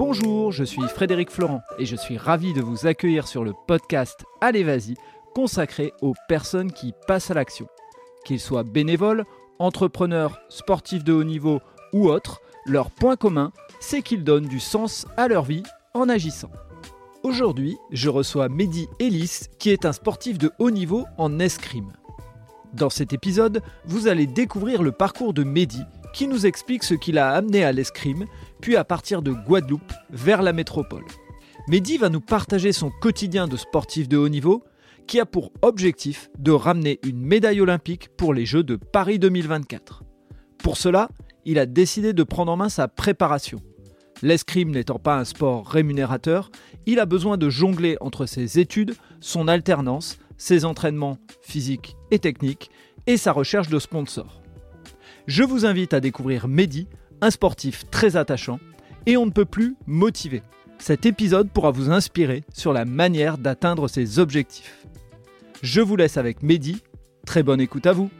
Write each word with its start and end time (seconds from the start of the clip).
Bonjour, 0.00 0.50
je 0.50 0.64
suis 0.64 0.80
Frédéric 0.88 1.30
Florent 1.30 1.60
et 1.78 1.84
je 1.84 1.94
suis 1.94 2.16
ravi 2.16 2.54
de 2.54 2.62
vous 2.62 2.86
accueillir 2.86 3.28
sur 3.28 3.44
le 3.44 3.52
podcast 3.66 4.24
Allez 4.40 4.64
Vas-y, 4.64 4.94
consacré 5.34 5.92
aux 6.00 6.14
personnes 6.26 6.72
qui 6.72 6.94
passent 7.06 7.30
à 7.30 7.34
l'action. 7.34 7.66
Qu'ils 8.24 8.40
soient 8.40 8.62
bénévoles, 8.62 9.26
entrepreneurs, 9.58 10.40
sportifs 10.48 11.04
de 11.04 11.12
haut 11.12 11.22
niveau 11.22 11.60
ou 11.92 12.08
autres, 12.08 12.40
leur 12.64 12.90
point 12.90 13.16
commun, 13.16 13.52
c'est 13.78 14.00
qu'ils 14.00 14.24
donnent 14.24 14.48
du 14.48 14.58
sens 14.58 15.06
à 15.18 15.28
leur 15.28 15.44
vie 15.44 15.64
en 15.92 16.08
agissant. 16.08 16.50
Aujourd'hui, 17.22 17.76
je 17.92 18.08
reçois 18.08 18.48
Mehdi 18.48 18.88
Ellis, 19.00 19.48
qui 19.58 19.68
est 19.68 19.84
un 19.84 19.92
sportif 19.92 20.38
de 20.38 20.50
haut 20.58 20.70
niveau 20.70 21.04
en 21.18 21.38
escrime. 21.38 21.92
Dans 22.72 22.88
cet 22.88 23.12
épisode, 23.12 23.62
vous 23.84 24.08
allez 24.08 24.26
découvrir 24.26 24.82
le 24.82 24.92
parcours 24.92 25.34
de 25.34 25.44
Mehdi, 25.44 25.82
qui 26.14 26.26
nous 26.26 26.46
explique 26.46 26.84
ce 26.84 26.94
qui 26.94 27.12
l'a 27.12 27.32
amené 27.32 27.64
à 27.64 27.72
l'escrime, 27.72 28.24
puis 28.60 28.76
à 28.76 28.84
partir 28.84 29.22
de 29.22 29.32
Guadeloupe 29.32 29.92
vers 30.10 30.42
la 30.42 30.52
métropole. 30.52 31.04
Mehdi 31.68 31.98
va 31.98 32.08
nous 32.08 32.20
partager 32.20 32.72
son 32.72 32.90
quotidien 32.90 33.46
de 33.46 33.56
sportif 33.56 34.08
de 34.08 34.16
haut 34.16 34.28
niveau, 34.28 34.64
qui 35.06 35.20
a 35.20 35.26
pour 35.26 35.52
objectif 35.62 36.30
de 36.38 36.52
ramener 36.52 37.00
une 37.04 37.20
médaille 37.20 37.60
olympique 37.60 38.08
pour 38.16 38.32
les 38.32 38.46
Jeux 38.46 38.62
de 38.62 38.76
Paris 38.76 39.18
2024. 39.18 40.04
Pour 40.58 40.76
cela, 40.76 41.08
il 41.44 41.58
a 41.58 41.66
décidé 41.66 42.12
de 42.12 42.22
prendre 42.22 42.52
en 42.52 42.56
main 42.56 42.68
sa 42.68 42.88
préparation. 42.88 43.60
L'escrime 44.22 44.70
n'étant 44.70 44.98
pas 44.98 45.18
un 45.18 45.24
sport 45.24 45.66
rémunérateur, 45.66 46.50
il 46.86 47.00
a 47.00 47.06
besoin 47.06 47.38
de 47.38 47.48
jongler 47.48 47.96
entre 48.00 48.26
ses 48.26 48.58
études, 48.58 48.94
son 49.20 49.48
alternance, 49.48 50.18
ses 50.36 50.64
entraînements 50.64 51.18
physiques 51.40 51.96
et 52.10 52.18
techniques 52.18 52.70
et 53.06 53.16
sa 53.16 53.32
recherche 53.32 53.68
de 53.68 53.78
sponsors. 53.78 54.42
Je 55.26 55.42
vous 55.42 55.64
invite 55.66 55.94
à 55.94 56.00
découvrir 56.00 56.48
Mehdi, 56.48 56.86
un 57.20 57.30
sportif 57.30 57.88
très 57.90 58.16
attachant 58.16 58.58
et 59.06 59.16
on 59.16 59.26
ne 59.26 59.30
peut 59.30 59.44
plus 59.44 59.76
motiver. 59.86 60.42
Cet 60.78 61.04
épisode 61.04 61.50
pourra 61.50 61.70
vous 61.70 61.90
inspirer 61.90 62.42
sur 62.52 62.72
la 62.72 62.84
manière 62.84 63.38
d'atteindre 63.38 63.88
ses 63.88 64.18
objectifs. 64.18 64.86
Je 65.62 65.80
vous 65.80 65.96
laisse 65.96 66.16
avec 66.16 66.42
Mehdi. 66.42 66.82
Très 67.26 67.42
bonne 67.42 67.60
écoute 67.60 67.86
à 67.86 67.92
vous. 67.92 68.10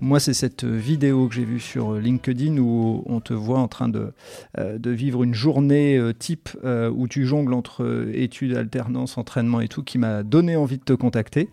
Moi, 0.00 0.20
c'est 0.20 0.34
cette 0.34 0.64
vidéo 0.64 1.26
que 1.26 1.34
j'ai 1.34 1.44
vue 1.44 1.58
sur 1.58 1.94
LinkedIn 1.94 2.58
où 2.58 3.02
on 3.06 3.20
te 3.20 3.32
voit 3.32 3.58
en 3.58 3.66
train 3.66 3.88
de, 3.88 4.12
euh, 4.58 4.78
de 4.78 4.90
vivre 4.90 5.24
une 5.24 5.34
journée 5.34 5.96
euh, 5.96 6.12
type 6.12 6.50
euh, 6.62 6.88
où 6.94 7.08
tu 7.08 7.26
jongles 7.26 7.52
entre 7.52 8.08
études, 8.12 8.56
alternance, 8.56 9.18
entraînement 9.18 9.60
et 9.60 9.66
tout 9.66 9.82
qui 9.82 9.98
m'a 9.98 10.22
donné 10.22 10.54
envie 10.54 10.78
de 10.78 10.84
te 10.84 10.92
contacter. 10.92 11.48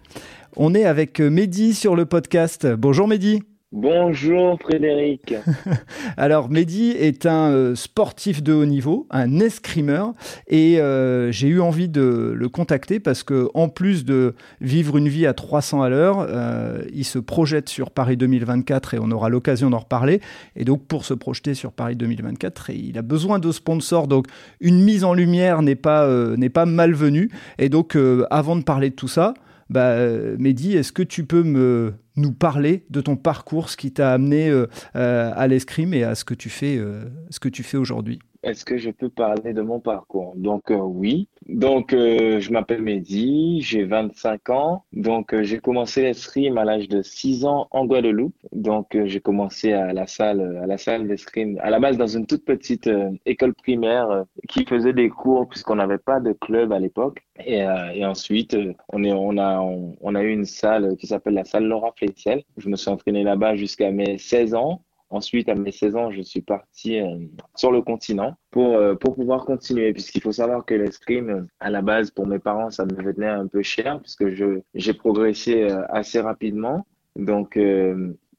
On 0.56 0.76
est 0.76 0.86
avec 0.86 1.20
Mehdi 1.20 1.74
sur 1.74 1.96
le 1.96 2.06
podcast. 2.06 2.68
Bonjour 2.68 3.08
Mehdi. 3.08 3.42
Bonjour 3.78 4.58
Frédéric. 4.62 5.34
Alors 6.18 6.50
Mehdi 6.50 6.92
est 6.92 7.26
un 7.26 7.52
euh, 7.52 7.76
sportif 7.76 8.42
de 8.42 8.54
haut 8.54 8.66
niveau, 8.66 9.06
un 9.12 9.42
escrimeur, 9.42 10.14
et 10.48 10.80
euh, 10.80 11.30
j'ai 11.34 11.50
eu 11.50 11.60
envie 11.60 11.90
de 11.90 12.34
le 12.34 12.48
contacter 12.48 13.02
parce 13.02 13.24
que 13.24 13.50
en 13.54 13.68
plus 13.68 14.06
de 14.06 14.34
vivre 14.62 14.96
une 14.96 15.10
vie 15.10 15.26
à 15.26 15.34
300 15.34 15.82
à 15.82 15.90
l'heure, 15.90 16.26
euh, 16.30 16.86
il 16.94 17.04
se 17.04 17.20
projette 17.20 17.68
sur 17.68 17.92
Paris 17.92 18.16
2024 18.16 18.94
et 18.94 19.00
on 19.02 19.12
aura 19.12 19.28
l'occasion 19.28 19.70
d'en 19.70 19.80
reparler. 19.80 20.22
Et 20.56 20.64
donc 20.64 20.88
pour 20.88 21.04
se 21.04 21.14
projeter 21.14 21.54
sur 21.54 21.74
Paris 21.74 21.98
2024, 21.98 22.70
il 22.70 22.98
a 22.98 23.02
besoin 23.02 23.40
de 23.40 23.52
sponsors. 23.52 24.08
Donc 24.08 24.28
une 24.62 24.82
mise 24.86 25.04
en 25.04 25.14
lumière 25.14 25.62
n'est 25.62 25.76
pas 25.76 26.08
n'est 26.38 26.48
pas 26.48 26.66
malvenue. 26.66 27.30
Et 27.60 27.68
donc 27.68 27.98
avant 28.30 28.56
de 28.56 28.64
parler 28.64 28.92
de 28.92 28.96
tout 28.96 29.10
ça, 29.10 29.34
bah, 29.70 29.98
Mehdi, 30.40 30.78
est-ce 30.78 30.94
que 30.94 31.04
tu 31.04 31.26
peux 31.26 31.44
me 31.44 31.96
nous 32.16 32.32
parler 32.32 32.86
de 32.90 33.02
ton 33.02 33.16
parcours, 33.16 33.70
ce 33.70 33.78
qui 33.78 33.92
t'a 33.92 34.14
amené 34.14 34.50
euh, 34.50 34.68
euh, 34.96 35.32
à 35.36 35.48
l'escrime 35.48 35.94
et 35.94 36.04
à 36.04 36.16
ce 36.16 36.24
que 36.24 36.34
tu 36.34 36.50
fais, 36.50 36.78
euh, 36.78 37.06
ce 37.30 37.40
que 37.40 37.50
tu 37.50 37.64
fais 37.64 37.78
aujourd'hui 37.78 38.20
est-ce 38.46 38.64
que 38.64 38.78
je 38.78 38.92
peux 38.92 39.10
parler 39.10 39.54
de 39.54 39.62
mon 39.62 39.80
parcours? 39.80 40.34
Donc 40.36 40.70
euh, 40.70 40.76
oui. 40.76 41.28
Donc 41.50 41.94
euh, 41.94 42.40
je 42.40 42.52
m'appelle 42.52 42.84
Mehdi, 42.84 43.62
j'ai 43.62 43.84
25 43.84 44.50
ans. 44.52 44.86
Donc 44.94 45.34
euh, 45.34 45.44
j'ai 45.44 45.58
commencé 45.58 46.04
l'escrime 46.04 46.60
à 46.60 46.64
l'âge 46.64 46.88
de 46.88 47.02
6 47.02 47.46
ans 47.46 47.68
en 47.72 47.86
Guadeloupe. 47.86 48.36
Donc 48.52 48.96
j'ai 49.06 49.20
commencé 49.20 49.74
à 49.74 49.94
la 49.94 50.06
salle 50.06 50.60
à 50.62 50.68
la 50.68 50.78
salle 50.78 51.08
d'escrime 51.08 51.58
à 51.62 51.72
la 51.72 51.80
base 51.80 51.98
dans 51.98 52.08
une 52.08 52.28
toute 52.28 52.46
petite 52.46 52.88
école 53.26 53.56
primaire 53.56 54.26
qui 54.48 54.64
faisait 54.66 54.94
des 54.94 55.10
cours 55.10 55.50
puisqu'on 55.50 55.76
n'avait 55.76 55.98
pas 55.98 56.20
de 56.20 56.32
club 56.34 56.72
à 56.72 56.80
l'époque. 56.80 57.26
Et, 57.44 57.66
ensuite 58.06 58.56
on 58.94 59.38
a 59.38 60.24
eu 60.24 60.32
une 60.32 60.46
salle 60.46 60.96
qui 60.98 61.08
s'appelle 61.08 61.34
la 61.34 61.46
salle 61.46 61.66
Laura 61.66 61.92
Flessel. 61.98 62.44
Je 62.58 62.70
me 62.70 62.76
suis 62.76 62.92
entraîné 62.92 63.24
là-bas 63.24 63.56
jusqu'à 63.56 63.90
mes 63.90 64.20
16 64.20 64.54
ans. 64.54 64.82
Ensuite, 65.12 65.50
à 65.50 65.56
mes 65.56 65.72
16 65.72 65.96
ans, 65.96 66.12
je 66.12 66.22
suis 66.22 66.42
parti 66.42 67.00
euh, 67.00 67.20
sur 67.56 67.72
le 67.72 67.82
continent 67.82 68.36
pour, 68.50 68.76
euh, 68.76 68.96
pour 68.96 69.16
pouvoir 69.16 69.46
continuer, 69.46 69.94
puisqu'il 69.94 70.22
faut 70.22 70.32
savoir 70.32 70.66
que 70.66 70.74
l'escrime, 70.74 71.48
à 71.60 71.70
la 71.70 71.82
base, 71.84 72.10
pour 72.10 72.26
mes 72.26 72.40
parents, 72.40 72.72
ça 72.72 72.86
me 72.86 72.96
venait 72.96 73.28
un 73.28 73.48
peu 73.48 73.62
cher, 73.62 74.02
puisque 74.02 74.26
j'ai 74.74 74.94
progressé 74.94 75.64
euh, 75.64 75.86
assez 75.90 76.20
rapidement. 76.20 76.88
Donc, 77.16 77.58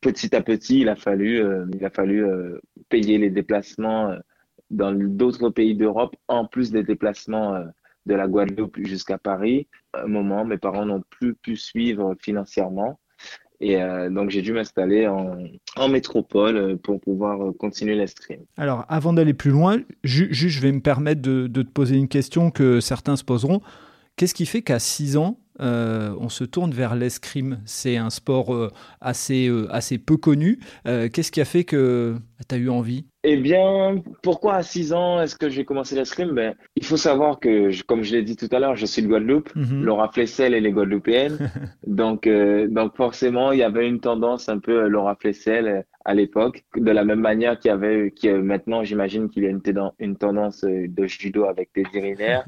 petit 0.02 0.36
à 0.36 0.42
petit, 0.42 0.80
il 0.80 0.90
a 0.90 0.96
fallu, 0.96 1.42
il 1.72 1.82
a 1.84 1.88
fallu 1.88 2.26
payer 2.90 3.16
les 3.16 3.30
déplacements 3.30 4.14
dans 4.68 4.92
d'autres 4.92 5.48
pays 5.48 5.74
d'Europe, 5.74 6.14
en 6.28 6.44
plus 6.44 6.72
des 6.72 6.82
déplacements 6.82 7.64
de 8.04 8.14
la 8.14 8.28
Guadeloupe 8.28 8.76
jusqu'à 8.80 9.16
Paris. 9.16 9.66
À 9.94 10.02
un 10.02 10.08
moment, 10.08 10.44
mes 10.44 10.58
parents 10.58 10.84
n'ont 10.84 11.02
plus 11.08 11.34
pu 11.34 11.56
suivre 11.56 12.14
financièrement. 12.20 12.98
Et 13.60 13.80
euh, 13.80 14.10
donc, 14.10 14.30
j'ai 14.30 14.42
dû 14.42 14.52
m'installer 14.52 15.06
en, 15.06 15.88
métropole 15.88 16.56
euh, 16.56 16.76
pour 16.76 17.00
pouvoir 17.00 17.40
euh, 17.42 17.52
continuer 17.52 17.94
la 17.94 18.06
stream. 18.06 18.40
Alors, 18.56 18.84
avant 18.88 19.12
d'aller 19.12 19.34
plus 19.34 19.50
loin, 19.50 19.80
juste, 20.04 20.32
je 20.32 20.60
vais 20.60 20.72
me 20.72 20.80
permettre 20.80 21.22
de, 21.22 21.46
de, 21.46 21.62
te 21.62 21.70
poser 21.70 21.96
une 21.96 22.08
question 22.08 22.50
que 22.50 22.80
certains 22.80 23.16
se 23.16 23.24
poseront. 23.24 23.60
Qu'est-ce 24.16 24.34
qui 24.34 24.46
fait 24.46 24.62
qu'à 24.62 24.78
6 24.78 25.16
ans, 25.16 25.38
euh, 25.60 26.14
on 26.20 26.28
se 26.28 26.44
tourne 26.44 26.72
vers 26.72 26.94
l'escrime 26.94 27.60
C'est 27.64 27.96
un 27.96 28.10
sport 28.10 28.54
euh, 28.54 28.70
assez, 29.00 29.48
euh, 29.48 29.66
assez 29.70 29.98
peu 29.98 30.16
connu. 30.16 30.58
Qu'est-ce 30.84 31.32
qui 31.32 31.40
a 31.40 31.44
fait 31.44 31.64
que 31.64 32.16
tu 32.48 32.54
as 32.54 32.58
eu 32.58 32.68
envie? 32.68 33.06
Eh 33.24 33.36
bien, 33.36 34.02
pourquoi 34.22 34.54
à 34.54 34.62
6 34.62 34.92
ans 34.92 35.20
est-ce 35.20 35.34
que 35.34 35.48
j'ai 35.48 35.64
commencé 35.64 35.96
l'escrime? 35.96 36.30
Ben, 36.30 36.54
Il 36.76 36.84
faut 36.84 36.96
savoir 36.96 37.40
que, 37.40 37.70
comme 37.84 38.02
je 38.02 38.14
l'ai 38.14 38.22
dit 38.22 38.36
tout 38.36 38.48
à 38.52 38.60
l'heure, 38.60 38.76
je 38.76 38.86
suis 38.86 39.02
de 39.02 39.08
Guadeloupe. 39.08 39.54
Mhm. 39.56 39.84
Laura 39.84 40.10
Flessel, 40.12 40.54
est 40.54 40.70
guadeloupéenne. 40.70 41.38
donc, 41.86 42.28
donc 42.28 42.96
forcément, 42.96 43.52
il 43.52 43.58
y 43.58 43.62
avait 43.64 43.88
une 43.88 44.00
tendance 44.00 44.48
un 44.48 44.58
peu 44.58 44.86
Laura 44.86 45.16
Flessel 45.16 45.84
à 46.04 46.14
l'époque, 46.14 46.64
de 46.76 46.90
la 46.92 47.04
même 47.04 47.18
manière 47.18 47.58
qu'il 47.58 47.70
y 47.70 47.74
avait, 47.74 48.12
qui 48.14 48.28
maintenant, 48.30 48.84
j'imagine 48.84 49.28
qu'il 49.28 49.42
y 49.42 49.46
a 49.46 49.50
une, 49.50 49.62
une 49.98 50.16
tendance 50.16 50.64
de 50.64 51.06
judo 51.06 51.46
avec 51.46 51.70
des 51.74 51.82
urinaires. 51.94 52.46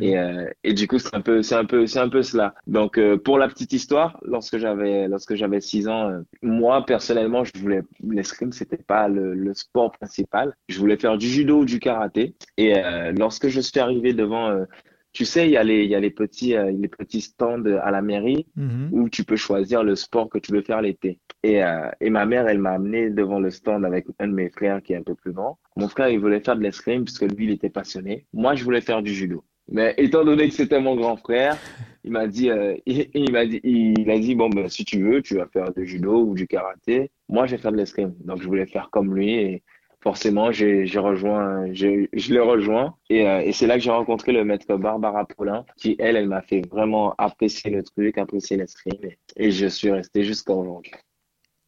et, 0.00 0.16
et 0.64 0.72
du 0.72 0.88
coup, 0.88 0.98
c'est 0.98 1.14
un 1.14 1.20
peu, 1.20 1.42
c'est 1.42 1.54
un 1.54 1.66
peu, 1.66 1.86
c'est 1.86 2.00
un 2.00 2.08
peu 2.08 2.22
cela. 2.22 2.45
Donc, 2.66 2.98
euh, 2.98 3.16
pour 3.16 3.38
la 3.38 3.48
petite 3.48 3.72
histoire, 3.72 4.18
lorsque 4.22 4.58
j'avais 4.58 5.08
lorsque 5.08 5.34
j'avais 5.34 5.60
six 5.60 5.88
ans, 5.88 6.08
euh, 6.08 6.20
moi 6.42 6.84
personnellement, 6.84 7.44
je 7.44 7.52
voulais 7.60 7.82
l'escrime, 8.02 8.52
c'était 8.52 8.76
pas 8.76 9.08
le, 9.08 9.34
le, 9.34 9.54
sport 9.54 9.92
principal. 9.92 10.54
Je 10.68 10.78
voulais 10.78 10.96
faire 10.96 11.18
du 11.18 11.28
judo 11.28 11.60
ou 11.60 11.64
du 11.64 11.78
karaté. 11.78 12.34
Et 12.56 12.76
euh, 12.76 13.12
lorsque 13.12 13.48
je 13.48 13.60
suis 13.60 13.80
arrivé 13.80 14.12
devant 14.12 14.66
tu 15.12 15.24
sais, 15.24 15.46
il 15.46 15.52
y 15.52 15.56
a 15.56 15.64
les, 15.64 15.84
il 15.84 15.90
y 15.90 15.94
a 15.94 16.00
les 16.00 16.10
petits, 16.10 16.54
les 16.54 16.88
petits 16.88 17.22
stands 17.22 17.64
à 17.64 17.90
la 17.90 18.02
mairie 18.02 18.46
mm-hmm. 18.58 18.88
où 18.92 19.08
tu 19.08 19.24
peux 19.24 19.36
choisir 19.36 19.82
le 19.82 19.96
sport 19.96 20.28
que 20.28 20.38
tu 20.38 20.52
veux 20.52 20.60
faire 20.60 20.82
l'été. 20.82 21.20
Et, 21.42 21.62
et 22.00 22.10
ma 22.10 22.26
mère, 22.26 22.46
elle 22.48 22.58
m'a 22.58 22.72
amené 22.72 23.08
devant 23.08 23.40
le 23.40 23.48
stand 23.48 23.86
avec 23.86 24.06
un 24.18 24.28
de 24.28 24.34
mes 24.34 24.50
frères 24.50 24.82
qui 24.82 24.92
est 24.92 24.96
un 24.96 25.02
peu 25.02 25.14
plus 25.14 25.32
grand. 25.32 25.58
Mon 25.76 25.88
frère, 25.88 26.10
il 26.10 26.20
voulait 26.20 26.40
faire 26.40 26.56
de 26.56 26.62
l'escrime 26.62 27.04
puisque 27.04 27.22
lui, 27.22 27.46
il 27.46 27.50
était 27.50 27.70
passionné. 27.70 28.26
Moi, 28.34 28.56
je 28.56 28.64
voulais 28.64 28.82
faire 28.82 29.02
du 29.02 29.14
judo. 29.14 29.42
Mais 29.68 29.94
étant 29.96 30.24
donné 30.24 30.48
que 30.48 30.54
c'était 30.54 30.80
mon 30.80 30.94
grand 30.96 31.16
frère, 31.16 31.58
il 32.04 32.12
m'a 32.12 32.26
dit, 32.26 32.50
euh, 32.50 32.76
il, 32.86 33.32
m'a 33.32 33.46
dit, 33.46 33.60
il 33.64 34.10
a 34.10 34.18
dit 34.18 34.34
bon 34.34 34.48
ben 34.48 34.68
si 34.68 34.84
tu 34.84 35.02
veux, 35.02 35.22
tu 35.22 35.36
vas 35.36 35.46
faire 35.46 35.72
du 35.72 35.86
judo 35.86 36.22
ou 36.22 36.34
du 36.34 36.46
karaté. 36.46 37.10
Moi, 37.28 37.46
je 37.46 37.56
vais 37.56 37.62
faire 37.62 37.72
de 37.72 37.76
l'escrime. 37.76 38.14
Donc 38.24 38.40
je 38.40 38.46
voulais 38.46 38.66
faire 38.66 38.90
comme 38.90 39.14
lui 39.14 39.32
et 39.34 39.62
forcément 40.00 40.52
j'ai, 40.52 40.86
j'ai 40.86 41.00
rejoint, 41.00 41.72
je 41.72 42.32
l'ai 42.32 42.38
rejoint 42.38 42.94
et, 43.10 43.26
euh, 43.28 43.40
et 43.40 43.52
c'est 43.52 43.66
là 43.66 43.74
que 43.74 43.80
j'ai 43.80 43.90
rencontré 43.90 44.30
le 44.30 44.44
maître 44.44 44.76
Barbara 44.76 45.26
Paulin 45.26 45.64
qui 45.76 45.96
elle, 45.98 46.14
elle 46.14 46.28
m'a 46.28 46.42
fait 46.42 46.64
vraiment 46.68 47.14
apprécier 47.18 47.72
le 47.72 47.82
truc, 47.82 48.16
apprécier 48.16 48.56
l'escrime 48.56 49.00
et, 49.02 49.18
et 49.36 49.50
je 49.50 49.66
suis 49.66 49.90
resté 49.90 50.22
jusqu'à 50.22 50.52
aujourd'hui. 50.52 50.92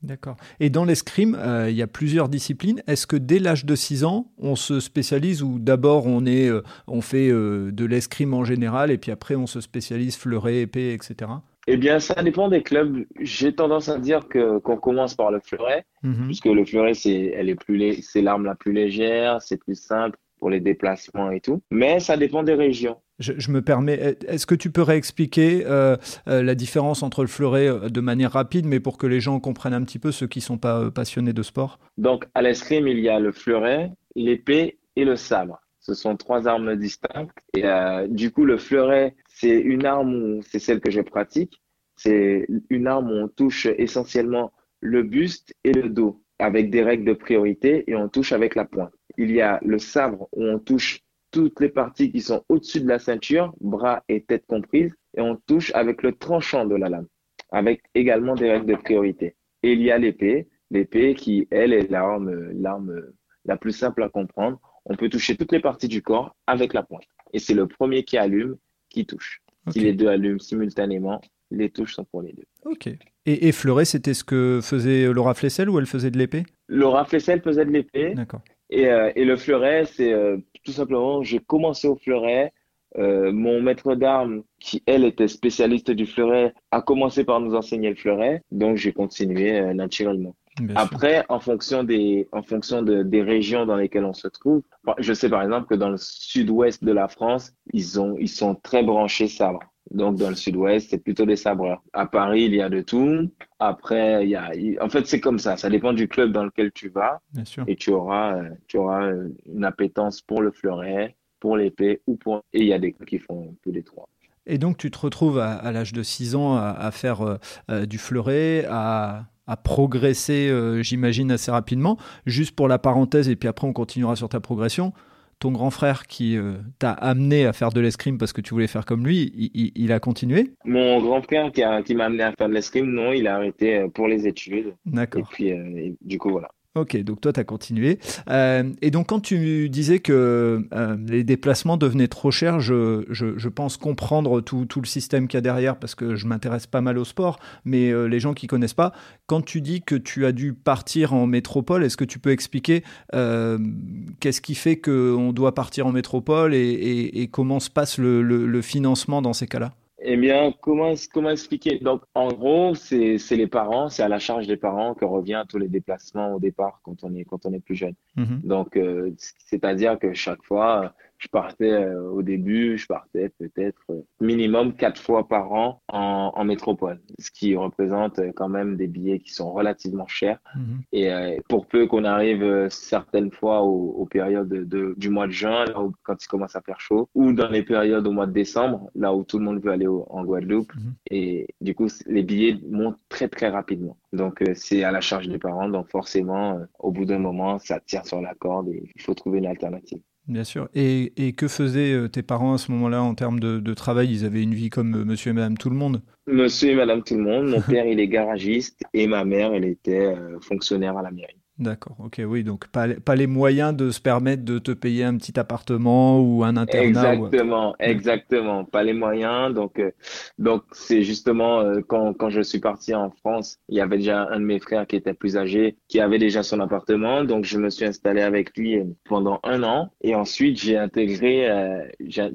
D'accord. 0.03 0.37
Et 0.61 0.71
dans 0.71 0.85
l'escrime, 0.85 1.37
euh, 1.39 1.71
il 1.71 1.77
y 1.77 1.83
a 1.83 1.89
plusieurs 1.89 2.29
disciplines. 2.29 2.83
Est-ce 2.87 3.07
que 3.07 3.17
dès 3.17 3.41
l'âge 3.41 3.65
de 3.65 3.75
6 3.75 4.05
ans, 4.05 4.31
on 4.39 4.55
se 4.55 4.79
spécialise 4.79 5.43
ou 5.43 5.59
d'abord 5.59 6.07
on, 6.07 6.25
est, 6.25 6.49
euh, 6.49 6.63
on 6.87 7.01
fait 7.01 7.31
euh, 7.31 7.73
de 7.73 7.85
l'escrime 7.85 8.33
en 8.33 8.45
général 8.45 8.93
et 8.93 8.99
puis 8.99 9.11
après 9.11 9.35
on 9.35 9.49
se 9.49 9.61
spécialise 9.61 10.17
fleuret, 10.17 10.61
épée, 10.61 10.93
etc. 10.93 11.31
Eh 11.67 11.77
bien, 11.77 11.99
ça 11.99 12.23
dépend 12.23 12.49
des 12.49 12.63
clubs. 12.63 13.05
J'ai 13.21 13.53
tendance 13.53 13.89
à 13.89 13.99
dire 13.99 14.29
que 14.29 14.59
qu'on 14.59 14.77
commence 14.77 15.15
par 15.15 15.33
le 15.33 15.41
fleuret, 15.41 15.85
mhm. 16.03 16.27
puisque 16.27 16.47
le 16.47 16.65
fleuret 16.65 16.95
c'est 16.95 17.35
elle 17.37 17.49
est 17.51 17.57
plus 17.57 18.01
c'est 18.03 18.23
l'arme 18.23 18.45
la 18.45 18.55
plus 18.55 18.73
légère, 18.73 19.43
c'est 19.43 19.59
plus 19.59 19.75
simple 19.75 20.17
pour 20.39 20.49
les 20.49 20.61
déplacements 20.61 21.33
et 21.33 21.41
tout. 21.41 21.61
Mais 21.71 21.99
ça 21.99 22.17
dépend 22.17 22.45
des 22.45 22.55
régions. 22.55 22.99
Je, 23.19 23.51
me 23.51 23.63
permets, 23.63 24.17
est-ce 24.27 24.47
que 24.47 24.55
tu 24.55 24.71
peux 24.71 24.83
réexpliquer 24.83 25.65
euh, 25.67 25.97
euh, 26.29 26.43
la 26.43 26.55
différence 26.55 27.03
entre 27.03 27.23
le 27.23 27.29
fleuret 27.29 27.67
euh, 27.67 27.89
de 27.89 28.01
manière 28.01 28.33
rapide, 28.33 28.65
mais 28.65 28.79
pour 28.79 28.97
que 28.97 29.09
les 29.09 29.21
gens 29.21 29.41
comprennent 29.41 29.75
un 29.75 29.83
petit 29.83 29.99
peu, 29.99 30.13
ceux 30.13 30.29
qui 30.29 30.39
ne 30.39 30.45
sont 30.45 30.59
pas 30.59 30.91
passionnés 30.91 31.33
de 31.33 31.43
sport? 31.43 31.81
Donc, 31.97 32.27
à 32.35 32.43
l'escrime, 32.43 32.87
il 32.87 33.01
y 33.01 33.09
a 33.09 33.19
le 33.19 33.33
fleuret, 33.33 33.91
l'épée 34.15 34.79
et 34.95 35.05
le 35.05 35.17
sabre. 35.17 35.61
Ce 35.81 35.95
sont 35.95 36.17
trois 36.17 36.47
armes 36.47 36.77
distinctes. 36.77 37.33
Et 37.55 37.65
du 38.09 38.31
coup, 38.31 38.45
le 38.45 38.59
fleuret, 38.59 39.17
c'est 39.29 39.59
une 39.59 39.87
arme, 39.87 40.41
c'est 40.43 40.59
celle 40.59 40.81
que 40.81 40.91
je 40.91 41.01
pratique. 41.01 41.63
C'est 41.97 42.47
une 42.69 42.87
arme 42.87 43.11
où 43.11 43.15
on 43.15 43.29
touche 43.29 43.67
essentiellement 43.79 44.53
le 44.81 45.03
buste 45.03 45.55
et 45.65 45.73
le 45.73 45.89
dos 45.89 46.23
avec 46.39 46.71
des 46.71 46.83
règles 46.83 47.05
de 47.05 47.15
priorité 47.15 47.85
et 47.91 47.97
on 47.97 48.09
touche 48.09 48.33
avec 48.33 48.55
la 48.55 48.65
pointe. 48.65 48.93
Il 49.17 49.33
y 49.33 49.41
a 49.41 49.59
le 49.65 49.79
sabre 49.79 50.29
où 50.33 50.45
on 50.45 50.59
touche 50.59 51.01
toutes 51.39 51.61
les 51.61 51.69
parties 51.69 52.11
qui 52.11 52.21
sont 52.21 52.43
au-dessus 52.49 52.81
de 52.81 52.89
la 52.89 52.99
ceinture, 52.99 53.55
bras 53.61 54.03
et 54.09 54.25
tête 54.25 54.45
comprises, 54.49 54.93
et 55.17 55.21
on 55.21 55.37
touche 55.37 55.73
avec 55.73 56.03
le 56.03 56.11
tranchant 56.11 56.67
de 56.67 56.75
la 56.75 56.89
lame, 56.89 57.07
avec 57.53 57.83
également 57.95 58.35
des 58.35 58.51
règles 58.51 58.67
de 58.67 58.75
priorité. 58.75 59.37
Et 59.63 59.75
il 59.75 59.81
y 59.83 59.93
a 59.93 59.99
l'épée, 59.99 60.49
l'épée 60.73 61.15
qui, 61.15 61.47
elle, 61.53 61.73
est 61.73 61.89
l'arme, 61.93 62.51
l'arme 62.61 63.01
la 63.45 63.57
plus 63.57 63.71
simple 63.71 64.03
à 64.03 64.09
comprendre. 64.09 64.59
On 64.85 64.97
peut 64.97 65.09
toucher 65.09 65.37
toutes 65.37 65.53
les 65.53 65.61
parties 65.61 65.87
du 65.87 66.03
corps 66.03 66.35
avec 66.49 66.75
la 66.75 66.83
pointe. 66.83 67.05
Et 67.33 67.39
c'est 67.39 67.55
le 67.55 67.69
premier 67.69 68.03
qui 68.03 68.19
allume 68.19 68.57
qui 68.89 69.07
touche. 69.07 69.41
Si 69.71 69.79
les 69.79 69.93
deux 69.93 70.09
allument 70.09 70.41
simultanément, 70.41 71.21
les 71.53 71.71
touches 71.71 71.95
sont 71.95 72.05
pour 72.05 72.23
les 72.23 72.33
deux. 72.33 72.47
Ok. 72.65 72.89
Et 73.27 73.47
effleurer, 73.47 73.85
c'était 73.85 74.15
ce 74.15 74.25
que 74.25 74.59
faisait 74.61 75.07
Laura 75.13 75.35
Flessel 75.35 75.71
ou 75.71 75.79
elle 75.79 75.87
faisait 75.87 76.11
de 76.11 76.19
l'épée? 76.19 76.43
Laura 76.67 77.05
Flessel 77.05 77.41
faisait 77.43 77.65
de 77.65 77.71
l'épée. 77.71 78.15
D'accord. 78.15 78.41
Et, 78.71 78.87
euh, 78.89 79.11
et, 79.15 79.25
le 79.25 79.37
fleuret, 79.37 79.87
c'est 79.87 80.13
euh, 80.13 80.37
tout 80.69 80.75
simplement, 80.75 81.23
j'ai 81.23 81.39
commencé 81.39 81.89
au 81.89 81.97
fleuret. 81.97 82.53
Euh, 82.99 83.33
mon 83.33 83.63
maître 83.63 83.95
d'armes, 83.95 84.43
qui 84.61 84.83
elle 84.85 85.05
était 85.05 85.27
spécialiste 85.27 85.91
du 85.91 86.05
fleuret, 86.05 86.53
a 86.73 86.83
commencé 86.83 87.25
par 87.25 87.41
nous 87.41 87.55
enseigner 87.55 87.89
le 87.89 87.95
fleuret, 87.95 88.43
donc 88.51 88.77
j'ai 88.77 88.93
continué 88.93 89.63
naturellement. 89.73 90.37
Après, 90.75 91.25
en 91.31 91.41
fonction 91.41 91.85
des, 91.85 92.29
en 92.33 92.43
fonction 92.43 92.83
de, 92.83 93.03
des 93.03 93.23
régions 93.23 93.65
dans 93.65 93.77
lesquelles 93.77 94.05
on 94.05 94.13
se 94.13 94.29
trouve, 94.29 94.61
je 94.99 95.15
sais 95.15 95.31
par 95.31 95.43
exemple 95.43 95.69
que 95.69 95.75
dans 95.75 95.89
le 95.89 95.97
sud-ouest 95.97 96.85
de 96.85 96.93
la 96.93 97.09
France, 97.09 97.55
ils 97.73 97.99
ont, 97.99 98.17
ils 98.19 98.29
sont 98.29 98.55
très 98.55 98.83
branchés 98.83 99.29
sabre. 99.29 99.61
Donc, 99.91 100.17
dans 100.17 100.29
le 100.29 100.37
sud-ouest, 100.37 100.91
c'est 100.91 101.03
plutôt 101.03 101.25
des 101.25 101.37
sabreurs. 101.37 101.83
À 101.93 102.07
Paris, 102.07 102.45
il 102.45 102.55
y 102.55 102.61
a 102.61 102.69
de 102.69 102.83
tout. 102.83 103.31
Après, 103.59 104.25
il 104.25 104.31
y 104.31 104.37
a, 104.37 104.51
en 104.83 104.89
fait, 104.89 105.07
c'est 105.07 105.21
comme 105.21 105.39
ça. 105.39 105.57
Ça 105.57 105.71
dépend 105.71 105.93
du 105.93 106.09
club 106.09 106.33
dans 106.33 106.45
lequel 106.45 106.73
tu 106.73 106.89
vas. 106.89 107.21
Bien 107.33 107.45
sûr. 107.45 107.65
Et 107.67 107.77
tu 107.77 107.91
auras, 107.91 108.39
tu 108.67 108.77
auras 108.77 109.11
une 109.47 109.65
appétence 109.65 110.21
pour 110.21 110.43
le 110.43 110.51
fleuret, 110.51 111.17
pour 111.41 111.57
l'épée 111.57 112.03
ou 112.07 112.17
pour, 112.17 112.43
et 112.53 112.61
il 112.61 112.67
y 112.67 112.73
a 112.73 112.79
des 112.79 112.95
qui 113.07 113.19
font 113.19 113.55
tous 113.63 113.73
les 113.73 113.83
trois. 113.83 114.09
Et 114.47 114.59
donc, 114.59 114.79
tu 114.79 114.91
te 114.91 114.99
retrouves 114.99 115.39
à, 115.39 115.71
l'âge 115.73 115.93
de 115.93 116.03
6 116.03 116.35
ans 116.35 116.57
à, 116.57 116.91
faire 116.91 117.21
euh, 117.21 117.37
euh, 117.71 117.87
du 117.87 117.99
fleuret, 117.99 118.65
à, 118.69 119.27
à 119.47 119.57
progresser, 119.57 120.49
euh, 120.49 120.83
j'imagine, 120.83 121.31
assez 121.31 121.51
rapidement. 121.51 121.99
Juste 122.27 122.57
pour 122.57 122.67
la 122.67 122.79
parenthèse, 122.79 123.29
et 123.29 123.37
puis 123.37 123.49
après, 123.49 123.67
on 123.67 123.73
continuera 123.73 124.17
sur 124.17 124.29
ta 124.29 124.41
progression 124.41 124.93
ton 125.39 125.53
grand 125.53 125.71
frère 125.71 126.07
qui 126.07 126.37
euh, 126.37 126.55
t'a 126.79 126.93
amené 126.93 127.47
à 127.47 127.53
faire 127.53 127.71
de 127.71 127.81
l'escrime 127.81 128.19
parce 128.19 128.33
que 128.33 128.41
tu 128.41 128.55
voulais 128.55 128.67
faire 128.67 128.85
comme 128.85 129.07
lui, 129.07 129.33
il, 129.75 129.93
a 129.93 130.01
continué? 130.01 130.51
Mon 130.65 131.01
grand 131.01 131.23
frère 131.23 131.53
qui, 131.53 131.63
qui 131.85 131.95
m'a 131.95 132.07
amené 132.07 132.23
à 132.23 132.33
faire 132.33 132.49
de 132.49 132.55
l'escrime, 132.55 132.87
non, 132.87 133.13
il 133.13 133.27
a 133.27 133.37
arrêté 133.37 133.77
euh, 133.77 133.89
pour 133.89 134.09
les 134.09 134.27
études. 134.27 134.75
D'accord. 134.85 135.21
Et 135.21 135.25
puis, 135.31 135.53
euh, 135.53 135.93
du 136.01 136.19
coup, 136.19 136.31
voilà. 136.31 136.49
Ok, 136.79 136.97
donc 137.03 137.21
toi, 137.21 137.33
tu 137.33 137.41
as 137.41 137.45
continué. 137.45 137.99
Euh, 138.31 138.73
et 138.83 138.91
donc, 138.91 139.09
quand 139.09 139.21
tu 139.21 139.69
disais 139.69 139.99
que 139.99 140.67
euh, 140.73 140.97
les 141.07 141.25
déplacements 141.25 141.77
devenaient 141.77 142.09
trop 142.09 142.31
chers, 142.31 142.61
je, 142.61 143.05
je, 143.11 143.49
pense 143.49 143.77
comprendre 143.77 144.41
tout, 144.41 144.65
tout 144.65 144.81
le 144.81 144.87
système 144.87 145.27
qu'il 145.27 145.37
y 145.37 145.39
a 145.39 145.43
derrière 145.43 145.77
parce 145.77 145.95
que 145.95 146.15
je 146.15 146.27
m'intéresse 146.27 146.67
pas 146.67 146.81
mal 146.81 146.99
au 146.99 147.05
sport, 147.05 147.41
mais 147.65 147.91
euh, 147.91 148.07
les 148.07 148.21
gens 148.21 148.33
qui 148.33 148.47
connaissent 148.47 148.75
pas, 148.75 148.93
quand 149.27 149.43
tu 149.45 149.61
dis 149.61 149.83
que 149.83 149.97
tu 149.97 150.25
as 150.25 150.33
dû 150.33 150.53
partir 150.53 151.15
en 151.15 151.27
métropole, 151.27 151.83
est-ce 151.83 151.97
que 151.97 152.05
tu 152.05 152.19
peux 152.19 152.31
expliquer 152.31 152.85
qu'est-ce 153.13 154.41
qui 154.41 154.55
fait 154.55 154.77
qu'on 154.77 155.33
doit 155.33 155.55
partir 155.55 155.87
en 155.87 155.93
métropole 155.93 156.55
et, 156.55 157.29
comment 157.33 157.61
se 157.61 157.71
passe 157.71 157.99
le, 157.99 158.23
le 158.23 158.63
financement 158.63 159.21
dans 159.23 159.33
ces 159.33 159.47
cas-là? 159.47 159.75
Eh 160.01 160.17
bien, 160.17 160.53
comment, 160.61 160.95
comment 161.13 161.31
expliquer? 161.31 161.79
Donc, 161.79 162.03
en 162.15 162.29
gros, 162.29 162.75
c'est 162.75 163.19
les 163.31 163.47
parents, 163.47 163.89
c'est 163.89 164.03
à 164.03 164.09
la 164.09 164.19
charge 164.19 164.47
des 164.47 164.57
parents 164.57 164.95
que 164.95 165.05
revient 165.05 165.45
tous 165.49 165.59
les 165.59 165.69
déplacements 165.69 166.35
au 166.35 166.41
départ 166.41 166.81
quand 166.85 167.03
on 167.03 167.15
est, 167.15 167.25
quand 167.25 167.47
on 167.47 167.53
est 167.53 167.61
plus 167.61 167.75
jeune. 167.75 167.95
Mm-hmm. 168.17 168.47
Donc, 168.47 168.77
euh, 168.77 169.13
c'est-à-dire 169.39 169.99
que 169.99 170.15
chaque 170.15 170.43
fois, 170.45 170.95
je 171.19 171.29
partais 171.29 171.73
euh, 171.73 172.11
au 172.11 172.23
début, 172.23 172.79
je 172.79 172.87
partais 172.87 173.31
peut-être 173.39 173.83
euh, 173.91 174.03
minimum 174.21 174.73
quatre 174.75 175.01
fois 175.01 175.27
par 175.27 175.53
an 175.53 175.83
en, 175.89 176.33
en, 176.35 176.45
métropole, 176.45 177.01
ce 177.19 177.31
qui 177.33 177.57
représente 177.57 178.21
euh, 178.21 178.31
quand 178.35 178.49
même 178.49 178.77
des 178.77 178.87
billets 178.87 179.19
qui 179.19 179.33
sont 179.33 179.53
relativement 179.53 180.07
chers. 180.07 180.39
Mhm. 180.55 180.81
Et 180.93 181.11
pour 181.49 181.67
peu 181.67 181.87
qu'on 181.87 182.05
arrive 182.05 182.69
certaines 182.71 183.33
fois 183.33 183.63
aux, 183.63 183.91
aux 183.91 184.07
périodes 184.07 184.49
de, 184.49 184.95
du 184.97 185.11
mois 185.11 185.27
de 185.27 185.33
juin, 185.33 185.65
là 185.65 185.83
où, 185.83 185.93
quand 186.05 186.23
il 186.23 186.29
commence 186.29 186.55
à 186.55 186.61
faire 186.61 186.81
chaud, 186.81 187.09
ou 187.15 187.33
dans 187.33 187.49
les 187.49 187.63
périodes 187.63 188.07
au 188.07 188.13
mois 188.13 188.27
de 188.27 188.33
décembre, 188.33 188.89
là 188.95 189.15
où 189.15 189.25
tout 189.25 189.39
le 189.39 189.45
monde 189.45 189.61
veut 189.61 189.73
aller 189.73 189.89
en 189.89 190.25
Guadeloupe. 190.25 190.73
Mhm. 190.75 190.95
Et 191.11 191.49
du 191.61 191.75
coup, 191.75 191.89
les 192.07 192.23
billets 192.23 192.59
montent 192.71 192.99
très 193.09 193.29
très 193.29 193.49
rapidement. 193.49 193.97
Donc 194.13 194.43
c'est 194.55 194.85
à 194.85 194.93
la 194.93 195.01
charge 195.01 195.29
des 195.29 195.39
parents. 195.39 195.69
Donc 195.69 195.91
forcément, 195.91 196.61
au 196.79 196.93
bout 196.93 197.05
d'un 197.05 197.19
moment, 197.19 197.59
ça 197.59 197.81
tire 197.81 198.07
sur 198.07 198.21
la 198.21 198.35
corde 198.35 198.69
et 198.69 198.91
il 198.95 199.03
faut 199.03 199.15
trouver 199.15 199.39
une 199.39 199.47
alternative. 199.47 200.01
Bien 200.29 200.45
sûr. 200.45 200.69
Et, 200.75 201.13
et, 201.17 201.33
que 201.33 201.49
faisaient 201.49 201.93
euh, 201.95 202.07
tes 202.07 202.23
parents 202.23 202.53
à 202.53 202.59
ce 202.59 202.71
moment-là 202.73 203.03
en 203.03 203.15
termes 203.15 203.41
de, 203.41 203.61
de, 203.61 203.75
travail? 203.75 204.11
Ils 204.11 204.27
avaient 204.27 204.43
une 204.43 204.55
vie 204.55 204.69
comme 204.69 204.95
euh, 204.95 205.05
monsieur 205.05 205.31
et 205.31 205.33
madame 205.33 205.57
tout 205.57 205.71
le 205.71 205.77
monde? 205.77 206.03
Monsieur 206.27 206.71
et 206.71 206.75
madame 206.75 207.03
tout 207.03 207.15
le 207.15 207.23
monde. 207.23 207.49
Mon 207.49 207.61
père, 207.69 207.87
il 207.87 207.99
est 207.99 208.09
garagiste 208.09 208.83
et 208.93 209.07
ma 209.07 209.25
mère, 209.25 209.55
elle 209.55 209.65
était 209.65 210.05
euh, 210.05 210.39
fonctionnaire 210.41 210.99
à 210.99 211.03
la 211.03 211.11
mairie. 211.11 211.38
D'accord, 211.59 211.97
ok, 211.99 212.21
oui, 212.25 212.45
donc 212.45 212.69
pas, 212.69 212.87
pas, 213.05 213.17
les 213.17 213.27
moyens 213.27 213.75
de 213.75 213.91
se 213.91 214.01
permettre 214.01 214.45
de 214.45 214.61
te 214.61 214.71
payer 214.71 215.03
un 215.03 215.17
petit 215.17 215.41
appartement 215.41 216.21
ou 216.21 216.45
un 216.45 216.57
internat. 216.57 217.15
Exactement, 217.15 217.75
exactement, 217.81 218.65
pas 218.65 218.85
les 218.85 218.93
moyens. 218.93 219.53
Donc, 219.53 219.81
euh, 219.81 219.91
donc 220.39 220.63
c'est 220.71 221.03
justement 221.03 221.61
euh, 221.61 221.81
quand, 221.85 222.15
quand 222.15 222.31
je 222.31 222.43
suis 222.43 222.61
parti 222.61 222.95
en 222.95 223.11
France, 223.11 223.59
il 223.69 223.77
y 223.77 223.81
avait 223.81 223.97
déjà 223.97 224.29
un 224.31 224.39
de 224.39 224.45
mes 224.45 224.61
frères 224.61 224.87
qui 224.87 224.95
était 224.95 225.15
plus 225.15 225.37
âgé, 225.37 225.77
qui 225.89 225.99
avait 226.01 226.19
déjà 226.19 226.45
son 226.45 226.61
appartement. 226.61 227.25
Donc, 227.25 227.45
je 227.45 227.59
me 227.59 227.71
suis 227.71 227.85
installé 227.85 228.21
avec 228.21 228.57
lui 228.57 228.81
pendant 229.05 229.41
un 229.43 229.65
an. 229.65 229.91
Et 230.01 230.15
ensuite, 230.15 230.61
j'ai 230.61 230.79
intégré 230.79 231.51
euh, 231.51 231.83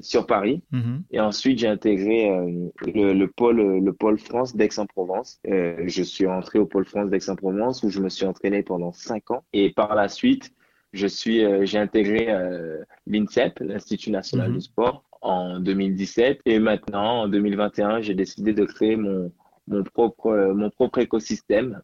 sur 0.02 0.26
Paris. 0.26 0.62
Mm-hmm. 0.74 1.00
Et 1.12 1.20
ensuite, 1.20 1.60
j'ai 1.60 1.68
intégré 1.68 2.28
le, 2.94 3.14
le, 3.14 3.28
pôle, 3.28 3.78
le 3.82 3.92
pôle 3.94 4.18
France 4.18 4.54
d'Aix-en-Provence. 4.54 5.40
je 5.46 6.02
suis 6.02 6.26
entré 6.26 6.58
au 6.58 6.66
pôle 6.66 6.84
France 6.84 7.08
d'Aix-en-Provence 7.08 7.82
où 7.84 7.88
je 7.88 8.00
me 8.00 8.10
suis 8.10 8.26
entraîné 8.26 8.62
pendant 8.62 8.92
cinq 8.92 9.13
ans. 9.30 9.44
Et 9.52 9.70
par 9.70 9.94
la 9.94 10.08
suite, 10.08 10.52
je 10.92 11.06
suis, 11.06 11.44
euh, 11.44 11.64
j'ai 11.64 11.78
intégré 11.78 12.30
euh, 12.30 12.82
l'INSEP, 13.06 13.58
l'Institut 13.60 14.10
national 14.10 14.50
mhm. 14.50 14.54
du 14.54 14.60
sport, 14.60 15.04
en 15.20 15.58
2017. 15.58 16.40
Et 16.46 16.58
maintenant, 16.58 17.22
en 17.22 17.28
2021, 17.28 18.00
j'ai 18.00 18.14
décidé 18.14 18.52
de 18.52 18.64
créer 18.64 18.96
mon, 18.96 19.32
mon, 19.66 19.82
propre, 19.82 20.26
euh, 20.28 20.54
mon 20.54 20.70
propre 20.70 20.98
écosystème. 20.98 21.80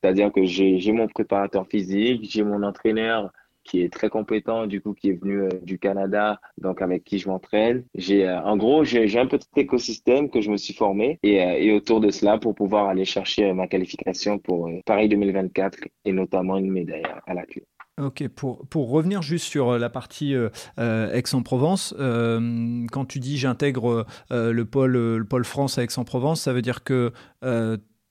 C'est-à-dire 0.00 0.30
que 0.32 0.44
j'ai 0.44 0.92
mon 0.92 1.08
préparateur 1.08 1.66
physique, 1.66 2.28
j'ai 2.30 2.42
mon 2.42 2.62
entraîneur 2.62 3.32
qui 3.64 3.82
est 3.82 3.92
très 3.92 4.08
compétent, 4.08 4.66
du 4.66 4.80
coup, 4.80 4.94
qui 4.94 5.10
est 5.10 5.20
venu 5.20 5.48
du 5.62 5.78
Canada, 5.78 6.40
donc 6.58 6.82
avec 6.82 7.04
qui 7.04 7.18
je 7.18 7.28
m'entraîne. 7.28 7.84
J'ai, 7.94 8.28
en 8.28 8.56
gros, 8.56 8.84
j'ai 8.84 9.18
un 9.18 9.26
petit 9.26 9.48
écosystème 9.56 10.30
que 10.30 10.40
je 10.40 10.50
me 10.50 10.56
suis 10.56 10.74
formé 10.74 11.18
et, 11.22 11.36
et, 11.36 11.72
autour 11.72 12.00
de 12.00 12.10
cela 12.10 12.38
pour 12.38 12.54
pouvoir 12.54 12.88
aller 12.88 13.04
chercher 13.04 13.52
ma 13.52 13.66
qualification 13.66 14.38
pour 14.38 14.70
Paris 14.84 15.08
2024 15.08 15.78
et 16.04 16.12
notamment 16.12 16.56
une 16.58 16.70
médaille 16.70 17.04
à 17.26 17.34
la 17.34 17.44
clé. 17.44 17.64
Ok, 18.00 18.26
pour, 18.28 18.66
pour 18.66 18.90
revenir 18.90 19.22
juste 19.22 19.46
sur 19.46 19.78
la 19.78 19.88
partie 19.88 20.34
euh, 20.34 21.12
Aix-en-Provence, 21.12 21.94
euh, 22.00 22.84
quand 22.90 23.04
tu 23.04 23.20
dis 23.20 23.38
j'intègre 23.38 24.04
le, 24.30 24.62
pôle, 24.64 24.92
le 24.92 25.24
pôle 25.24 25.44
France 25.44 25.78
à 25.78 25.84
Aix-en-Provence, 25.84 26.42
ça 26.42 26.52
veut 26.52 26.62
dire 26.62 26.82
que 26.82 27.12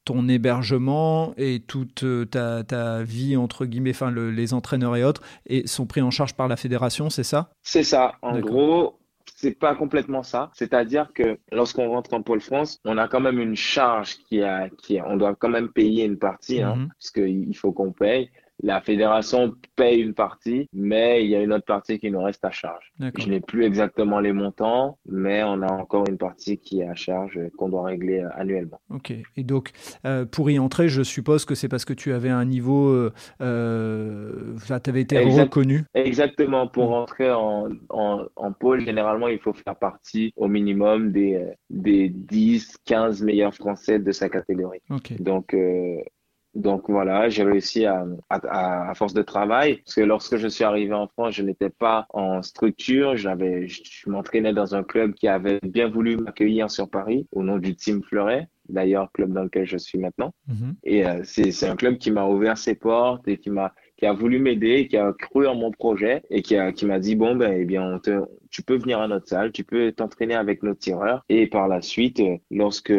ton 0.06 0.28
hébergement 0.28 1.34
et 1.38 1.62
toute 1.62 2.04
euh, 2.04 2.26
ta, 2.26 3.04
vie, 3.04 3.38
entre 3.38 3.66
guillemets, 3.66 3.92
enfin 3.92 4.12
les 4.12 4.54
entraîneurs 4.54 4.96
et 4.96 5.04
autres, 5.04 5.22
et 5.46 5.68
sont 5.68 5.86
pris 5.86 6.02
en 6.02 6.12
charge 6.12 6.34
par 6.34 6.48
la 6.48 6.58
fédération, 6.58 7.10
c'est 7.10 7.24
ça? 7.24 7.52
C'est 7.62 7.84
ça. 7.84 8.16
En 8.22 8.40
gros, 8.40 9.00
c'est 9.36 9.58
pas 9.58 9.76
complètement 9.76 10.24
ça. 10.24 10.52
C'est-à-dire 10.54 11.12
que 11.14 11.38
lorsqu'on 11.52 11.90
rentre 11.90 12.14
en 12.14 12.22
pôle 12.22 12.42
France, 12.42 12.80
on 12.86 12.98
a 12.98 13.08
quand 13.08 13.20
même 13.20 13.40
une 13.40 13.56
charge 13.56 14.18
qui 14.30 14.42
a, 14.42 14.70
qui 14.70 15.00
on 15.06 15.18
doit 15.18 15.36
quand 15.36 15.50
même 15.50 15.70
payer 15.70 16.06
une 16.06 16.18
partie, 16.18 16.62
hein, 16.62 16.76
mhm. 16.76 16.88
parce 16.90 17.12
qu'il 17.12 17.56
faut 17.56 17.72
qu'on 17.72 17.92
paye 17.92 18.30
la 18.64 18.80
fédération 18.80 19.54
paye 19.76 20.02
une 20.02 20.14
partie, 20.14 20.70
mais 20.74 21.24
il 21.24 21.30
y 21.30 21.36
a 21.36 21.42
une 21.42 21.52
autre 21.52 21.66
partie 21.66 22.00
qui 22.00 22.10
nous 22.10 22.24
reste 22.24 22.44
à 22.46 22.52
charge. 22.52 22.94
Je 23.00 23.28
n'ai 23.28 23.42
plus 23.42 23.66
exactement 23.66 24.22
les 24.22 24.32
montants, 24.32 24.98
mais 25.06 25.44
on 25.44 25.62
a 25.62 25.72
encore 25.72 26.08
une 26.08 26.18
partie 26.18 26.58
qui 26.58 26.80
est 26.80 26.88
à 26.88 26.96
charge 26.96 27.38
qu'on 27.58 27.68
doit 27.70 27.84
régler 27.84 28.20
euh, 28.20 28.30
annuellement. 28.36 28.80
Ok. 28.90 29.14
Et 29.36 29.44
donc, 29.44 29.72
euh, 30.06 30.26
pour 30.26 30.50
y 30.50 30.60
entrer, 30.60 30.88
je 30.88 31.04
suppose 31.04 31.44
que 31.44 31.56
c'est 31.56 31.68
parce 31.68 31.84
que 31.84 31.94
tu 31.94 32.14
avais 32.14 32.30
un 32.30 32.46
niveau, 32.46 32.90
euh, 33.42 34.56
tu 34.66 34.90
avais 34.90 35.02
été 35.02 35.20
reconnu. 35.20 35.84
Exactement. 35.94 36.68
Pour 36.68 36.90
mm. 36.90 36.94
rentrer 36.94 37.32
en, 37.32 37.70
en, 37.90 38.52
pôle, 38.54 38.86
généralement, 38.86 39.28
il 39.28 39.40
faut 39.40 39.54
faire 39.54 39.76
partie 39.76 40.32
au 40.38 40.48
minimum 40.48 41.12
des, 41.12 41.44
des 41.70 42.08
10, 42.08 42.78
15 42.86 43.24
meilleurs 43.24 43.54
Français 43.54 44.00
de 44.00 44.12
sa 44.14 44.30
catégorie. 44.30 44.80
Ok. 44.90 45.22
Donc, 45.22 45.54
Donc 46.56 46.90
voilà, 46.90 47.30
j'ai 47.30 47.44
réussi 47.44 47.86
à, 47.86 48.06
à, 48.30 48.90
à, 48.90 48.94
force 48.94 49.14
de 49.14 49.24
travail, 49.24 49.78
parce 49.78 49.96
que 49.96 50.02
lorsque 50.02 50.38
je 50.38 50.48
suis 50.48 50.64
arrivé 50.64 50.94
en 50.94 51.08
France, 51.08 51.34
je 51.34 51.44
n'étais 51.44 51.70
pas 51.70 52.06
en 52.10 52.42
structure, 52.42 53.16
j'avais, 53.16 53.68
je 53.68 54.10
m'entraînais 54.10 54.54
dans 54.54 54.76
un 54.76 54.84
club 54.84 55.14
qui 55.14 55.28
avait 55.28 55.60
bien 55.64 55.90
voulu 55.90 56.18
m'accueillir 56.18 56.70
sur 56.70 56.90
Paris 56.90 57.28
au 57.32 57.44
nom 57.44 57.58
du 57.58 57.76
Team 57.76 58.04
Fleuret 58.04 58.48
d'ailleurs 58.70 59.12
club 59.12 59.34
dans 59.34 59.44
lequel 59.44 59.66
je 59.66 59.78
suis 59.78 59.98
maintenant. 59.98 60.34
Mhm. 60.48 60.76
Et 60.84 61.06
euh, 61.06 61.22
c'est 61.24 61.68
un 61.68 61.76
club 61.76 61.98
qui 61.98 62.12
m'a 62.12 62.26
ouvert 62.26 62.58
ses 62.58 62.76
portes 62.76 63.28
et 63.28 63.38
qui 63.38 63.50
m'a 63.50 63.74
qui 63.98 64.06
a 64.06 64.14
voulu 64.14 64.40
m'aider, 64.40 64.88
qui 64.88 64.98
a 64.98 65.14
cru 65.14 65.48
en 65.48 65.56
mon 65.56 65.72
projet 65.72 66.24
et 66.30 66.42
qui 66.42 66.56
a 66.58 66.72
qui 66.72 66.86
m'a 66.86 67.00
dit 67.00 67.16
bon 67.16 67.36
ben 67.36 67.54
eh 67.54 67.66
bien 67.66 67.96
on 67.96 68.00
te, 68.00 68.22
tu 68.50 68.64
peux 68.64 68.78
venir 68.78 69.00
à 69.00 69.08
notre 69.08 69.28
salle, 69.28 69.52
tu 69.52 69.64
peux 69.64 69.92
t'entraîner 69.92 70.36
avec 70.36 70.64
nos 70.64 70.74
tireurs 70.74 71.24
et 71.30 71.48
par 71.48 71.68
la 71.68 71.82
suite 71.82 72.20
euh, 72.20 72.38
lorsque 72.52 72.94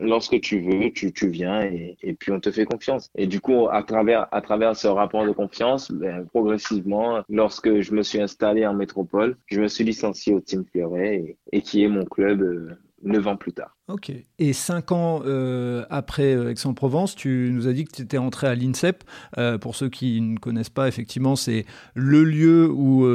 lorsque 0.00 0.40
tu 0.40 0.60
veux, 0.60 0.90
tu, 0.92 1.12
tu 1.12 1.28
viens 1.28 1.62
et, 1.62 1.96
et, 2.02 2.14
puis 2.14 2.32
on 2.32 2.40
te 2.40 2.50
fait 2.50 2.64
confiance. 2.64 3.10
Et 3.16 3.26
du 3.26 3.40
coup, 3.40 3.68
à 3.70 3.82
travers, 3.82 4.26
à 4.32 4.40
travers 4.40 4.76
ce 4.76 4.88
rapport 4.88 5.24
de 5.24 5.32
confiance, 5.32 5.90
ben, 5.90 6.26
progressivement, 6.26 7.22
lorsque 7.28 7.80
je 7.80 7.92
me 7.92 8.02
suis 8.02 8.20
installé 8.20 8.66
en 8.66 8.74
métropole, 8.74 9.36
je 9.46 9.60
me 9.60 9.68
suis 9.68 9.84
licencié 9.84 10.34
au 10.34 10.40
Team 10.40 10.64
Fleuret 10.70 11.16
et, 11.16 11.36
et 11.52 11.62
qui 11.62 11.82
est 11.82 11.88
mon 11.88 12.04
club 12.04 12.42
euh, 12.42 12.78
neuf 13.02 13.26
ans 13.26 13.36
plus 13.36 13.52
tard. 13.52 13.76
Ok. 13.88 14.12
Et 14.38 14.52
cinq 14.52 14.92
ans 14.92 15.22
euh, 15.24 15.84
après 15.88 16.34
euh, 16.34 16.50
Aix-en-Provence, 16.50 17.14
tu 17.14 17.50
nous 17.52 17.66
as 17.68 17.72
dit 17.72 17.84
que 17.84 17.92
tu 17.92 18.02
étais 18.02 18.18
entré 18.18 18.46
à 18.46 18.54
l'INSEP. 18.54 19.04
Euh, 19.38 19.58
pour 19.58 19.76
ceux 19.76 19.88
qui 19.88 20.20
ne 20.20 20.38
connaissent 20.38 20.68
pas, 20.68 20.88
effectivement, 20.88 21.36
c'est 21.36 21.64
le 21.94 22.24
lieu 22.24 22.70
où 22.70 23.06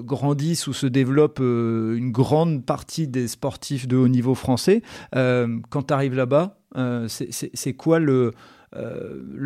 grandissent, 0.00 0.66
où 0.66 0.72
se 0.72 0.86
développe 0.86 1.38
une 1.40 2.10
grande 2.10 2.64
partie 2.64 3.08
des 3.08 3.28
sportifs 3.28 3.86
de 3.88 3.96
haut 3.96 4.08
niveau 4.08 4.34
français. 4.34 4.82
quand 5.12 5.82
tu 5.86 5.94
arrives 5.94 6.14
là-bas, 6.14 6.58
c'est 7.08 7.74
quoi 7.74 7.98
le 7.98 8.32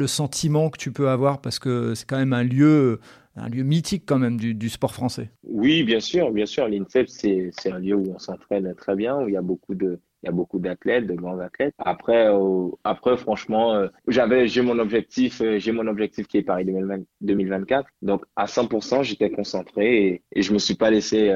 sentiment 0.07 0.71
que 0.71 0.79
tu 0.79 0.93
peux 0.93 1.09
avoir? 1.09 1.41
Parce 1.41 1.59
que 1.59 1.95
c'est 1.95 2.09
quand 2.09 2.19
même 2.19 2.33
un 2.33 2.45
lieu 2.45 3.01
un 3.37 3.49
lieu 3.49 3.63
mythique 3.63 4.05
quand 4.07 4.19
même 4.19 4.37
du, 4.37 4.55
du 4.55 4.69
sport 4.69 4.93
français. 4.93 5.31
Oui, 5.45 5.83
bien 5.85 6.01
sûr, 6.01 6.31
bien 6.31 6.47
sûr. 6.47 6.69
L'INSEP, 6.69 7.09
c'est 7.09 7.73
un 7.73 7.79
lieu 7.79 7.95
où 7.95 8.13
on 8.15 8.19
s'entraîne 8.19 8.75
très 8.75 8.95
bien, 8.95 9.19
où 9.19 9.29
il 9.29 9.35
y 9.35 9.37
a 9.37 9.43
beaucoup 9.43 9.75
de, 9.75 9.99
il 10.23 10.27
y 10.27 10.29
a 10.29 10.33
beaucoup 10.33 10.61
d'athlètes, 10.61 11.07
de 11.07 11.15
grands 11.15 11.39
athlètes. 11.41 11.75
Après, 11.79 12.29
euh, 12.29 12.69
après 12.85 13.17
franchement, 13.17 13.75
euh, 13.75 13.89
j'avais, 14.07 14.47
j'ai 14.47 14.63
mon 14.63 14.79
objectif, 14.79 15.41
euh, 15.41 15.59
j'ai 15.59 15.73
mon 15.73 15.87
objectif 15.89 16.29
qui 16.29 16.39
est 16.39 16.43
Paris 16.43 16.65
2024. 17.21 17.89
Donc, 18.03 18.25
à 18.37 18.47
100%, 18.47 19.03
j'étais 19.03 19.31
concentré 19.31 20.07
et, 20.07 20.23
et 20.33 20.43
je 20.43 20.53
me 20.53 20.59
suis 20.59 20.75
pas 20.75 20.91
laissé 20.91 21.33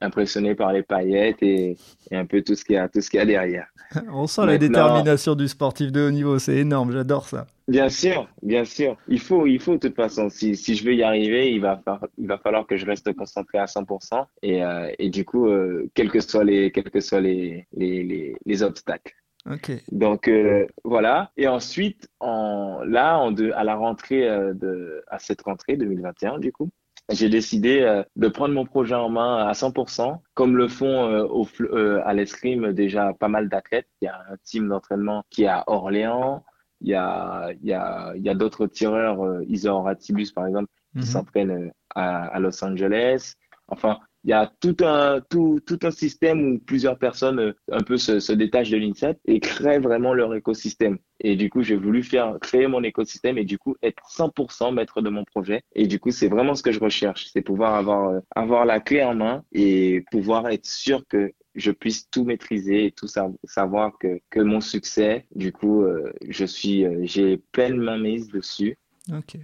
impressionné 0.00 0.54
par 0.54 0.72
les 0.72 0.82
paillettes 0.82 1.42
et, 1.42 1.76
et, 2.10 2.16
un 2.16 2.26
peu 2.26 2.42
tout 2.42 2.56
ce 2.56 2.64
qu'il 2.64 2.74
y 2.74 2.78
a, 2.78 2.88
tout 2.88 3.00
ce 3.00 3.08
qu'il 3.08 3.18
y 3.18 3.22
a 3.22 3.26
derrière. 3.26 3.66
On 4.12 4.26
sent 4.26 4.46
la 4.46 4.58
détermination 4.58 5.34
du 5.36 5.46
sportif 5.46 5.92
de 5.92 6.08
haut 6.08 6.10
niveau, 6.10 6.38
c'est 6.38 6.56
énorme, 6.56 6.90
j'adore 6.90 7.28
ça. 7.28 7.46
Bien 7.66 7.88
sûr, 7.88 8.28
bien 8.42 8.64
sûr. 8.64 8.96
Il 9.08 9.20
faut, 9.20 9.46
il 9.46 9.58
faut 9.58 9.74
de 9.74 9.78
toute 9.78 9.96
façon. 9.96 10.28
Si, 10.28 10.54
si 10.54 10.74
je 10.74 10.84
veux 10.84 10.94
y 10.94 11.02
arriver, 11.02 11.50
il 11.50 11.60
va, 11.60 11.80
il 12.18 12.26
va 12.26 12.38
falloir 12.38 12.66
que 12.66 12.76
je 12.76 12.84
reste 12.84 13.12
concentré 13.14 13.58
à 13.58 13.64
100% 13.64 14.26
et, 14.42 14.62
euh, 14.62 14.92
et 14.98 15.08
du 15.08 15.24
coup, 15.24 15.48
euh, 15.48 15.90
quels 15.94 16.10
que 16.10 16.20
soient 16.20 16.44
les, 16.44 16.70
quels 16.72 16.90
que 16.90 17.00
soient 17.00 17.20
les, 17.20 17.66
les, 17.72 18.02
les, 18.04 18.36
les 18.44 18.62
obstacles. 18.62 19.14
Okay. 19.50 19.82
Donc 19.92 20.28
euh, 20.28 20.66
voilà. 20.84 21.30
Et 21.36 21.48
ensuite, 21.48 22.08
en, 22.20 22.82
là, 22.84 23.18
en 23.18 23.32
de, 23.32 23.50
à 23.52 23.64
la 23.64 23.76
rentrée 23.76 24.28
euh, 24.28 24.54
de, 24.54 25.02
à 25.08 25.18
cette 25.18 25.42
rentrée 25.42 25.76
2021, 25.76 26.38
du 26.38 26.52
coup, 26.52 26.70
j'ai 27.10 27.28
décidé 27.28 27.80
euh, 27.80 28.02
de 28.16 28.28
prendre 28.28 28.54
mon 28.54 28.64
projet 28.64 28.94
en 28.94 29.10
main 29.10 29.46
à 29.46 29.52
100%, 29.52 30.20
comme 30.32 30.56
le 30.56 30.68
font 30.68 31.08
euh, 31.08 31.24
au, 31.24 31.46
euh, 31.60 32.00
à 32.04 32.14
l'escrime 32.14 32.72
déjà 32.72 33.12
pas 33.14 33.28
mal 33.28 33.48
d'athlètes. 33.48 33.88
Il 34.00 34.06
y 34.06 34.08
a 34.08 34.18
un 34.30 34.36
team 34.42 34.68
d'entraînement 34.68 35.24
qui 35.30 35.44
est 35.44 35.48
à 35.48 35.64
Orléans. 35.66 36.44
Il 36.80 36.88
y 36.88 36.94
a, 36.94 37.50
il 37.62 37.68
y 37.68 37.72
a, 37.72 38.12
il 38.16 38.22
y 38.22 38.28
a 38.28 38.34
d'autres 38.34 38.66
tireurs, 38.66 39.42
Isor 39.48 39.84
Ratibus 39.84 40.32
par 40.32 40.46
exemple, 40.46 40.68
qui 40.92 40.98
mhm. 40.98 41.04
s'entraînent 41.04 41.72
à, 41.94 42.26
à 42.26 42.38
Los 42.40 42.62
Angeles. 42.64 43.34
Enfin, 43.68 43.98
il 44.24 44.30
y 44.30 44.32
a 44.32 44.50
tout 44.60 44.76
un, 44.80 45.20
tout, 45.28 45.60
tout 45.66 45.78
un 45.82 45.90
système 45.90 46.54
où 46.54 46.58
plusieurs 46.58 46.98
personnes 46.98 47.38
euh, 47.38 47.52
un 47.70 47.82
peu 47.82 47.98
se, 47.98 48.20
se 48.20 48.32
détachent 48.32 48.70
de 48.70 48.78
l'INSEP 48.78 49.18
et 49.26 49.38
créent 49.38 49.78
vraiment 49.78 50.14
leur 50.14 50.34
écosystème. 50.34 50.98
Et 51.20 51.36
du 51.36 51.50
coup, 51.50 51.62
j'ai 51.62 51.76
voulu 51.76 52.02
faire 52.02 52.38
créer 52.40 52.66
mon 52.66 52.82
écosystème 52.82 53.36
et 53.36 53.44
du 53.44 53.58
coup 53.58 53.76
être 53.82 54.02
100% 54.10 54.72
maître 54.74 55.02
de 55.02 55.10
mon 55.10 55.24
projet. 55.24 55.62
Et 55.74 55.86
du 55.86 56.00
coup, 56.00 56.10
c'est 56.10 56.28
vraiment 56.28 56.54
ce 56.54 56.62
que 56.62 56.72
je 56.72 56.80
recherche, 56.80 57.26
c'est 57.32 57.42
pouvoir 57.42 57.74
avoir 57.74 58.08
euh, 58.08 58.20
avoir 58.34 58.64
la 58.64 58.80
clé 58.80 59.02
en 59.02 59.14
main 59.14 59.44
et 59.52 60.04
pouvoir 60.10 60.48
être 60.48 60.66
sûr 60.66 61.02
que 61.06 61.32
je 61.54 61.70
puisse 61.70 62.08
tout 62.10 62.24
maîtriser 62.24 62.86
et 62.86 62.90
tout 62.92 63.06
savoir 63.44 63.98
que 63.98 64.20
que 64.30 64.40
mon 64.40 64.60
succès, 64.60 65.26
du 65.34 65.52
coup, 65.52 65.82
euh, 65.82 66.12
je 66.28 66.44
suis 66.44 66.84
j'ai 67.06 67.38
pleine 67.52 67.76
main 67.76 67.98
mise 67.98 68.28
dessus 68.28 68.76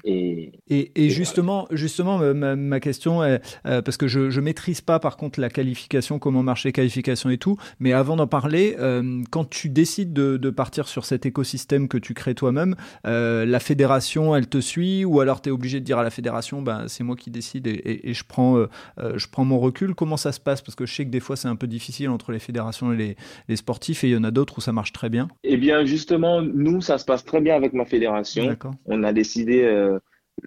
Et, 0.05 0.52
et, 0.69 1.11
justement, 1.11 1.67
justement 1.71 2.19
ma, 2.35 2.81
question 2.81 3.23
est, 3.23 3.43
euh, 3.67 3.83
parce 3.83 3.99
que 3.99 4.09
je 4.09 4.21
ne 4.21 4.40
maîtrise 4.40 4.81
pas 4.81 4.99
par 4.99 5.19
contre 5.19 5.38
la 5.38 5.50
qualification, 5.50 6.19
comment 6.19 6.43
marcher 6.43 6.71
les 6.71 6.73
qualifications 6.73 7.29
et 7.29 7.37
tout, 7.37 7.57
mais 7.79 7.93
avant 7.93 8.17
d'en 8.17 8.26
parler, 8.26 8.76
euh, 8.79 9.23
quand 9.31 9.49
tu 9.49 9.69
décides 9.69 10.14
de, 10.14 10.38
de, 10.38 10.50
partir 10.50 10.88
sur 10.88 11.05
cet 11.05 11.26
écosystème 11.26 11.88
que 11.88 11.99
tu 11.99 12.14
crées 12.14 12.35
toi-même, 12.35 12.75
euh, 13.07 13.45
la 13.45 13.61
fédération, 13.61 14.35
elle 14.35 14.49
te 14.49 14.61
suit 14.61 15.05
ou 15.05 15.21
alors 15.21 15.43
tu 15.43 15.50
es 15.50 15.52
obligé 15.52 15.79
de 15.81 15.85
dire 15.85 15.99
à 15.99 16.05
la 16.05 16.11
fédération, 16.11 16.62
ben, 16.62 16.88
c'est 16.88 17.05
moi 17.05 17.17
qui 17.17 17.31
décide 17.31 17.67
et, 17.67 18.09
et 18.09 18.14
je, 18.14 18.25
prends, 18.26 18.64
je 18.97 19.26
prends 19.31 19.45
mon 19.45 19.59
recul. 19.59 19.95
Comment 19.95 20.17
ça 20.17 20.33
se 20.33 20.40
passe? 20.40 20.62
Parce 20.62 20.75
que 20.75 20.87
je 20.87 20.95
sais 20.95 21.05
que 21.05 21.11
des 21.11 21.21
fois 21.21 21.37
c'est 21.37 21.49
un 21.49 21.57
peu 21.57 21.67
difficile 21.67 22.09
entre 22.09 22.33
les 22.33 22.38
fédérations 22.38 22.93
et 22.95 22.97
les, 22.97 23.17
les 23.49 23.57
sportifs 23.57 24.05
et 24.05 24.09
il 24.09 24.12
y 24.12 24.17
en 24.17 24.25
a 24.25 24.31
d'autres 24.31 24.59
où 24.59 24.61
ça 24.61 24.73
marche 24.73 24.93
très 24.93 25.11
bien. 25.11 25.29
Eh 25.45 25.59
bien 25.59 25.85
justement, 25.85 26.40
nous, 26.40 26.81
ça 26.81 26.97
se 26.97 27.05
passe 27.05 27.25
très 27.25 27.40
bien 27.43 27.55
avec 27.55 27.75
ma 27.75 27.85
fédération. 27.85 28.57
On 28.87 29.02
a 29.02 29.12
décidé 29.12 29.50
euh, 29.59 29.99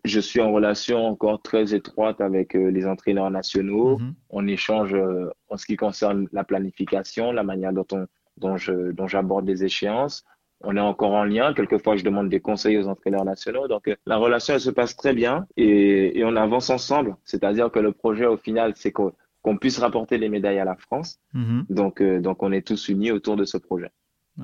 je 0.05 0.19
suis 0.19 0.41
en 0.41 0.51
relation 0.51 1.05
encore 1.05 1.41
très 1.41 1.73
étroite 1.73 2.21
avec 2.21 2.55
euh, 2.55 2.69
les 2.69 2.85
entraîneurs 2.85 3.29
nationaux. 3.29 3.97
Mhm. 3.99 4.13
On 4.29 4.47
échange 4.47 4.93
euh, 4.93 5.29
en 5.49 5.57
ce 5.57 5.65
qui 5.65 5.75
concerne 5.75 6.27
la 6.31 6.43
planification, 6.43 7.31
la 7.31 7.43
manière 7.43 7.73
dont 7.73 7.85
on, 7.91 8.07
dont 8.37 8.57
je, 8.57 8.91
dont 8.91 9.07
j'aborde 9.07 9.47
les 9.47 9.63
échéances. 9.63 10.23
On 10.65 10.77
est 10.77 10.81
encore 10.81 11.11
en 11.11 11.25
lien. 11.25 11.53
Quelquefois, 11.53 11.97
je 11.97 12.03
demande 12.03 12.29
des 12.29 12.39
conseils 12.39 12.77
aux 12.77 12.87
entraîneurs 12.87 13.25
nationaux. 13.25 13.67
Donc, 13.67 13.93
la 14.05 14.15
relation, 14.15 14.53
elle 14.53 14.61
se 14.61 14.69
passe 14.69 14.95
très 14.95 15.13
bien 15.13 15.45
et, 15.57 16.17
et 16.17 16.23
on 16.23 16.37
avance 16.37 16.69
ensemble. 16.69 17.17
C'est-à-dire 17.25 17.69
que 17.69 17.79
le 17.79 17.91
projet, 17.91 18.25
au 18.25 18.37
final, 18.37 18.71
c'est 18.75 18.93
qu'on, 18.93 19.13
puisse 19.59 19.77
rapporter 19.79 20.17
les 20.17 20.29
médailles 20.29 20.59
à 20.59 20.65
la 20.65 20.77
France. 20.77 21.19
Mhm. 21.33 21.65
Donc, 21.69 22.01
donc, 22.01 22.41
on 22.43 22.53
est 22.53 22.65
tous 22.65 22.87
unis 22.87 23.11
autour 23.11 23.35
de 23.35 23.43
ce 23.43 23.57
projet. 23.57 23.89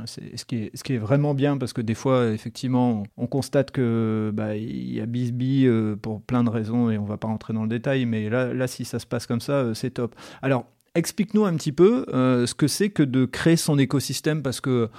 Ce 0.06 0.46
qui, 0.46 0.70
est, 0.94 0.98
vraiment 0.98 1.34
bien 1.34 1.58
parce 1.58 1.74
que 1.74 1.82
des 1.82 1.96
fois, 1.96 2.28
effectivement, 2.30 3.04
on 3.18 3.26
constate 3.26 3.72
que 3.72 4.32
bah, 4.34 4.56
il 4.56 4.94
y 4.94 5.02
a 5.02 5.08
bisbee 5.08 5.66
euh, 5.66 5.96
pour 5.96 6.22
plein 6.22 6.44
de 6.44 6.50
raisons 6.50 6.92
et 6.92 7.00
on 7.00 7.06
va 7.06 7.18
pas 7.18 7.28
rentrer 7.28 7.54
dans 7.54 7.64
le 7.64 7.70
détail, 7.70 8.06
mais 8.06 8.30
là, 8.30 8.68
si 8.68 8.86
ça 8.86 9.00
se 9.00 9.08
passe 9.08 9.26
comme 9.26 9.42
ça, 9.42 9.54
euh, 9.54 9.74
c'est 9.74 9.92
top. 9.92 10.16
Alors, 10.44 10.68
explique-nous 10.94 11.44
un 11.46 11.56
petit 11.56 11.72
peu 11.72 12.06
euh, 12.10 12.46
ce 12.46 12.54
que 12.54 12.68
c'est 12.68 12.92
que 12.92 13.02
de 13.02 13.26
créer 13.26 13.56
son 13.56 13.80
écosystème 13.80 14.44
parce 14.44 14.62
que 14.62 14.90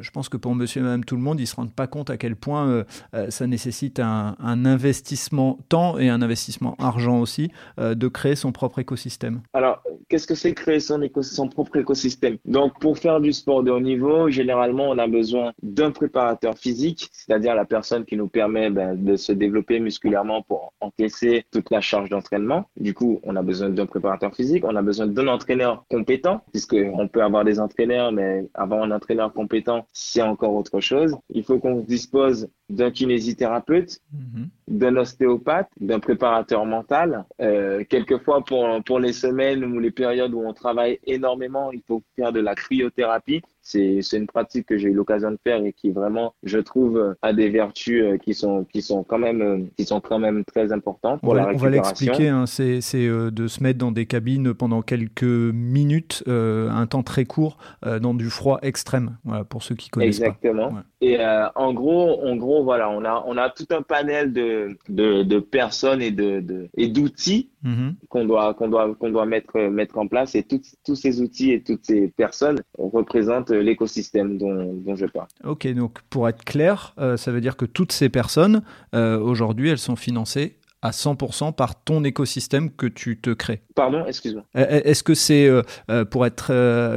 je 0.00 0.10
pense 0.10 0.28
que 0.28 0.36
pour 0.36 0.54
monsieur 0.54 0.80
et 0.80 0.84
madame 0.84 1.04
tout 1.04 1.16
le 1.16 1.22
monde, 1.22 1.40
ils 1.40 1.44
ne 1.44 1.48
se 1.48 1.56
rendent 1.56 1.74
pas 1.74 1.86
compte 1.86 2.10
à 2.10 2.16
quel 2.16 2.36
point 2.36 2.68
euh, 2.68 2.84
euh, 3.14 3.30
ça 3.30 3.46
nécessite 3.46 4.00
un, 4.00 4.36
investissement 4.40 5.58
temps 5.68 5.98
et 5.98 6.08
un 6.08 6.22
investissement 6.22 6.76
argent 6.78 7.20
aussi 7.20 7.50
de 7.78 8.08
créer 8.08 8.36
son 8.36 8.52
propre 8.52 8.78
écosystème. 8.78 9.40
Alors, 9.54 9.82
qu'est-ce 10.08 10.26
que 10.26 10.34
c'est 10.34 10.52
créer 10.52 10.80
son, 10.80 11.00
son 11.22 11.48
propre 11.48 11.76
écosystème? 11.76 12.36
Donc, 12.44 12.78
pour 12.80 12.98
faire 12.98 13.20
du 13.20 13.32
sport 13.32 13.62
de 13.62 13.70
haut 13.70 13.80
niveau, 13.80 14.28
généralement, 14.28 14.90
on 14.90 14.98
a 14.98 15.06
besoin 15.06 15.52
d'un 15.62 15.90
préparateur 15.92 16.58
physique, 16.58 17.08
c'est-à-dire 17.12 17.54
la 17.54 17.64
personne 17.64 18.04
qui 18.04 18.16
nous 18.16 18.28
permet 18.28 18.70
ben, 18.70 19.02
de 19.02 19.16
se 19.16 19.32
développer 19.32 19.80
musculairement 19.80 20.42
pour 20.42 20.72
encaisser 20.80 21.44
toute 21.50 21.70
la 21.70 21.80
charge 21.80 22.10
d'entraînement. 22.10 22.66
Du 22.78 22.92
coup, 22.92 23.20
on 23.22 23.36
a 23.36 23.42
besoin 23.42 23.70
d'un 23.70 23.86
préparateur 23.86 24.34
physique, 24.34 24.64
on 24.66 24.76
a 24.76 24.82
besoin 24.82 25.06
d'un 25.06 25.28
entraîneur 25.28 25.84
compétent, 25.90 26.42
puisqu'on 26.52 27.08
peut 27.08 27.22
avoir 27.22 27.44
des 27.44 27.60
entraîneurs, 27.60 28.12
mais 28.12 28.46
avoir 28.54 28.82
un 28.82 28.90
entraîneur 28.90 29.32
compétent, 29.32 29.69
a 29.78 30.30
encore 30.30 30.54
autre 30.54 30.80
chose. 30.80 31.16
Il 31.30 31.44
faut 31.44 31.58
qu'on 31.58 31.80
dispose 31.80 32.48
d'un 32.68 32.90
kinésithérapeute, 32.90 34.00
mhm. 34.12 34.48
D'un 34.70 34.96
ostéopathe, 34.96 35.68
d'un 35.80 35.98
préparateur 35.98 36.64
mental. 36.64 37.24
Euh, 37.42 37.82
quelquefois, 37.88 38.42
pour, 38.44 38.66
pour 38.86 39.00
les 39.00 39.12
semaines 39.12 39.64
ou 39.64 39.80
les 39.80 39.90
périodes 39.90 40.32
où 40.32 40.42
on 40.46 40.52
travaille 40.52 41.00
énormément, 41.04 41.72
il 41.72 41.82
faut 41.86 42.02
faire 42.16 42.32
de 42.32 42.40
la 42.40 42.54
cryothérapie. 42.54 43.42
C'est 43.62 44.00
une 44.12 44.26
pratique 44.26 44.66
que 44.66 44.78
j'ai 44.78 44.88
eu 44.88 44.94
l'occasion 44.94 45.30
de 45.30 45.38
faire 45.44 45.62
et 45.64 45.72
qui 45.72 45.90
vraiment, 45.90 46.34
je 46.42 46.58
trouve, 46.58 47.14
a 47.20 47.32
des 47.32 47.50
vertus 47.50 48.02
euh, 48.02 48.16
qui 48.16 48.34
sont, 48.34 48.64
qui 48.64 48.80
sont, 48.80 49.04
quand, 49.04 49.18
même, 49.18 49.42
euh, 49.42 49.58
qui 49.76 49.84
sont 49.84 50.00
quand 50.00 50.18
même 50.18 50.44
très 50.44 50.72
importantes 50.72 51.20
pour 51.20 51.34
la 51.34 51.46
récupération. 51.46 51.66
On 51.66 51.70
va 51.70 51.76
l'expliquer, 51.76 52.28
hein, 52.28 52.46
c'est 52.46 52.80
de 53.06 53.46
se 53.46 53.62
mettre 53.62 53.78
dans 53.78 53.92
des 53.92 54.06
cabines 54.06 54.54
pendant 54.54 54.82
quelques 54.82 55.22
minutes, 55.22 56.24
un 56.26 56.86
temps 56.86 57.02
très 57.02 57.24
court, 57.24 57.58
dans 58.00 58.14
du 58.14 58.30
froid 58.30 58.58
extrême, 58.62 59.16
voilà, 59.24 59.44
pour 59.44 59.62
ceux 59.62 59.74
qui 59.74 59.90
connaissent 59.90 60.20
Exactement. 60.20 60.70
pas. 60.70 60.84
Et 61.00 61.18
en 61.54 61.72
gros, 61.72 62.24
en 62.24 62.36
gros, 62.36 62.64
voilà, 62.64 62.90
on 62.90 63.04
a, 63.04 63.24
on 63.26 63.36
a 63.36 63.50
tout 63.50 63.66
un 63.70 63.82
panel 63.82 64.32
de, 64.32 64.59
de, 64.88 65.22
de 65.22 65.38
personnes 65.38 66.02
et 66.02 66.10
de, 66.10 66.40
de 66.40 66.68
et 66.76 66.88
d'outils 66.88 67.50
mm-hmm. 67.64 67.94
qu'on 68.08 68.24
doit, 68.24 68.54
qu'on 68.54 68.68
doit, 68.68 68.94
qu'on 68.94 69.10
doit 69.10 69.26
mettre, 69.26 69.58
mettre 69.58 69.98
en 69.98 70.06
place. 70.06 70.34
Et 70.34 70.42
tous 70.44 70.94
ces 70.94 71.20
outils 71.20 71.52
et 71.52 71.62
toutes 71.62 71.84
ces 71.84 72.08
personnes 72.08 72.60
représentent 72.78 73.00
représente 73.10 73.50
l'écosystème 73.50 74.38
dont, 74.38 74.72
dont, 74.74 74.94
je 74.94 75.06
parle. 75.06 75.26
Ok, 75.44 75.66
donc 75.74 76.00
pour 76.10 76.28
être 76.28 76.44
clair, 76.44 76.94
ça 77.16 77.32
veut 77.32 77.40
dire 77.40 77.56
que 77.56 77.64
toutes 77.64 77.92
ces 77.92 78.08
personnes, 78.08 78.62
aujourd'hui, 78.92 79.70
elles 79.70 79.78
sont 79.78 79.96
financées 79.96 80.59
à 80.82 80.90
100% 80.90 81.54
par 81.54 81.82
ton 81.82 82.04
écosystème 82.04 82.70
que 82.70 82.86
tu 82.86 83.18
te 83.18 83.30
crées. 83.30 83.62
Pardon, 83.74 84.04
excuse-moi. 84.06 84.44
Euh, 84.56 84.60
euh, 84.60 84.80
est-ce 84.84 85.02
que 85.02 85.14
c'est, 85.14 85.46
euh, 85.46 86.04
pour 86.04 86.26
être 86.26 86.52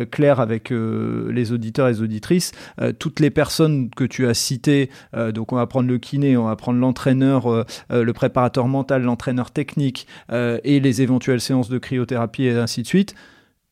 clair 0.05 0.39
avec 0.39 0.71
les 0.71 1.51
auditeurs 1.51 1.87
et 1.87 1.91
les 1.91 2.01
auditrices, 2.01 2.51
toutes 2.99 3.19
les 3.19 3.29
personnes 3.29 3.89
que 3.89 4.03
tu 4.03 4.27
as 4.27 4.33
citées, 4.33 4.89
donc 5.33 5.51
on 5.51 5.55
va 5.55 5.67
prendre 5.67 5.87
le 5.87 5.97
kiné, 5.97 6.37
on 6.37 6.45
va 6.45 6.55
prendre 6.55 6.79
l'entraîneur, 6.79 7.65
le 7.89 8.13
préparateur 8.13 8.67
mental, 8.67 9.03
l'entraîneur 9.03 9.51
technique 9.51 10.07
et 10.31 10.79
les 10.79 11.01
éventuelles 11.01 11.41
séances 11.41 11.69
de 11.69 11.77
cryothérapie 11.77 12.45
et 12.45 12.51
ainsi 12.51 12.81
de 12.81 12.87
suite, 12.87 13.15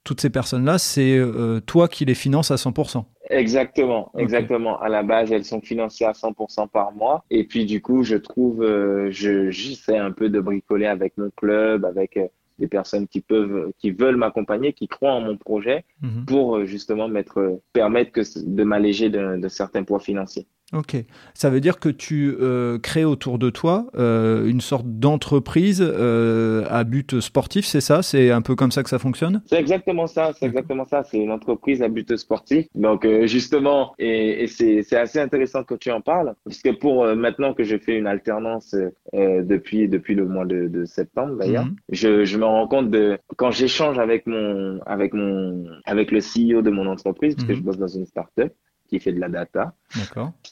toutes 0.04 0.22
ces 0.22 0.30
personnes-là, 0.30 0.78
c'est 0.78 1.20
toi 1.66 1.88
qui 1.88 2.06
les 2.06 2.16
finances 2.16 2.52
à 2.52 2.56
100%. 2.56 3.06
Exactement, 3.32 4.12
exactement. 4.18 4.80
À 4.82 4.90
la 4.90 5.04
base, 5.04 5.32
elles 5.32 5.46
sont 5.46 5.62
financées 5.62 6.06
à 6.06 6.12
100% 6.12 6.68
par 6.68 6.92
mois. 6.92 7.24
Et 7.30 7.46
puis, 7.46 7.66
du 7.66 7.82
coup, 7.82 8.04
je 8.04 8.18
trouve, 8.18 8.62
euh, 8.62 9.10
je 9.12 9.50
j'essaie 9.50 9.98
un 9.98 10.12
peu 10.12 10.30
de 10.30 10.40
bricoler 10.40 10.86
avec 10.86 11.18
mon 11.18 11.30
club, 11.30 11.86
avec 11.86 12.18
euh, 12.18 12.28
des 12.60 12.68
personnes 12.68 13.08
qui 13.08 13.22
peuvent, 13.22 13.72
qui 13.80 13.92
veulent 13.92 14.18
m'accompagner, 14.18 14.74
qui 14.74 14.88
croient 14.88 15.14
en 15.14 15.22
mon 15.22 15.38
projet 15.38 15.86
mhm. 16.02 16.26
pour 16.26 16.58
euh, 16.58 16.66
justement 16.66 17.08
mettre, 17.08 17.62
permettre 17.72 18.12
que, 18.12 18.22
de 18.46 18.64
m'alléger 18.64 19.10
de 19.10 19.48
certains 19.48 19.84
poids 19.84 20.00
financiers. 20.00 20.46
Ok. 20.74 20.96
Ça 21.34 21.50
veut 21.50 21.60
dire 21.60 21.80
que 21.80 21.90
tu 21.90 22.34
euh, 22.40 22.80
crées 22.80 23.04
autour 23.04 23.38
de 23.40 23.50
toi 23.50 23.88
euh, 23.98 24.48
une 24.48 24.62
sorte 24.62 24.86
d'entreprise 24.86 25.82
euh, 25.86 26.66
à 26.70 26.86
but 26.86 27.20
sportif, 27.20 27.66
c'est 27.66 27.82
ça? 27.82 28.02
C'est 28.02 28.32
un 28.32 28.42
peu 28.42 28.56
comme 28.56 28.72
ça 28.72 28.82
que 28.82 28.90
ça 28.90 29.00
fonctionne? 29.00 29.42
C'est 29.48 29.60
exactement 29.60 30.08
ça, 30.08 30.32
c'est 30.34 30.46
exactement 30.46 30.86
ça. 30.86 31.04
C'est 31.04 31.18
une 31.18 31.32
entreprise 31.32 31.82
à 31.82 31.90
but 31.90 32.16
sportif. 32.16 32.68
Donc 32.74 33.06
justement, 33.24 33.94
et, 34.00 34.48
c'est 34.48 34.96
assez 34.96 35.20
intéressant 35.20 35.64
que 35.64 35.76
tu 35.76 35.92
en 35.92 36.00
parles, 36.00 36.36
puisque 36.46 36.78
pour 36.80 37.06
maintenant 37.16 37.54
que 37.54 37.64
je 37.64 37.78
fais 37.78 37.98
une 37.98 38.08
alternance 38.08 38.76
depuis 39.14 39.90
depuis 39.90 40.16
le 40.16 40.26
mois 40.26 40.46
de, 40.46 40.86
septembre 40.86 41.36
d'ailleurs, 41.38 41.66
mhm. 41.66 41.76
je, 41.90 42.26
je 42.26 42.38
me 42.38 42.46
rends 42.46 42.68
compte 42.68 42.90
de 42.90 43.18
quand 43.38 43.52
j'échange 43.52 44.00
avec 44.00 44.26
mon 44.26 44.80
avec 44.86 45.14
mon 45.14 45.66
avec 45.86 46.12
le 46.12 46.20
CEO 46.20 46.62
de 46.62 46.70
mon 46.70 46.88
entreprise, 46.88 47.36
puisque 47.36 47.50
mhm. 47.50 47.56
je 47.58 47.62
bosse 47.62 47.78
dans 47.78 47.88
une 47.88 48.06
startup 48.06 48.54
qui 48.92 49.00
fait 49.00 49.14
de 49.14 49.20
la 49.20 49.30
data. 49.30 49.74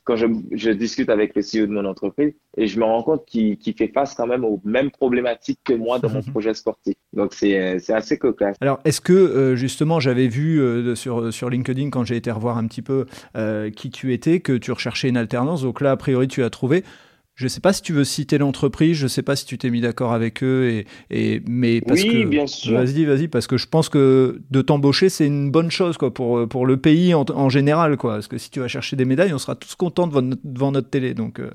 Quand 0.06 0.16
je, 0.16 0.26
je, 0.52 0.72
discute 0.72 1.10
avec 1.10 1.36
le 1.36 1.42
CEO 1.42 1.68
de 1.68 1.72
mon 1.72 1.86
entreprise 1.86 2.34
et 2.58 2.68
je 2.68 2.80
me 2.80 2.86
rends 2.86 3.04
compte 3.04 3.26
qu'il 3.26 3.58
fait 3.78 3.90
face 3.90 4.14
quand 4.16 4.28
même 4.28 4.46
aux 4.46 4.62
mêmes 4.64 4.92
problématiques 4.92 5.60
que 5.64 5.74
moi 5.74 6.00
dans 6.00 6.10
mon 6.10 6.22
projet 6.34 6.54
sportif. 6.54 6.96
Donc 7.14 7.34
c'est 7.34 7.78
assez 7.92 8.18
cocasse. 8.18 8.56
Alors 8.62 8.80
est-ce 8.86 9.02
que 9.02 9.14
euh, 9.14 9.56
justement 9.56 10.00
j'avais 10.00 10.28
vu 10.28 10.62
euh, 10.62 10.96
sur, 10.96 11.34
sur 11.34 11.50
LinkedIn 11.50 11.90
quand 11.90 12.06
j'ai 12.06 12.16
été 12.16 12.32
revoir 12.32 12.58
un 12.58 12.68
petit 12.68 12.82
peu 12.82 13.06
euh, 13.36 13.70
qui 13.70 13.90
tu 13.90 14.14
étais, 14.14 14.40
que 14.40 14.54
tu 14.54 14.72
recherchais 14.72 15.10
une 15.10 15.18
alternance. 15.18 15.62
Donc 15.64 15.82
là 15.82 15.92
a 15.92 15.98
priori 15.98 16.28
tu 16.28 16.44
as 16.44 16.50
trouvé. 16.50 16.84
Je 17.40 17.46
ne 17.46 17.48
sais 17.48 17.62
pas 17.62 17.72
si 17.72 17.82
tu 17.82 17.94
veux 17.94 18.04
citer 18.04 18.38
l'entreprise, 18.38 18.98
je 18.98 19.04
ne 19.04 19.08
sais 19.08 19.22
pas 19.22 19.38
si 19.38 19.46
tu 19.46 19.58
t'es 19.58 19.70
mis 19.70 19.80
d'accord 19.80 20.12
avec 20.12 20.44
eux, 20.44 20.68
et, 20.68 20.86
et 21.10 21.42
mais 21.48 21.80
parce 21.80 22.04
oui, 22.04 22.10
que 22.10 22.28
bien 22.28 22.48
sûr. 22.48 22.74
Vas-y, 22.74 23.06
vas-y, 23.06 23.30
parce 23.30 23.48
que 23.48 23.56
je 23.56 23.66
pense 23.66 23.88
que 23.88 24.42
de 24.52 24.62
t'embaucher 24.62 25.08
c'est 25.08 25.26
une 25.26 25.50
bonne 25.50 25.72
chose 25.72 25.98
quoi 25.98 26.14
pour 26.14 26.50
pour 26.50 26.66
le 26.66 26.76
pays 26.76 27.14
en, 27.14 27.48
général 27.48 27.96
quoi. 27.96 28.16
Parce 28.16 28.28
que 28.28 28.38
si 28.38 28.52
tu 28.52 28.60
vas 28.60 28.68
chercher 28.68 28.98
des 28.98 29.06
médailles, 29.06 29.34
on 29.34 29.38
sera 29.38 29.56
tous 29.56 29.74
contents 29.76 30.06
devant 30.06 30.22
notre, 30.22 30.42
devant 30.44 30.74
notre 30.74 30.90
télé 30.90 31.14
donc. 31.14 31.40
Euh. 31.40 31.50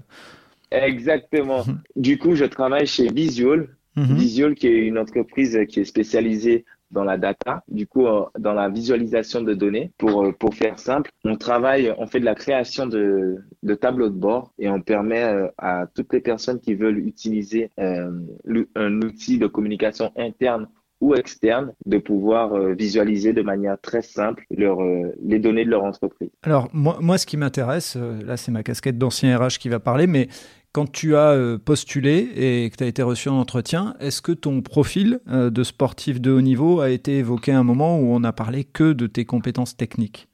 Exactement. 0.70 1.66
Mhm. 1.66 1.80
du 1.96 2.16
coup, 2.16 2.34
je 2.34 2.46
travaille 2.46 2.86
chez 2.86 3.12
Visual. 3.12 3.68
Mhm. 3.96 4.16
Visual, 4.16 4.54
qui 4.54 4.68
est 4.68 4.86
une 4.86 4.96
entreprise 4.96 5.58
qui 5.68 5.80
est 5.80 5.84
spécialisée 5.84 6.64
dans 6.94 7.04
la 7.04 7.18
data, 7.18 7.62
du 7.68 7.86
coup, 7.86 8.06
euh, 8.06 8.24
dans 8.38 8.54
la 8.54 8.70
visualisation 8.70 9.42
de 9.42 9.52
données. 9.52 9.90
Pour, 9.98 10.24
euh, 10.24 10.32
pour 10.32 10.54
faire 10.54 10.78
simple, 10.78 11.10
on 11.24 11.36
travaille, 11.36 11.92
on 11.98 12.06
fait 12.06 12.20
de 12.20 12.24
la 12.24 12.34
création 12.34 12.86
de, 12.86 13.36
de 13.62 13.74
tableaux 13.74 14.08
de 14.08 14.16
bord 14.16 14.52
et 14.58 14.70
on 14.70 14.80
permet 14.80 15.24
euh, 15.24 15.48
à 15.58 15.86
toutes 15.94 16.12
les 16.12 16.20
personnes 16.20 16.60
qui 16.60 16.74
veulent 16.74 16.98
utiliser 16.98 17.70
un 17.76 19.02
outil 19.02 19.38
de 19.38 19.46
communication 19.46 20.12
interne 20.16 20.68
ou 21.00 21.14
externe 21.14 21.72
de 21.84 21.98
pouvoir 21.98 22.56
visualiser 22.74 23.32
de 23.32 23.42
manière 23.42 23.76
très 23.80 24.00
simple 24.00 24.46
les 24.50 25.38
données 25.38 25.64
de 25.64 25.70
leur 25.70 25.82
entreprise. 25.82 26.30
Alors 26.42 26.68
moi, 26.72 26.98
moi 27.00 27.18
ce 27.18 27.26
qui 27.26 27.36
m'intéresse, 27.36 27.96
là 27.96 28.36
c'est 28.36 28.52
ma 28.52 28.62
casquette 28.62 28.96
d'ancien 28.96 29.36
RH 29.36 29.58
qui 29.58 29.68
va 29.68 29.80
parler, 29.80 30.06
mais 30.06 30.28
quand 30.74 30.90
tu 30.90 31.14
as 31.14 31.30
euh, 31.30 31.56
postulé 31.56 32.32
et 32.34 32.68
que 32.68 32.76
tu 32.76 32.82
as 32.82 32.88
été 32.88 33.00
reçu 33.00 33.28
en 33.28 33.38
entretien, 33.38 33.94
est-ce 34.00 34.20
que 34.20 34.32
ton 34.32 34.60
profil 34.60 35.20
euh, 35.28 35.48
de 35.48 35.62
sportif 35.62 36.20
de 36.20 36.32
haut 36.32 36.40
niveau 36.40 36.80
a 36.80 36.90
été 36.90 37.18
évoqué 37.18 37.52
à 37.52 37.60
un 37.60 37.62
moment 37.62 37.96
où 38.00 38.06
on 38.06 38.18
n'a 38.18 38.32
parlé 38.32 38.64
que 38.64 38.92
de 38.92 39.06
tes 39.06 39.24
compétences 39.24 39.76
techniques? 39.76 40.28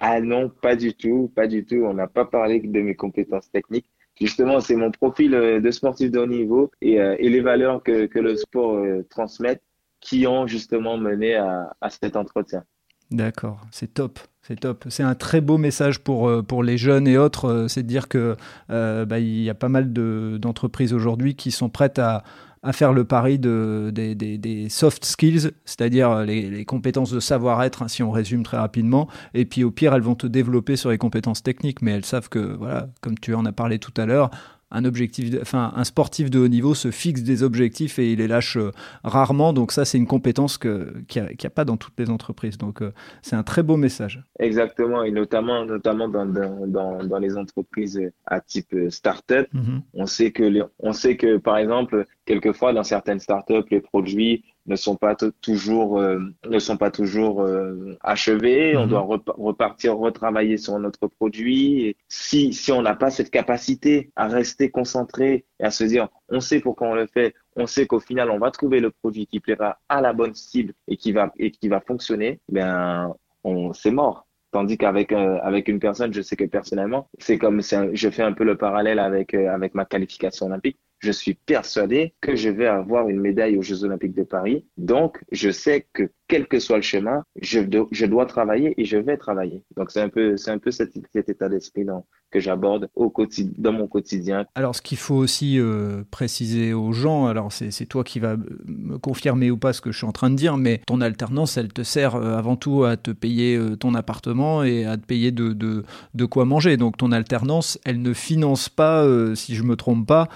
Ah 0.00 0.20
non, 0.20 0.48
pas 0.48 0.76
du 0.76 0.94
tout, 0.94 1.30
pas 1.34 1.48
du 1.48 1.66
tout. 1.66 1.82
On 1.84 1.92
n'a 1.92 2.06
pas 2.06 2.24
parlé 2.24 2.62
que 2.62 2.68
de 2.68 2.80
mes 2.80 2.94
compétences 2.94 3.50
techniques. 3.50 3.90
Justement, 4.18 4.60
c'est 4.60 4.76
mon 4.76 4.92
profil 4.92 5.34
euh, 5.34 5.60
de 5.60 5.70
sportif 5.72 6.12
de 6.12 6.20
haut 6.20 6.26
niveau 6.26 6.70
et, 6.80 6.98
les 7.18 7.40
valeurs 7.40 7.82
que, 7.82 8.08
le 8.14 8.36
sport 8.36 8.80
transmet 9.10 9.60
qui 10.00 10.28
ont 10.28 10.46
justement 10.46 10.96
mené 10.96 11.34
à 11.34 11.90
cet 11.90 12.14
entretien. 12.14 12.62
D'accord, 13.10 13.60
c'est 13.72 13.92
top. 13.92 14.20
C'est 14.42 14.58
top. 14.58 14.86
C'est 14.88 15.02
un 15.02 15.14
très 15.14 15.40
beau 15.40 15.58
message 15.58 16.00
pour, 16.00 16.28
euh, 16.28 16.62
les 16.62 16.78
jeunes 16.78 17.06
et 17.06 17.18
autres. 17.18 17.44
Euh, 17.46 17.68
c'est 17.68 17.82
de 17.82 17.88
dire 17.88 18.08
que 18.08 18.36
euh, 18.70 19.04
bah, 19.04 19.18
y 19.18 19.50
a 19.50 19.54
pas 19.54 19.68
mal 19.68 19.92
d'entreprises 19.92 20.92
aujourd'hui 20.94 21.34
qui 21.34 21.50
sont 21.50 21.68
prêtes 21.68 21.98
à, 21.98 22.24
faire 22.72 22.92
le 22.92 23.04
pari 23.04 23.38
de, 23.38 23.90
des, 23.90 24.68
soft 24.68 25.04
skills, 25.04 25.50
c'est-à-dire 25.64 26.24
les, 26.24 26.64
compétences 26.66 27.10
de 27.10 27.20
savoir-être, 27.20 27.82
hein, 27.82 27.88
si 27.88 28.02
on 28.02 28.10
résume 28.10 28.42
très 28.42 28.58
rapidement. 28.58 29.08
Et 29.32 29.46
puis 29.46 29.64
au 29.64 29.70
pire, 29.70 29.94
elles 29.94 30.02
vont 30.02 30.14
te 30.14 30.26
développer 30.26 30.76
sur 30.76 30.90
les 30.90 30.98
compétences 30.98 31.42
techniques, 31.42 31.80
mais 31.80 31.92
elles 31.92 32.04
savent 32.04 32.28
que, 32.28 32.38
voilà, 32.38 32.88
comme 33.00 33.18
tu 33.18 33.34
en 33.34 33.46
as 33.46 33.52
parlé 33.52 33.78
tout 33.78 33.94
à 33.96 34.04
l'heure, 34.04 34.30
un 34.70 34.84
objectif, 34.84 35.34
enfin 35.40 35.72
un 35.74 35.84
sportif 35.84 36.30
de 36.30 36.38
haut 36.38 36.48
niveau 36.48 36.74
se 36.74 36.90
fixe 36.90 37.22
des 37.22 37.42
objectifs 37.42 37.98
et 37.98 38.12
il 38.12 38.18
les 38.18 38.28
lâche 38.28 38.56
euh, 38.56 38.70
rarement. 39.04 39.52
Donc 39.52 39.72
ça, 39.72 39.84
c'est 39.84 39.98
une 39.98 40.06
compétence 40.06 40.58
que 40.58 40.92
qu'il 41.08 41.22
n'y 41.22 41.46
a, 41.46 41.50
pas 41.50 41.64
dans 41.64 41.76
toutes 41.76 41.98
les 41.98 42.10
entreprises. 42.10 42.58
Donc 42.58 42.82
euh, 42.82 42.92
c'est 43.22 43.36
un 43.36 43.42
très 43.42 43.62
beau 43.62 43.76
message. 43.76 44.22
Exactement, 44.38 45.02
et 45.02 45.10
notamment 45.10 45.64
notamment 45.64 46.08
dans, 46.08 46.26
dans, 46.26 47.04
dans, 47.04 47.18
les 47.18 47.36
entreprises 47.36 48.00
à 48.26 48.40
type 48.40 48.74
start-up, 48.88 49.48
mm-hmm. 49.54 49.80
on 49.94 50.06
sait 50.06 50.30
que 50.30 50.68
on 50.78 50.92
sait 50.92 51.16
que 51.16 51.36
par 51.36 51.58
exemple 51.58 52.06
quelquefois 52.24 52.72
dans 52.72 52.84
certaines 52.84 53.20
start-up 53.20 53.66
les 53.70 53.80
produits 53.80 54.44
ne 54.70 54.76
sont 54.76 54.96
pas 54.96 55.16
toujours 55.16 55.98
euh, 55.98 56.20
ne 56.48 56.58
sont 56.58 56.76
pas 56.76 56.90
toujours 56.90 57.42
euh, 57.42 57.96
achevés. 58.00 58.76
On 58.76 58.84
mhm. 58.84 58.90
doit 58.90 59.06
repartir 59.36 59.96
retravailler 59.98 60.56
sur 60.56 60.78
notre 60.78 61.08
produit. 61.08 61.86
Et 61.86 61.96
si 62.08 62.52
si 62.52 62.72
on 62.72 62.82
n'a 62.82 62.94
pas 62.94 63.10
cette 63.10 63.30
capacité 63.30 64.10
à 64.16 64.28
rester 64.28 64.70
concentré 64.70 65.44
et 65.58 65.64
à 65.64 65.70
se 65.70 65.84
dire 65.84 66.08
on 66.28 66.40
sait 66.40 66.60
pourquoi 66.60 66.88
on 66.88 66.94
le 66.94 67.06
fait, 67.06 67.34
on 67.56 67.66
sait 67.66 67.86
qu'au 67.86 68.00
final 68.00 68.30
on 68.30 68.38
va 68.38 68.50
trouver 68.50 68.80
le 68.80 68.90
produit 68.90 69.26
qui 69.26 69.40
plaira 69.40 69.78
à 69.88 70.00
la 70.00 70.12
bonne 70.12 70.34
cible 70.34 70.72
et 70.88 70.96
qui 70.96 71.12
va 71.12 71.32
et 71.36 71.50
qui 71.50 71.68
va 71.68 71.80
fonctionner, 71.80 72.40
ben 72.48 73.12
on 73.44 73.72
c'est 73.72 73.90
mort. 73.90 74.26
Tandis 74.52 74.78
qu'avec 74.78 75.12
euh, 75.12 75.38
avec 75.42 75.68
une 75.68 75.80
personne, 75.80 76.12
je 76.12 76.22
sais 76.22 76.36
que 76.36 76.44
personnellement, 76.44 77.08
c'est 77.18 77.38
comme 77.38 77.60
je 77.62 78.10
fais 78.10 78.22
un 78.22 78.32
peu 78.32 78.44
le 78.44 78.56
parallèle 78.56 78.98
avec 79.00 79.34
avec 79.34 79.74
ma 79.74 79.84
qualification 79.84 80.46
olympique 80.46 80.78
je 81.00 81.10
suis 81.10 81.34
persuadé 81.34 82.14
que 82.20 82.36
je 82.36 82.48
vais 82.50 82.66
avoir 82.66 83.08
une 83.08 83.20
médaille 83.20 83.56
aux 83.56 83.62
Jeux 83.62 83.84
Olympiques 83.84 84.14
de 84.14 84.22
Paris. 84.22 84.66
Donc, 84.76 85.22
je 85.32 85.50
sais 85.50 85.86
que 85.92 86.10
quel 86.30 86.46
que 86.46 86.60
soit 86.60 86.76
le 86.76 86.82
chemin, 86.82 87.24
je, 87.42 87.58
je 87.90 88.06
dois 88.06 88.24
travailler 88.24 88.80
et 88.80 88.84
je 88.84 88.96
vais 88.96 89.16
travailler. 89.16 89.64
Donc, 89.76 89.90
c'est 89.90 90.00
un 90.00 90.08
peu, 90.08 90.36
c'est 90.36 90.52
un 90.52 90.58
peu 90.58 90.70
cet, 90.70 90.96
état 91.14 91.48
d'esprit 91.48 91.84
que 92.30 92.38
j'aborde 92.38 92.88
au 92.94 93.12
dans 93.58 93.72
mon 93.72 93.88
quotidien. 93.88 94.46
Alors, 94.54 94.76
ce 94.76 94.80
qu'il 94.80 94.96
faut 94.96 95.16
aussi 95.16 95.58
euh, 95.58 96.04
préciser 96.12 96.72
aux 96.72 96.92
gens, 96.92 97.26
alors 97.26 97.50
c'est 97.50 97.86
toi 97.86 98.04
qui 98.04 98.20
vas 98.20 98.36
me 98.64 98.96
confirmer 98.98 99.50
ou 99.50 99.56
pas 99.56 99.72
ce 99.72 99.80
que 99.80 99.90
je 99.90 99.98
suis 99.98 100.06
en 100.06 100.12
train 100.12 100.30
de 100.30 100.36
dire, 100.36 100.56
mais 100.56 100.80
ton 100.86 101.00
alternance, 101.00 101.56
elle 101.56 101.72
te 101.72 101.82
sert 101.82 102.14
euh, 102.14 102.36
avant 102.36 102.54
tout 102.54 102.84
à 102.84 102.96
te 102.96 103.10
payer 103.10 103.56
euh, 103.56 103.76
ton 103.76 103.94
appartement 103.94 104.62
et 104.62 104.84
à 104.84 104.96
te 104.96 105.04
payer 105.04 105.32
de, 105.32 105.52
de, 105.52 105.84
de, 106.14 106.24
quoi 106.24 106.44
manger. 106.44 106.76
Donc, 106.76 106.96
ton 106.96 107.10
alternance, 107.10 107.80
elle 107.84 108.00
ne 108.00 108.12
finance 108.12 108.68
pas, 108.68 109.04
si 109.34 109.56
je 109.56 109.64
me 109.64 109.74
trompe 109.74 110.06
pas, 110.06 110.28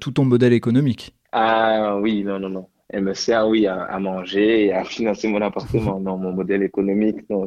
tout 0.00 0.10
ton 0.10 0.26
modèle 0.26 0.52
économique. 0.52 1.14
Ah 1.32 1.96
oui, 1.96 2.22
non, 2.22 2.38
non, 2.38 2.50
non 2.50 2.66
elle 2.90 3.04
me 3.04 3.12
sert, 3.12 3.46
oui, 3.48 3.66
à, 3.66 3.98
manger 3.98 4.66
et 4.66 4.72
à 4.72 4.84
financer 4.98 5.28
mon 5.28 5.42
appartement. 5.42 6.00
non, 6.00 6.16
mon 6.16 6.32
modèle 6.32 6.62
économique, 6.62 7.28
non, 7.28 7.46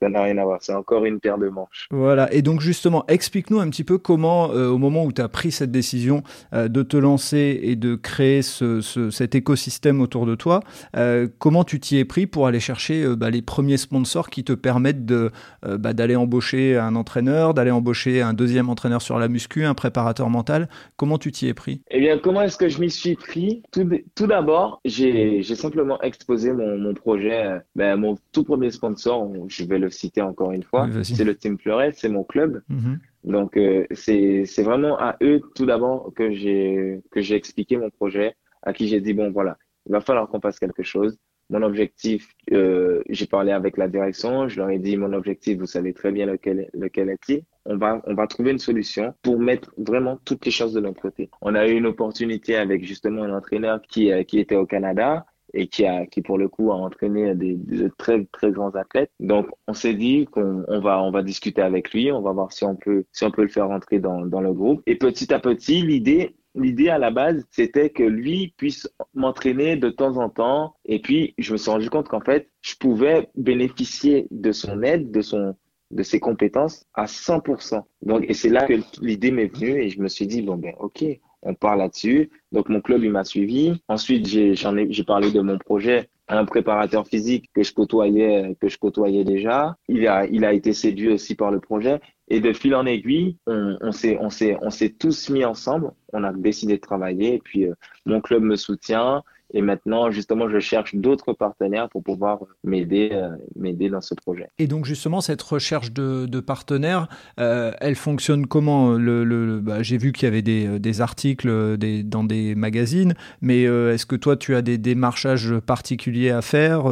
ça 0.00 0.08
n'a 0.08 0.22
rien 0.22 0.36
à 0.38 0.44
voir. 0.44 0.58
C'est 0.62 0.74
encore 0.74 1.04
une 1.04 1.18
paire 1.18 1.38
de 1.38 1.48
manches. 1.48 1.86
Voilà. 1.90 2.32
Et 2.32 2.42
donc, 2.42 2.60
justement, 2.60 3.04
explique-nous 3.08 3.60
un 3.60 3.70
petit 3.70 3.84
peu 3.84 3.96
comment, 3.96 4.50
euh, 4.50 4.68
au 4.68 4.78
moment 4.78 5.04
où 5.04 5.12
tu 5.12 5.22
as 5.22 5.28
pris 5.28 5.50
cette 5.50 5.70
décision 5.70 6.22
euh, 6.52 6.68
de 6.68 6.82
te 6.82 6.96
lancer 6.96 7.60
et 7.62 7.74
de 7.74 7.94
créer 7.94 8.42
ce, 8.42 8.80
cet 9.10 9.34
écosystème 9.34 10.00
autour 10.02 10.26
de 10.26 10.34
toi, 10.34 10.60
euh, 10.96 11.26
comment 11.38 11.64
tu 11.64 11.80
t'y 11.80 11.98
es 11.98 12.04
pris 12.04 12.26
pour 12.26 12.46
aller 12.46 12.60
chercher 12.60 13.06
bah, 13.16 13.30
les 13.30 13.42
premiers 13.42 13.78
sponsors 13.78 14.28
qui 14.28 14.44
te 14.44 14.52
permettent 14.52 15.06
de, 15.06 15.30
bah, 15.62 15.92
d'aller 15.94 16.16
embaucher 16.16 16.76
un 16.76 16.96
entraîneur, 16.96 17.54
d'aller 17.54 17.70
embaucher 17.70 18.20
un 18.20 18.34
deuxième 18.34 18.68
entraîneur 18.68 19.00
sur 19.00 19.18
la 19.18 19.28
muscu, 19.28 19.64
un 19.64 19.74
préparateur 19.74 20.28
mental? 20.28 20.68
Comment 20.96 21.18
tu 21.18 21.32
t'y 21.32 21.48
es 21.48 21.54
pris? 21.54 21.82
Eh 21.90 22.00
bien, 22.00 22.18
comment 22.18 22.42
est-ce 22.42 22.58
que 22.58 22.68
je 22.68 22.80
m'y 22.80 22.90
suis 22.90 23.14
pris? 23.14 23.62
Tout, 23.72 23.88
tout 24.14 24.26
d'abord, 24.26 24.81
j'ai 24.84 25.42
simplement 25.54 26.00
exposé 26.02 26.52
mon, 26.52 26.76
mon 26.76 26.94
projet, 26.94 27.60
ben, 27.76 27.96
mon 27.96 28.16
tout 28.32 28.44
premier 28.44 28.70
sponsor, 28.70 29.30
je 29.48 29.64
vais 29.64 29.78
le 29.78 29.90
citer 29.90 30.22
encore 30.22 30.52
une 30.52 30.64
fois, 30.64 30.88
c'est 31.02 31.24
le 31.24 31.36
Team 31.36 31.58
Fleuret, 31.58 31.92
c'est 31.92 32.08
mon 32.08 32.24
club. 32.24 32.62
Mm-hmm. 32.70 32.98
Donc, 33.24 33.56
euh, 33.56 33.86
c'est 33.92 34.62
vraiment 34.62 34.98
à 34.98 35.16
eux 35.22 35.40
tout 35.54 35.66
d'abord 35.66 36.12
que 36.14 36.32
j'ai 36.32 37.00
expliqué 37.14 37.76
mon 37.76 37.90
projet, 37.90 38.34
à 38.62 38.72
qui 38.72 38.88
j'ai 38.88 39.00
dit, 39.00 39.14
bon, 39.14 39.30
voilà, 39.30 39.56
il 39.86 39.92
va 39.92 40.00
falloir 40.00 40.28
qu'on 40.28 40.40
fasse 40.40 40.58
quelque 40.58 40.82
chose. 40.82 41.18
Mon 41.52 41.62
objectif, 41.62 42.34
euh, 42.52 43.02
j'ai 43.10 43.26
parlé 43.26 43.52
avec 43.52 43.76
la 43.76 43.86
direction, 43.86 44.48
je 44.48 44.58
leur 44.58 44.70
ai 44.70 44.78
dit, 44.78 44.96
mon 44.96 45.12
objectif, 45.12 45.58
vous 45.58 45.66
savez 45.66 45.92
très 45.92 46.10
bien 46.10 46.24
lequel, 46.24 46.70
lequel 46.72 47.10
est-il. 47.10 47.42
On 47.66 47.76
va, 47.76 48.00
on 48.06 48.14
va 48.14 48.26
trouver 48.26 48.52
une 48.52 48.58
solution 48.58 49.14
pour 49.20 49.38
mettre 49.38 49.72
vraiment 49.76 50.18
toutes 50.24 50.46
les 50.46 50.50
choses 50.50 50.72
de 50.72 50.80
notre 50.80 51.02
côté. 51.02 51.28
On 51.42 51.54
a 51.54 51.68
eu 51.68 51.72
une 51.72 51.84
opportunité 51.86 52.56
avec 52.56 52.84
justement 52.84 53.22
un 53.22 53.36
entraîneur 53.36 53.82
qui, 53.82 54.10
euh, 54.10 54.22
qui 54.22 54.38
était 54.38 54.56
au 54.56 54.64
Canada 54.64 55.26
et 55.52 55.66
qui 55.66 55.84
a 55.84 56.06
qui 56.06 56.22
pour 56.22 56.38
le 56.38 56.48
coup 56.48 56.72
a 56.72 56.76
entraîné 56.76 57.34
des, 57.34 57.54
de 57.54 57.90
très 57.98 58.24
très 58.32 58.50
grands 58.50 58.70
athlètes. 58.70 59.10
Donc 59.20 59.48
on 59.68 59.74
s'est 59.74 59.92
dit 59.92 60.24
qu'on 60.24 60.64
on 60.66 60.80
va 60.80 61.02
on 61.02 61.10
va 61.10 61.22
discuter 61.22 61.60
avec 61.60 61.92
lui, 61.92 62.10
on 62.10 62.22
va 62.22 62.32
voir 62.32 62.52
si 62.52 62.64
on 62.64 62.74
peut 62.74 63.04
si 63.12 63.24
on 63.24 63.30
peut 63.30 63.42
le 63.42 63.48
faire 63.48 63.68
rentrer 63.68 63.98
dans 63.98 64.24
dans 64.24 64.40
le 64.40 64.54
groupe. 64.54 64.82
Et 64.86 64.96
petit 64.96 65.32
à 65.34 65.38
petit, 65.38 65.82
l'idée 65.82 66.34
l'idée 66.54 66.88
à 66.88 66.98
la 66.98 67.10
base, 67.10 67.46
c'était 67.50 67.90
que 67.90 68.02
lui 68.02 68.54
puisse 68.56 68.88
m'entraîner 69.14 69.76
de 69.76 69.90
temps 69.90 70.16
en 70.18 70.28
temps. 70.28 70.74
Et 70.84 71.00
puis, 71.00 71.34
je 71.38 71.52
me 71.52 71.58
suis 71.58 71.70
rendu 71.70 71.90
compte 71.90 72.08
qu'en 72.08 72.20
fait, 72.20 72.48
je 72.60 72.74
pouvais 72.76 73.28
bénéficier 73.34 74.26
de 74.30 74.52
son 74.52 74.82
aide, 74.82 75.10
de 75.10 75.20
son, 75.20 75.56
de 75.90 76.02
ses 76.02 76.20
compétences 76.20 76.86
à 76.94 77.06
100%. 77.06 77.82
Donc, 78.02 78.24
et 78.28 78.34
c'est 78.34 78.48
là 78.48 78.66
que 78.66 78.74
l'idée 79.00 79.30
m'est 79.30 79.54
venue 79.54 79.82
et 79.82 79.88
je 79.88 80.00
me 80.00 80.08
suis 80.08 80.26
dit, 80.26 80.42
bon, 80.42 80.56
ben, 80.56 80.74
OK, 80.78 81.04
on 81.42 81.54
part 81.54 81.76
là-dessus. 81.76 82.30
Donc 82.52 82.68
mon 82.68 82.80
club, 82.80 83.02
il 83.04 83.10
m'a 83.10 83.24
suivi. 83.24 83.80
Ensuite, 83.88 84.26
j'ai, 84.26 84.54
j'en 84.54 84.76
ai, 84.76 84.86
j'ai 84.90 85.04
parlé 85.04 85.30
de 85.30 85.40
mon 85.40 85.58
projet 85.58 86.08
un 86.38 86.44
préparateur 86.44 87.06
physique 87.06 87.50
que 87.54 87.62
je 87.62 87.72
côtoyais, 87.72 88.56
que 88.60 88.68
je 88.68 88.78
côtoyais 88.78 89.24
déjà. 89.24 89.76
Il 89.88 90.06
a, 90.06 90.26
il 90.26 90.44
a 90.44 90.52
été 90.52 90.72
séduit 90.72 91.10
aussi 91.10 91.34
par 91.34 91.50
le 91.50 91.60
projet. 91.60 92.00
Et 92.28 92.40
de 92.40 92.52
fil 92.52 92.74
en 92.74 92.86
aiguille, 92.86 93.36
on, 93.46 93.92
s'est, 93.92 94.16
on 94.20 94.30
s'est, 94.30 94.56
on 94.62 94.70
s'est 94.70 94.90
tous 94.90 95.28
mis 95.28 95.44
ensemble. 95.44 95.92
On 96.12 96.24
a 96.24 96.32
décidé 96.32 96.76
de 96.76 96.80
travailler. 96.80 97.34
Et 97.34 97.38
puis, 97.38 97.66
euh, 97.66 97.74
mon 98.06 98.20
club 98.20 98.42
me 98.42 98.56
soutient. 98.56 99.22
Et 99.52 99.62
maintenant, 99.62 100.10
justement, 100.10 100.48
je 100.48 100.58
cherche 100.58 100.94
d'autres 100.94 101.32
partenaires 101.32 101.88
pour 101.88 102.02
pouvoir 102.02 102.40
m'aider, 102.64 103.10
euh, 103.12 103.30
m'aider 103.56 103.90
dans 103.90 104.00
ce 104.00 104.14
projet. 104.14 104.48
Et 104.58 104.66
donc, 104.66 104.84
justement, 104.84 105.20
cette 105.20 105.42
recherche 105.42 105.92
de, 105.92 106.26
de 106.26 106.40
partenaires, 106.40 107.08
euh, 107.38 107.72
elle 107.80 107.94
fonctionne 107.94 108.46
comment 108.46 108.92
le, 108.92 109.24
le 109.24 109.60
bah, 109.60 109.82
J'ai 109.82 109.98
vu 109.98 110.12
qu'il 110.12 110.24
y 110.24 110.28
avait 110.28 110.42
des, 110.42 110.66
euh, 110.66 110.78
des 110.78 111.00
articles 111.00 111.76
des, 111.76 112.02
dans 112.02 112.24
des 112.24 112.54
magazines, 112.54 113.14
mais 113.40 113.62
est-ce 113.62 114.06
que 114.06 114.16
toi, 114.16 114.36
tu 114.36 114.54
as 114.54 114.62
des 114.62 114.78
démarchages 114.78 115.54
particuliers 115.58 116.30
à 116.30 116.42
faire 116.42 116.86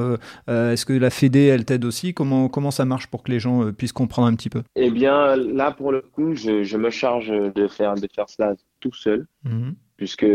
Est-ce 0.49 0.85
que 0.85 0.92
la 0.92 1.11
Fédé, 1.11 1.46
elle 1.46 1.64
t'aide 1.64 1.85
aussi? 1.85 2.14
Comment, 2.14 2.49
comment 2.49 2.70
ça 2.70 2.85
marche 2.85 3.07
pour 3.07 3.23
que 3.23 3.31
les 3.31 3.40
gens 3.40 3.73
puissent 3.73 3.92
comprendre 3.92 4.29
un 4.29 4.35
petit 4.35 4.51
peu? 4.51 4.62
Eh 4.77 4.90
bien, 4.90 5.37
là, 5.37 5.70
pour 5.70 5.92
le 5.92 6.01
coup, 6.01 6.35
je, 6.35 6.62
je 6.62 6.77
me 6.77 6.90
charge 6.90 7.29
de 7.29 7.68
faire, 7.68 7.94
de 7.94 8.09
faire 8.14 8.29
cela 8.29 8.55
tout 8.81 8.92
seul. 8.92 9.27
Mmh 9.44 9.70
puisque 10.00 10.26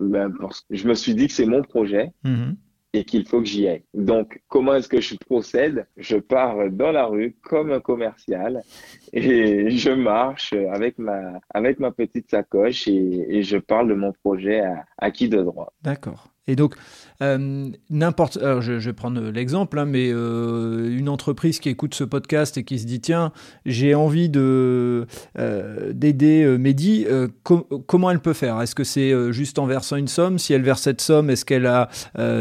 ben, 0.00 0.34
je 0.70 0.88
me 0.88 0.94
suis 0.94 1.14
dit 1.14 1.28
que 1.28 1.32
c'est 1.32 1.46
mon 1.46 1.62
projet 1.62 2.10
mhm. 2.24 2.56
et 2.92 3.04
qu'il 3.04 3.24
faut 3.24 3.38
que 3.38 3.46
j'y 3.46 3.68
aille. 3.68 3.84
Donc, 3.94 4.42
comment 4.48 4.74
est-ce 4.74 4.88
que 4.88 5.00
je 5.00 5.14
procède? 5.14 5.86
Je 5.96 6.16
pars 6.16 6.56
dans 6.72 6.90
la 6.90 7.06
rue 7.06 7.36
comme 7.44 7.70
un 7.70 7.78
commercial 7.78 8.62
et 9.12 9.70
je 9.70 9.92
marche 9.92 10.54
avec 10.54 10.98
ma, 10.98 11.38
avec 11.54 11.78
ma 11.78 11.92
petite 11.92 12.30
sacoche 12.30 12.88
et, 12.88 13.44
je 13.44 13.58
parle 13.58 13.90
de 13.90 13.94
mon 13.94 14.12
projet 14.12 14.58
à, 14.58 14.86
à 14.98 15.12
qui 15.12 15.28
de 15.28 15.40
droit. 15.40 15.72
D'accord. 15.82 16.34
Et 16.48 16.56
donc, 16.56 16.74
euh, 17.22 17.70
n'importe. 17.88 18.36
Alors, 18.38 18.62
je, 18.62 18.72
vais 18.72 18.92
prendre 18.92 19.20
l'exemple, 19.30 19.78
hein, 19.78 19.84
mais 19.84 20.10
euh, 20.12 20.90
une 20.90 21.08
entreprise 21.08 21.60
qui 21.60 21.68
écoute 21.68 21.94
ce 21.94 22.02
podcast 22.02 22.56
et 22.56 22.64
qui 22.64 22.80
se 22.80 22.86
dit 22.86 23.00
tiens, 23.00 23.32
j'ai 23.64 23.94
envie 23.94 24.28
de 24.28 25.06
euh, 25.38 25.92
d'aider 25.92 26.44
Mehdi, 26.58 27.06
comment 27.44 28.10
elle 28.10 28.18
peut 28.18 28.32
faire? 28.32 28.60
Est-ce 28.60 28.74
que 28.74 28.82
c'est 28.82 29.32
juste 29.32 29.60
en 29.60 29.66
versant 29.66 29.96
une 29.96 30.08
somme? 30.08 30.40
Si 30.40 30.52
elle 30.52 30.62
verse 30.62 30.82
cette 30.82 31.00
somme, 31.00 31.30
est-ce 31.30 31.44
qu'elle 31.44 31.66
a 31.66 31.88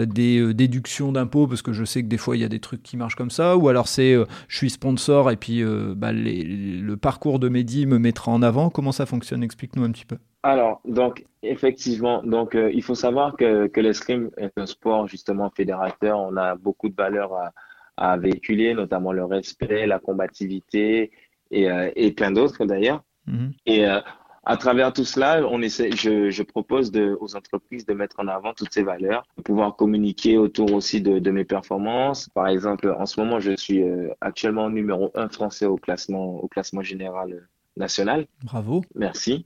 des 0.05 0.53
déductions 0.53 1.11
d'impôts? 1.11 1.45
Parce 1.45 1.61
que 1.61 1.73
je 1.73 1.85
sais 1.85 2.01
que 2.01 2.07
des 2.07 2.17
fois 2.17 2.35
il 2.35 2.41
y 2.41 2.45
a 2.45 2.49
des 2.49 2.59
trucs 2.59 2.81
qui 2.81 2.97
marchent 2.97 3.15
comme 3.15 3.31
ça. 3.31 3.55
Ou 3.55 3.69
alors 3.69 3.87
c'est 3.87 4.17
je 4.47 4.57
suis 4.57 4.71
sponsor 4.71 5.29
et 5.29 5.37
puis 5.37 5.63
bah, 5.95 6.11
le 6.11 6.95
parcours 6.95 7.37
de 7.37 7.49
Mehdi 7.49 7.85
me 7.85 7.99
mettra 7.99 8.31
en 8.31 8.41
avant. 8.41 8.71
Comment 8.71 8.91
ça 8.91 9.05
fonctionne? 9.05 9.43
Explique-nous 9.43 9.83
un 9.83 9.91
petit 9.91 10.05
peu. 10.05 10.17
Alors, 10.43 10.81
donc, 10.85 11.25
effectivement, 11.43 12.23
donc, 12.23 12.55
euh, 12.55 12.71
il 12.73 12.81
faut 12.81 12.95
savoir 12.95 13.37
que, 13.37 13.67
que 13.67 13.79
l'escrime 13.79 14.31
est 14.37 14.57
un 14.57 14.65
sport 14.65 15.07
justement 15.07 15.51
fédérateur. 15.51 16.19
On 16.19 16.35
a 16.35 16.55
beaucoup 16.55 16.89
de 16.89 16.95
valeurs 16.95 17.33
à, 17.35 17.51
à 17.97 18.17
véhiculer, 18.17 18.73
notamment 18.73 19.11
le 19.11 19.23
respect, 19.23 19.85
la 19.85 19.99
combativité 19.99 21.11
et, 21.51 21.69
euh, 21.69 21.91
et 21.95 22.11
plein 22.11 22.31
d'autres 22.31 22.65
d'ailleurs. 22.65 23.03
Mm-hmm. 23.27 23.51
Et 23.67 23.85
euh, 23.87 23.99
à 24.43 24.57
travers 24.57 24.91
tout 24.91 25.05
cela, 25.05 25.45
on 25.47 25.61
essaie, 25.61 25.91
je, 25.91 26.31
je 26.31 26.41
propose 26.41 26.91
de, 26.91 27.15
aux 27.21 27.35
entreprises 27.35 27.85
de 27.85 27.93
mettre 27.93 28.19
en 28.19 28.27
avant 28.27 28.55
toutes 28.55 28.73
ces 28.73 28.81
valeurs, 28.81 29.23
de 29.37 29.43
pouvoir 29.43 29.75
communiquer 29.75 30.39
autour 30.39 30.73
aussi 30.73 31.01
de, 31.01 31.19
de 31.19 31.31
mes 31.31 31.45
performances. 31.45 32.29
Par 32.29 32.47
exemple, 32.47 32.91
en 32.97 33.05
ce 33.05 33.19
moment, 33.19 33.39
je 33.39 33.55
suis 33.55 33.83
actuellement 34.19 34.71
numéro 34.71 35.11
un 35.13 35.29
français 35.29 35.67
au 35.67 35.75
classement, 35.75 36.37
au 36.41 36.47
classement 36.47 36.81
général 36.81 37.47
national. 37.77 38.25
Bravo. 38.43 38.81
Merci. 38.95 39.45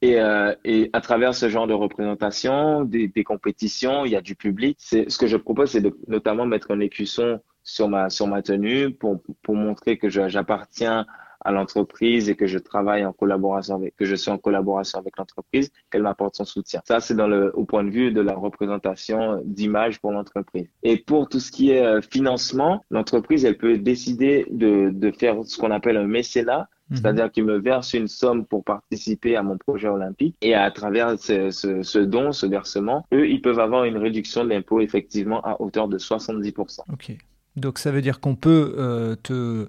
Et, 0.00 0.20
euh, 0.20 0.54
et, 0.64 0.90
à 0.92 1.00
travers 1.00 1.34
ce 1.34 1.48
genre 1.48 1.66
de 1.66 1.74
représentation, 1.74 2.84
des, 2.84 3.08
des 3.08 3.24
compétitions, 3.24 4.04
il 4.04 4.12
y 4.12 4.16
a 4.16 4.20
du 4.20 4.36
public. 4.36 4.78
Ce 4.80 5.18
que 5.18 5.26
je 5.26 5.36
propose, 5.36 5.70
c'est 5.70 5.80
de 5.80 5.96
notamment 6.06 6.46
mettre 6.46 6.70
un 6.70 6.80
écusson 6.80 7.40
sur 7.64 7.88
ma 7.88 8.08
sur 8.08 8.26
ma 8.26 8.42
tenue 8.42 8.92
pour 8.92 9.20
pour 9.42 9.54
montrer 9.54 9.98
que 9.98 10.08
j'appartiens 10.08 11.06
à 11.40 11.52
l'entreprise 11.52 12.28
et 12.28 12.34
que 12.34 12.46
je 12.46 12.58
travaille 12.58 13.04
en 13.04 13.12
collaboration 13.12 13.76
avec 13.76 13.94
que 13.96 14.04
je 14.04 14.14
suis 14.14 14.30
en 14.30 14.38
collaboration 14.38 14.98
avec 14.98 15.16
l'entreprise, 15.18 15.70
qu'elle 15.90 16.02
m'apporte 16.02 16.34
son 16.34 16.44
soutien. 16.44 16.80
Ça 16.84 17.00
c'est 17.00 17.14
dans 17.14 17.28
le 17.28 17.54
au 17.56 17.64
point 17.64 17.84
de 17.84 17.90
vue 17.90 18.10
de 18.10 18.20
la 18.20 18.34
représentation 18.34 19.40
d'image 19.44 20.00
pour 20.00 20.12
l'entreprise. 20.12 20.68
Et 20.82 20.96
pour 20.96 21.28
tout 21.28 21.40
ce 21.40 21.52
qui 21.52 21.70
est 21.70 21.84
euh, 21.84 22.00
financement, 22.00 22.84
l'entreprise 22.90 23.44
elle 23.44 23.58
peut 23.58 23.76
décider 23.78 24.46
de 24.50 24.90
de 24.90 25.10
faire 25.10 25.44
ce 25.44 25.58
qu'on 25.58 25.70
appelle 25.70 25.96
un 25.96 26.06
mécénat 26.06 26.68
Mhm. 26.90 26.96
C'est-à-dire 26.96 27.30
qu'ils 27.30 27.44
me 27.44 27.58
versent 27.58 27.94
une 27.94 28.08
somme 28.08 28.44
pour 28.44 28.64
participer 28.64 29.36
à 29.36 29.42
mon 29.42 29.58
projet 29.58 29.88
olympique 29.88 30.36
et 30.40 30.54
à 30.54 30.70
travers 30.70 31.18
ce, 31.18 31.50
ce, 31.50 31.82
ce 31.82 31.98
don, 31.98 32.32
ce 32.32 32.46
versement, 32.46 33.06
eux, 33.12 33.28
ils 33.28 33.42
peuvent 33.42 33.60
avoir 33.60 33.84
une 33.84 33.98
réduction 33.98 34.44
de 34.44 34.50
l'impôt 34.50 34.80
effectivement 34.80 35.40
à 35.42 35.60
hauteur 35.60 35.88
de 35.88 35.98
70%. 35.98 36.80
Ok. 36.92 37.16
Donc 37.56 37.78
ça 37.78 37.90
veut 37.90 38.02
dire 38.02 38.20
qu'on 38.20 38.36
peut 38.36 38.74
euh, 38.78 39.16
te 39.16 39.68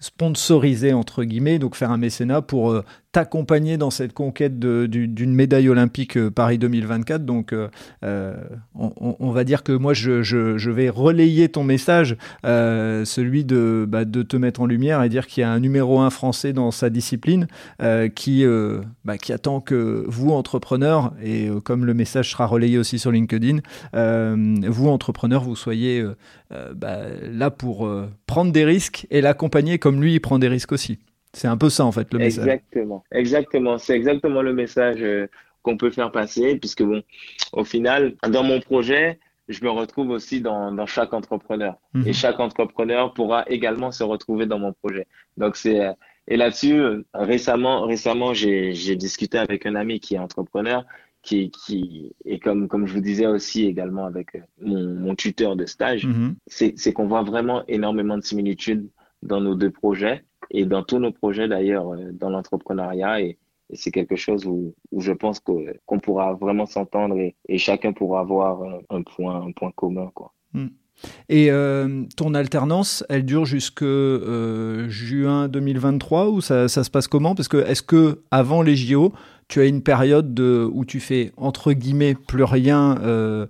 sponsoriser 0.00 0.92
entre 0.92 1.24
guillemets, 1.24 1.58
donc 1.58 1.74
faire 1.74 1.90
un 1.90 1.96
mécénat 1.96 2.42
pour 2.42 2.70
euh, 2.70 2.84
t'accompagner 3.12 3.78
dans 3.78 3.90
cette 3.90 4.12
conquête 4.12 4.58
d'une 4.58 5.34
médaille 5.34 5.68
olympique 5.68 6.18
euh, 6.18 6.30
Paris 6.30 6.58
2024. 6.58 7.24
Donc, 7.24 7.52
euh, 7.52 7.68
euh, 8.04 8.36
on, 8.74 9.30
va 9.30 9.44
dire 9.44 9.62
que 9.62 9.72
moi, 9.72 9.94
je, 9.94 10.70
vais 10.70 10.90
relayer 10.90 11.48
ton 11.48 11.64
message, 11.64 12.16
celui 12.44 13.44
de, 13.44 13.86
bah, 13.88 14.04
de 14.04 14.22
te 14.22 14.36
mettre 14.36 14.60
en 14.60 14.66
lumière 14.66 15.02
et 15.02 15.08
dire 15.08 15.26
qu'il 15.26 15.40
y 15.40 15.44
a 15.44 15.50
un 15.50 15.60
numéro 15.60 16.00
un 16.00 16.10
français 16.10 16.52
dans 16.52 16.70
sa 16.70 16.90
discipline 16.90 17.46
qui, 18.14 18.44
bah, 19.04 19.18
qui 19.18 19.32
attend 19.32 19.60
que 19.60 20.04
vous, 20.06 20.30
entrepreneurs, 20.30 21.12
et 21.22 21.48
comme 21.64 21.84
le 21.84 21.94
message 21.94 22.30
sera 22.30 22.46
relayé 22.46 22.78
aussi 22.78 22.98
sur 22.98 23.10
LinkedIn, 23.10 23.58
vous, 23.94 24.88
entrepreneurs, 24.88 25.42
vous 25.42 25.56
soyez 25.56 26.04
bah, 26.74 26.98
là 27.30 27.50
pour 27.50 27.90
prendre 28.26 28.52
des 28.52 28.64
risques 28.64 29.06
et 29.10 29.20
l'accompagner 29.20 29.78
comme 29.78 30.00
lui, 30.00 30.14
il 30.14 30.20
prend 30.20 30.38
des 30.38 30.48
risques 30.48 30.72
aussi. 30.72 30.98
C'est 31.32 31.48
un 31.48 31.56
peu 31.56 31.68
ça 31.68 31.84
en 31.84 31.92
fait 31.92 32.12
le 32.12 32.18
message. 32.18 32.46
Exactement, 32.46 33.04
exactement. 33.12 33.78
C'est 33.78 33.94
exactement 33.94 34.42
le 34.42 34.52
message 34.52 35.02
euh, 35.02 35.26
qu'on 35.62 35.76
peut 35.76 35.90
faire 35.90 36.10
passer, 36.10 36.56
puisque 36.56 36.82
bon, 36.82 37.02
au 37.52 37.64
final, 37.64 38.14
dans 38.28 38.42
mon 38.42 38.60
projet, 38.60 39.18
je 39.48 39.62
me 39.64 39.70
retrouve 39.70 40.10
aussi 40.10 40.40
dans, 40.40 40.72
dans 40.72 40.86
chaque 40.86 41.12
entrepreneur. 41.12 41.76
Mhm. 41.94 42.08
Et 42.08 42.12
chaque 42.12 42.40
entrepreneur 42.40 43.12
pourra 43.12 43.44
également 43.48 43.92
se 43.92 44.04
retrouver 44.04 44.46
dans 44.46 44.58
mon 44.58 44.72
projet. 44.72 45.06
Donc 45.36 45.56
c'est 45.56 45.80
euh, 45.84 45.92
et 46.30 46.36
là-dessus, 46.36 46.82
récemment, 47.14 47.86
récemment, 47.86 48.34
j'ai 48.34 48.96
discuté 48.96 49.38
avec 49.38 49.64
un 49.64 49.74
ami 49.74 49.98
qui 49.98 50.14
est 50.14 50.18
entrepreneur, 50.18 50.84
qui, 51.22 51.50
qui 51.50 52.12
et 52.26 52.38
comme 52.38 52.68
comme 52.68 52.86
je 52.86 52.92
vous 52.92 53.00
disais 53.00 53.26
aussi 53.26 53.64
également 53.64 54.04
avec 54.04 54.34
euh, 54.34 54.40
mon, 54.60 54.94
mon 54.94 55.14
tuteur 55.14 55.56
de 55.56 55.64
stage, 55.64 56.06
mhm. 56.06 56.36
c'est 56.46 56.92
qu'on 56.92 57.06
voit 57.06 57.22
vraiment 57.22 57.64
énormément 57.66 58.18
de 58.18 58.22
similitudes 58.22 58.88
dans 59.22 59.40
nos 59.40 59.54
deux 59.54 59.70
projets 59.70 60.22
et 60.50 60.64
dans 60.64 60.82
tous 60.82 60.98
nos 60.98 61.12
projets 61.12 61.48
d'ailleurs 61.48 61.92
euh, 61.92 62.10
dans 62.12 62.30
l'entrepreneuriat 62.30 63.20
et, 63.22 63.38
c'est 63.74 63.90
quelque 63.90 64.16
chose 64.16 64.46
où, 64.46 64.74
je 64.96 65.12
pense 65.12 65.40
qu'on 65.40 66.00
pourra 66.02 66.32
vraiment 66.32 66.64
s'entendre 66.64 67.16
et, 67.18 67.58
chacun 67.58 67.92
pourra 67.92 68.20
avoir 68.20 68.62
un, 68.88 69.02
point 69.02 69.42
un 69.42 69.52
point 69.52 69.70
commun 69.76 70.10
quoi. 70.14 70.32
Hmm. 70.54 70.68
Et 71.28 71.50
euh, 71.50 72.04
ton 72.16 72.32
alternance, 72.32 73.04
elle 73.10 73.26
dure 73.26 73.44
jusque 73.44 73.82
euh, 73.82 74.88
juin 74.88 75.48
2023 75.48 76.30
ou 76.30 76.40
ça, 76.40 76.66
ça, 76.68 76.82
se 76.82 76.90
passe 76.90 77.08
comment? 77.08 77.34
Parce 77.34 77.48
que 77.48 77.58
est-ce 77.58 77.82
que 77.82 78.22
avant 78.30 78.62
les 78.62 78.74
JO, 78.74 79.12
tu 79.48 79.60
as 79.60 79.64
une 79.64 79.82
période 79.82 80.34
de, 80.34 80.68
où 80.72 80.84
tu 80.84 81.00
fais 81.00 81.32
entre 81.36 81.72
guillemets 81.72 82.14
plus 82.14 82.44
rien, 82.44 83.48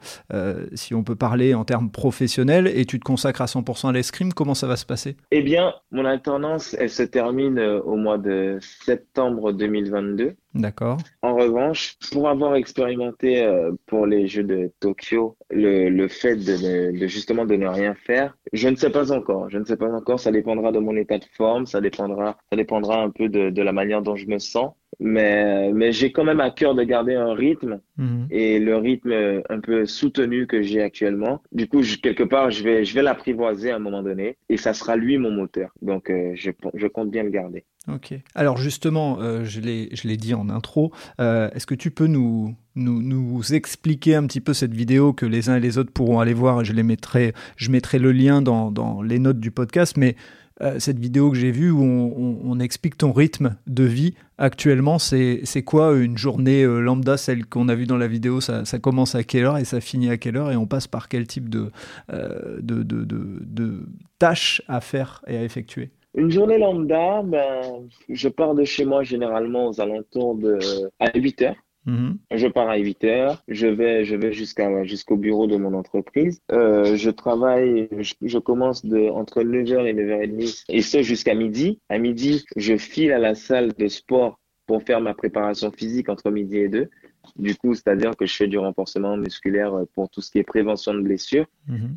si 0.75 0.95
on 0.95 1.03
peut 1.03 1.17
parler 1.17 1.55
en 1.55 1.65
termes 1.65 1.91
professionnels, 1.91 2.69
et 2.69 2.85
tu 2.85 2.99
te 2.99 3.05
consacres 3.05 3.43
à 3.43 3.47
100% 3.47 3.89
à 3.89 3.93
l'escrime. 3.93 4.33
Comment 4.33 4.55
ça 4.55 4.67
va 4.67 4.77
se 4.77 4.87
passer? 4.87 5.17
Eh 5.31 5.43
bien, 5.43 5.75
mon 5.91 6.05
alternance, 6.05 6.75
elle 6.79 6.91
se 6.91 7.03
termine 7.03 7.59
au 7.59 7.97
mois 7.97 8.19
de 8.19 8.59
septembre 8.61 9.53
2022. 9.53 10.35
D'accord. 10.55 10.99
En 11.23 11.35
revanche, 11.35 11.97
pour 12.11 12.29
avoir 12.29 12.55
expérimenté 12.57 13.43
euh, 13.43 13.73
pour 13.87 14.07
les 14.07 14.27
Jeux 14.27 14.43
de 14.45 14.73
Tokyo 14.81 15.37
le, 15.51 15.89
le 15.91 16.09
fait 16.09 16.37
de, 16.37 16.99
de, 16.99 17.07
justement 17.07 17.45
de 17.45 17.55
ne 17.55 17.67
rien 17.67 17.95
faire, 17.95 18.37
je 18.53 18.69
ne 18.69 18.77
sais 18.77 18.91
pas 18.91 19.13
encore. 19.13 19.51
Je 19.51 19.59
ne 19.59 19.65
sais 19.65 19.77
pas 19.77 19.93
encore. 19.93 20.19
Ça 20.19 20.33
dépendra 20.33 20.73
de 20.73 20.79
mon 20.79 20.97
état 20.97 21.19
de 21.19 21.27
forme. 21.37 21.67
Ça 21.67 21.81
dépendra, 21.81 22.39
ça 22.51 22.57
dépendra 22.57 23.03
un 23.03 23.11
peu 23.11 23.29
de, 23.29 23.51
de 23.51 23.63
la 23.63 23.73
manière 23.73 24.03
dont 24.03 24.17
je 24.17 24.27
me 24.27 24.39
sens. 24.39 24.73
Mais, 25.01 25.73
mais 25.73 25.93
j'ai 25.93 26.11
quand 26.11 26.25
même 26.25 26.41
à 26.41 26.51
cœur 26.51 26.75
de 26.75 26.83
garder 26.83 27.15
un 27.15 27.33
rythme 27.33 27.81
mhm. 27.99 28.27
et 28.31 28.59
le 28.59 28.77
rythme 28.77 29.43
un 29.49 29.61
peu 29.61 29.87
soutenu 29.87 30.47
que 30.47 30.63
j'ai 30.63 30.83
actuellement. 30.83 31.41
Du 31.53 31.69
coup, 31.69 31.83
quelque 32.03 32.25
part, 32.25 32.51
je 32.51 32.65
vais, 32.65 32.85
je 32.85 32.95
vais 32.95 33.03
l'apprivoiser 33.03 33.71
à 33.71 33.77
un 33.77 33.81
moment 33.81 34.03
donné 34.03 34.37
et 34.49 34.57
ça 34.57 34.75
sera 34.75 34.97
lui 34.97 35.19
mon 35.19 35.31
moteur. 35.31 35.71
Donc, 35.83 36.11
euh, 36.11 36.33
je, 36.35 36.51
je 36.75 36.87
compte 36.87 37.11
bien 37.11 37.23
le 37.23 37.31
garder. 37.31 37.65
Ok. 37.89 38.13
Alors 38.35 38.59
justement, 38.59 39.19
euh, 39.21 39.45
je 39.45 39.61
l'ai 39.61 40.17
dit 40.17 40.35
en 40.35 40.51
intro, 40.51 40.93
euh, 41.21 41.49
est-ce 41.55 41.67
que 41.67 41.75
tu 41.75 41.91
peux 41.91 42.07
nous, 42.07 42.55
nous, 42.75 43.01
nous, 43.01 43.55
expliquer 43.55 44.15
un 44.15 44.27
petit 44.27 44.41
peu 44.41 44.53
cette 44.53 44.75
vidéo 44.75 45.13
que 45.15 45.25
les 45.25 45.49
uns 45.49 45.57
et 45.57 45.61
les 45.61 45.79
autres 45.79 45.93
pourront 45.93 46.21
aller 46.21 46.35
voir? 46.35 46.65
Je 46.65 46.73
les 46.73 46.83
mettrai, 46.83 47.33
je 47.57 47.71
mettrai 47.71 47.99
le 47.99 48.13
lien 48.13 48.43
dans, 48.43 48.71
dans 48.71 49.01
les 49.01 49.19
notes 49.19 49.41
du 49.41 49.51
podcast, 49.51 49.97
mais 49.97 50.17
euh, 50.61 50.79
cette 50.79 50.99
vidéo 50.99 51.31
que 51.31 51.37
j'ai 51.37 51.51
vue 51.51 51.71
où 51.71 51.83
on, 51.83 52.59
explique 52.61 52.99
ton 52.99 53.13
rythme 53.13 53.57
de 53.67 53.85
vie 53.85 54.15
actuellement, 54.37 54.99
c'est 54.99 55.63
quoi 55.65 55.97
une 55.97 56.19
journée 56.19 56.65
lambda, 56.65 57.17
celle 57.17 57.47
qu'on 57.47 57.69
a 57.69 57.75
vue 57.75 57.87
dans 57.87 57.97
la 57.97 58.09
vidéo 58.09 58.41
ça, 58.41 58.65
commence 58.81 59.15
à 59.15 59.23
quelle 59.23 59.45
heure 59.45 59.59
et 59.59 59.65
ça 59.65 59.81
finit 59.81 60.11
à 60.11 60.17
quelle 60.17 60.37
heure 60.37 60.51
et 60.51 60.57
on 60.57 60.67
passe 60.67 60.87
par 60.87 61.09
quel 61.09 61.27
type 61.27 61.49
de, 61.49 61.71
de 62.11 63.87
tâches 64.19 64.63
à 64.67 64.81
faire 64.81 65.23
et 65.29 65.37
à 65.37 65.45
effectuer? 65.45 65.91
Une 66.15 66.31
journée 66.31 66.59
lambda, 66.59 67.23
ben, 67.23 67.87
je 68.09 68.29
pars 68.29 68.55
de 68.55 68.65
chez 68.65 68.85
moi 68.85 69.05
généralement 69.05 69.69
aux 69.69 69.81
alentours 69.81 70.35
de 70.35 70.59
à 70.99 71.17
8 71.17 71.43
heures. 71.43 71.57
Mm-hmm. 71.89 72.17
Je 72.33 72.47
pars 72.49 72.69
à 72.69 72.77
8 72.77 73.05
heures, 73.05 73.43
je 73.49 73.67
vais, 73.67 74.05
je 74.05 74.15
vais 74.15 74.33
jusqu'à 74.33 74.85
jusqu'au 74.85 75.17
bureau 75.17 75.47
de 75.47 75.57
mon 75.57 75.73
entreprise. 75.73 76.43
Euh, 76.53 76.97
je 76.97 77.09
travaille, 77.09 77.89
je, 78.21 78.39
commence 78.39 78.85
de 78.85 79.09
entre 79.09 79.43
9h 79.43 79.87
et 79.87 79.95
9h30 79.95 80.65
et 80.69 80.83
ce 80.83 81.03
jusqu'à 81.03 81.35
midi. 81.35 81.81
À 81.89 81.99
midi, 81.99 82.45
je 82.57 82.77
file 82.77 83.13
à 83.13 83.19
la 83.19 83.35
salle 83.35 83.73
de 83.73 83.89
sport 83.89 84.39
pour 84.67 84.83
faire 84.83 85.01
ma 85.01 85.15
préparation 85.15 85.71
physique 85.71 86.11
entre 86.11 86.31
midi 86.31 86.59
et 86.59 86.69
2. 86.69 86.91
Du 87.37 87.57
coup, 87.57 87.75
c'est-à-dire 87.75 88.15
que 88.17 88.27
je 88.27 88.35
fais 88.35 88.49
du 88.49 88.59
renforcement 88.59 89.17
musculaire 89.17 89.73
pour 89.95 90.11
tout 90.11 90.21
ce 90.21 90.31
qui 90.31 90.39
est 90.39 90.45
prévention 90.45 90.93
de 90.93 91.01
blessures. 91.01 91.47
Mm-hmm. 91.71 91.97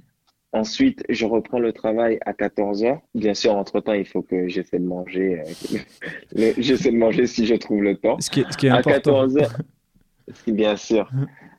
Ensuite, 0.54 1.04
je 1.10 1.26
reprends 1.26 1.60
le 1.60 1.72
travail 1.74 2.18
à 2.26 2.34
14 2.34 2.84
heures. 2.84 3.00
Bien 3.16 3.34
sûr, 3.34 3.56
entre-temps, 3.56 3.94
il 3.94 4.06
faut 4.06 4.22
que 4.22 4.48
j'essaie 4.48 4.80
de 4.80 4.86
manger. 4.86 5.42
Euh, 6.38 6.52
j'essaie 6.58 6.92
de 6.92 6.98
manger 6.98 7.26
si 7.26 7.46
je 7.46 7.56
trouve 7.56 7.84
le 7.84 7.96
temps. 7.96 8.20
Ce 8.20 8.30
qui 8.30 8.42
est, 8.42 8.52
ce 8.52 8.58
qui 8.58 8.68
est 8.68 8.70
à 8.70 8.82
14 8.82 9.38
heures, 9.38 9.58
bien 10.48 10.76
sûr. 10.76 11.10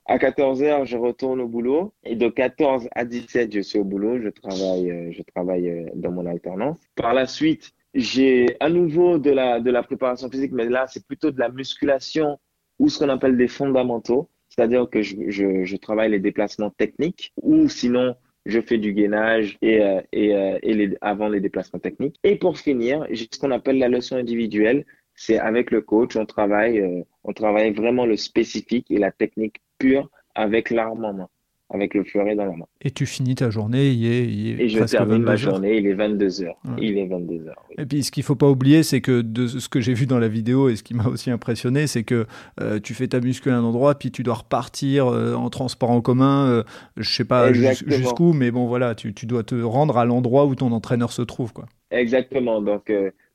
À 0.06 0.18
14 0.18 0.62
heures, 0.62 0.84
je 0.84 0.96
retourne 0.96 1.40
au 1.40 1.48
boulot. 1.48 1.92
Et 2.04 2.16
de 2.16 2.28
14 2.28 2.88
à 2.94 3.04
17, 3.04 3.54
je 3.54 3.60
suis 3.60 3.78
au 3.78 3.84
boulot. 3.84 4.20
Je 4.20 4.28
travaille, 4.28 4.90
euh, 4.90 5.12
je 5.12 5.22
travaille 5.22 5.68
euh, 5.70 5.86
dans 5.94 6.10
mon 6.10 6.26
alternance. 6.26 6.78
Par 6.96 7.14
la 7.14 7.26
suite, 7.26 7.72
j'ai 7.94 8.56
à 8.60 8.68
nouveau 8.68 9.18
de 9.18 9.30
la, 9.30 9.60
de 9.60 9.70
la 9.70 9.82
préparation 9.82 10.28
physique, 10.28 10.52
mais 10.52 10.68
là, 10.68 10.86
c'est 10.88 11.06
plutôt 11.06 11.30
de 11.30 11.38
la 11.38 11.50
musculation 11.50 12.38
ou 12.78 12.88
ce 12.88 12.98
qu'on 12.98 13.10
appelle 13.10 13.36
des 13.36 13.48
fondamentaux. 13.48 14.28
C'est-à-dire 14.48 14.88
que 14.90 15.02
je, 15.02 15.16
je, 15.28 15.64
je 15.64 15.76
travaille 15.76 16.10
les 16.10 16.20
déplacements 16.20 16.70
techniques 16.70 17.32
ou 17.40 17.68
sinon 17.68 18.14
je 18.44 18.60
fais 18.60 18.76
du 18.76 18.92
gainage 18.92 19.56
et, 19.62 19.80
euh, 19.80 20.00
et, 20.12 20.30
et 20.62 20.74
les, 20.74 20.96
avant 21.00 21.28
les 21.28 21.40
déplacements 21.40 21.78
techniques. 21.78 22.18
Et 22.24 22.36
pour 22.36 22.58
finir, 22.58 23.06
j'ai 23.10 23.28
ce 23.32 23.38
qu'on 23.38 23.52
appelle 23.52 23.78
la 23.78 23.88
leçon 23.88 24.16
individuelle. 24.16 24.84
C'est 25.14 25.38
avec 25.38 25.70
le 25.70 25.82
coach, 25.82 26.16
on 26.16 26.26
travaille, 26.26 26.80
euh, 26.80 27.02
on 27.24 27.32
travaille 27.32 27.72
vraiment 27.72 28.06
le 28.06 28.16
spécifique 28.16 28.90
et 28.90 28.98
la 28.98 29.12
technique 29.12 29.60
pure 29.78 30.10
avec 30.34 30.70
l'arme 30.70 31.04
en 31.04 31.12
main 31.12 31.28
avec 31.72 31.94
le 31.94 32.04
fleuret 32.04 32.34
dans 32.34 32.44
la 32.44 32.52
main. 32.52 32.66
Et 32.82 32.90
tu 32.90 33.06
finis 33.06 33.34
ta 33.34 33.50
journée, 33.50 33.88
il 33.90 34.06
est, 34.06 34.24
il 34.26 34.60
est 34.60 34.64
Et 34.64 34.68
je 34.68 34.84
termine 34.84 35.22
ma 35.22 35.36
journée, 35.36 35.78
il 35.78 35.86
est 35.86 35.94
22h. 35.94 36.52
Il 36.78 36.98
est 36.98 37.06
22h. 37.06 37.52
Et 37.78 37.86
puis 37.86 38.02
ce 38.02 38.10
qu'il 38.10 38.20
ne 38.20 38.26
faut 38.26 38.36
pas 38.36 38.48
oublier, 38.48 38.82
c'est 38.82 39.00
que 39.00 39.22
de 39.22 39.46
ce 39.46 39.68
que 39.68 39.80
j'ai 39.80 39.94
vu 39.94 40.06
dans 40.06 40.18
la 40.18 40.28
vidéo 40.28 40.68
et 40.68 40.76
ce 40.76 40.82
qui 40.82 40.94
m'a 40.94 41.06
aussi 41.06 41.30
impressionné, 41.30 41.86
c'est 41.86 42.04
que 42.04 42.26
euh, 42.60 42.78
tu 42.78 42.94
fais 42.94 43.08
ta 43.08 43.20
muscu 43.20 43.50
à 43.50 43.56
un 43.56 43.64
endroit, 43.64 43.94
puis 43.98 44.10
tu 44.10 44.22
dois 44.22 44.34
repartir 44.34 45.06
euh, 45.06 45.34
en 45.34 45.48
transport 45.50 45.90
en 45.90 46.00
commun, 46.00 46.62
je 46.96 47.00
ne 47.00 47.04
sais 47.04 47.24
pas 47.24 47.52
jusqu'où, 47.52 48.32
mais 48.32 48.50
bon 48.50 48.66
voilà, 48.66 48.94
tu, 48.94 49.14
tu, 49.14 49.26
dois 49.26 49.42
te 49.42 49.54
rendre 49.54 49.96
à 49.96 50.04
l'endroit 50.04 50.44
où 50.44 50.54
ton 50.54 50.72
entraîneur 50.72 51.12
se 51.12 51.22
trouve. 51.22 51.52
Quoi. 51.52 51.66
Exactement. 51.90 52.60
Donc, 52.60 52.92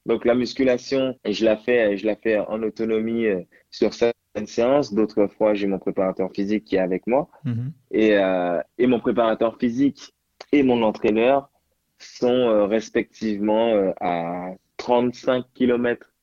donc 0.07 0.25
la 0.25 0.33
musculation, 0.33 1.15
je 1.23 1.45
la 1.45 1.57
fais, 1.57 1.97
je 1.97 2.05
la 2.05 2.15
fais 2.15 2.39
en 2.39 2.63
autonomie 2.63 3.27
sur 3.69 3.93
ça 3.93 4.11
séance, 4.45 4.93
d'autres 4.93 5.27
fois 5.27 5.55
j'ai 5.55 5.65
mon 5.65 5.79
préparateur 5.79 6.31
physique 6.31 6.65
qui 6.65 6.75
est 6.75 6.79
avec 6.79 7.07
moi. 7.07 7.29
Mhm. 7.43 7.71
Et, 7.91 8.17
euh, 8.17 8.61
et 8.77 8.85
mon 8.85 8.99
préparateur 8.99 9.57
physique 9.57 10.13
et 10.51 10.61
mon 10.61 10.83
entraîneur 10.83 11.49
sont 11.97 12.27
euh, 12.27 12.65
respectivement 12.65 13.69
euh, 13.69 13.91
à 13.99 14.51
35 14.77 15.45
km 15.55 16.13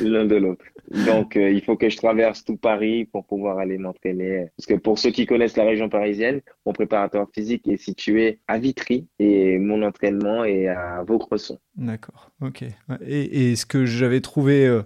l'un 0.00 0.24
de 0.24 0.36
l'autre. 0.36 0.64
Donc 1.06 1.36
il 1.36 1.60
faut 1.62 1.76
que 1.76 1.88
je 1.88 1.96
traverse 1.96 2.44
tout 2.44 2.56
Paris 2.56 3.04
pour 3.04 3.24
pouvoir 3.24 3.58
aller 3.58 3.78
m'entraîner. 3.78 4.48
Parce 4.56 4.66
que 4.66 4.74
pour 4.74 4.98
ceux 4.98 5.10
qui 5.10 5.26
connaissent 5.26 5.56
la 5.56 5.64
région 5.64 5.88
parisienne, 5.88 6.40
mon 6.66 6.72
préparateur 6.72 7.28
physique 7.32 7.68
est 7.68 7.76
situé 7.76 8.40
à 8.48 8.58
Vitry 8.58 9.06
et 9.18 9.58
mon 9.58 9.82
entraînement 9.82 10.44
est 10.44 10.66
à 10.66 11.02
Vaucresson. 11.06 11.58
D'accord, 11.76 12.30
ok. 12.40 12.64
Et, 13.06 13.50
et 13.50 13.56
ce 13.56 13.66
que 13.66 13.86
j'avais 13.86 14.20
trouvé 14.20 14.66
euh, 14.66 14.82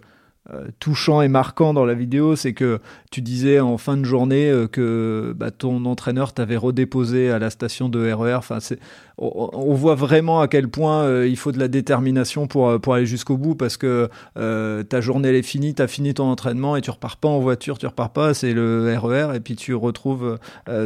touchant 0.78 1.22
et 1.22 1.28
marquant 1.28 1.72
dans 1.72 1.86
la 1.86 1.94
vidéo, 1.94 2.36
c'est 2.36 2.52
que 2.52 2.80
tu 3.10 3.22
disais 3.22 3.60
en 3.60 3.78
fin 3.78 3.96
de 3.96 4.04
journée 4.04 4.50
euh, 4.50 4.66
que 4.66 5.34
bah, 5.36 5.50
ton 5.50 5.84
entraîneur 5.86 6.34
t'avait 6.34 6.56
redéposé 6.56 7.30
à 7.30 7.38
la 7.38 7.48
station 7.48 7.88
de 7.88 8.12
RER. 8.12 8.32
E 8.32 8.36
enfin, 8.36 8.58
on, 9.16 9.50
on, 9.52 9.74
voit 9.74 9.94
vraiment 9.94 10.40
à 10.40 10.48
quel 10.48 10.68
point 10.68 11.04
euh, 11.04 11.26
il 11.26 11.36
faut 11.36 11.50
de 11.50 11.58
la 11.58 11.68
détermination 11.68 12.46
pour, 12.46 12.78
pour 12.80 12.94
aller 12.94 13.06
jusqu'au 13.06 13.38
bout 13.38 13.54
parce 13.54 13.76
que 13.76 14.08
ta 14.34 15.00
journée 15.00 15.28
elle 15.28 15.34
est 15.36 15.42
finie, 15.42 15.74
tu 15.74 15.82
as 15.82 15.88
fini 15.88 16.12
ton 16.12 16.24
entraînement 16.24 16.76
et 16.76 16.82
tu 16.82 16.90
repars 16.90 17.16
pas 17.16 17.28
en 17.28 17.38
voiture, 17.38 17.78
tu 17.78 17.86
repars 17.86 18.10
pas, 18.10 18.34
c'est 18.34 18.52
le 18.52 18.94
RER 18.98 19.32
e 19.32 19.36
et 19.36 19.40
puis 19.40 19.56
tu 19.56 19.74
retrouves 19.74 20.38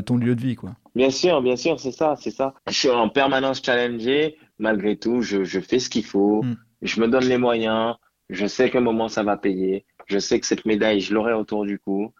ton 0.07 0.17
lieu 0.17 0.35
de 0.35 0.41
vie. 0.41 0.55
Quoi. 0.55 0.71
Bien 0.95 1.11
sûr, 1.11 1.43
bien 1.43 1.57
sûr, 1.57 1.79
c'est 1.81 1.93
ça, 1.93 2.15
c'est 2.21 2.31
ça. 2.31 2.55
Je 2.69 2.75
suis 2.75 2.91
en 2.91 3.09
permanence 3.09 3.63
challengé, 3.65 4.37
malgré 4.59 4.97
tout, 4.97 5.23
je, 5.23 5.45
je 5.45 5.61
fais 5.61 5.79
ce 5.79 5.89
qu'il 5.89 6.05
faut, 6.05 6.43
hmm. 6.43 6.57
je 6.83 7.01
me 7.01 7.09
donne 7.09 7.25
les 7.25 7.39
moyens. 7.39 7.95
Je 8.31 8.47
sais 8.47 8.71
qu'à 8.71 8.79
un 8.79 8.83
moment, 8.83 9.09
ça 9.09 9.23
va 9.23 9.37
payer. 9.37 9.85
Je 10.07 10.19
sais 10.19 10.39
que 10.41 10.47
cette 10.47 10.65
médaille, 10.65 11.01
je 11.01 11.15
l'aurai 11.15 11.33
autour 11.33 11.65
du 11.65 11.79
cou. 11.79 12.13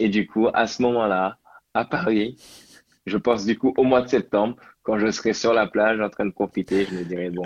Et 0.00 0.08
du 0.08 0.26
coup, 0.26 0.48
à 0.52 0.66
ce 0.66 0.82
moment-là, 0.82 1.38
à 1.74 1.84
Paris, 1.84 2.36
je 3.06 3.16
pense 3.16 3.44
du 3.46 3.58
coup 3.58 3.72
au 3.76 3.84
mois 3.84 4.02
de 4.02 4.08
septembre, 4.08 4.56
quand 4.82 4.98
je 4.98 5.10
serai 5.10 5.32
sur 5.32 5.52
la 5.52 5.66
plage 5.66 6.00
en 6.00 6.08
train 6.08 6.26
de 6.26 6.32
profiter, 6.32 6.86
je 6.90 6.94
me 6.96 7.04
dirai, 7.04 7.30
bon, 7.30 7.44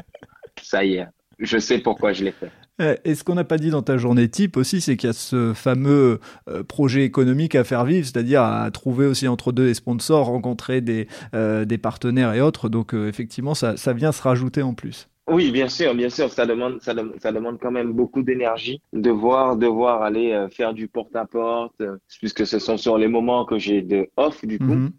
ça 0.62 0.84
y 0.84 0.96
est, 0.96 1.06
je 1.38 1.58
sais 1.58 1.78
pourquoi 1.78 2.12
je 2.12 2.24
l'ai 2.24 2.32
fait. 2.32 2.50
Eh, 2.80 2.96
et 3.04 3.14
ce 3.14 3.24
qu'on 3.24 3.34
n'a 3.34 3.44
pas 3.44 3.58
dit 3.58 3.70
dans 3.70 3.82
ta 3.82 3.98
journée 3.98 4.28
type 4.28 4.56
aussi, 4.56 4.80
c'est 4.80 4.96
qu'il 4.96 5.08
y 5.08 5.10
a 5.10 5.14
ce 5.14 5.52
fameux 5.54 6.20
euh, 6.48 6.62
projet 6.62 7.04
économique 7.04 7.54
à 7.54 7.64
faire 7.64 7.84
vivre, 7.84 8.06
c'est-à-dire 8.06 8.42
à 8.42 8.70
trouver 8.70 9.06
aussi 9.06 9.28
entre 9.28 9.52
deux 9.52 9.66
les 9.66 9.74
sponsors, 9.74 10.26
rencontrer 10.26 10.80
des, 10.80 11.06
euh, 11.34 11.66
des 11.66 11.78
partenaires 11.78 12.32
et 12.32 12.40
autres. 12.40 12.68
Donc 12.70 12.94
euh, 12.94 13.08
effectivement, 13.08 13.54
ça, 13.54 13.76
ça 13.76 13.92
vient 13.92 14.12
se 14.12 14.22
rajouter 14.22 14.62
en 14.62 14.72
plus. 14.72 15.08
Oui, 15.30 15.52
bien 15.52 15.68
sûr, 15.68 15.94
bien 15.94 16.10
sûr, 16.10 16.30
ça 16.30 16.44
demande, 16.44 16.80
ça, 16.82 16.92
ça 17.18 17.32
demande 17.32 17.58
quand 17.60 17.70
même 17.70 17.92
beaucoup 17.92 18.22
d'énergie, 18.22 18.82
de 18.92 19.10
voir, 19.10 19.56
devoir 19.56 20.02
aller 20.02 20.32
euh, 20.32 20.48
faire 20.48 20.74
du 20.74 20.88
porte-à-porte, 20.88 21.80
euh, 21.80 21.96
puisque 22.18 22.46
ce 22.46 22.58
sont 22.58 22.76
sur 22.76 22.98
les 22.98 23.06
moments 23.06 23.44
que 23.44 23.58
j'ai 23.58 23.82
de 23.82 24.08
off, 24.16 24.44
du 24.44 24.58
coup, 24.58 24.64
mhm. 24.64 24.90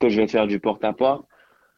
que 0.00 0.08
je 0.08 0.20
vais 0.20 0.28
faire 0.28 0.46
du 0.46 0.60
porte-à-porte. 0.60 1.26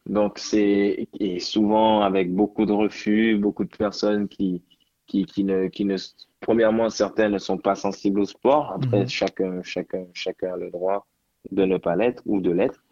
Donc, 0.07 0.39
c'est, 0.39 1.09
et 1.19 1.39
souvent 1.41 2.03
avec 2.03 2.33
beaucoup 2.33 2.67
de 2.67 2.73
refus, 2.73 3.37
beaucoup 3.37 3.65
de 3.65 3.77
personnes 3.77 4.29
qui, 4.29 4.63
qui, 5.07 5.25
qui 5.27 5.45
ne, 5.45 5.67
qui 5.69 5.85
ne, 5.85 5.97
premièrement, 6.41 6.89
certaines 6.89 7.33
ne 7.33 7.39
sont 7.39 7.59
pas 7.59 7.75
sensibles 7.75 8.21
au 8.21 8.25
sport. 8.25 8.73
Après, 8.73 9.01
mhm. 9.01 9.09
chacun, 9.09 9.63
chacun, 9.63 10.07
chacun 10.15 10.55
a 10.55 10.57
le 10.57 10.71
droit 10.71 11.07
de 11.51 11.65
ne 11.65 11.79
pas 11.79 11.97
l'être 11.97 12.23
ou 12.27 12.41
de 12.41 12.51
l'être. 12.51 12.83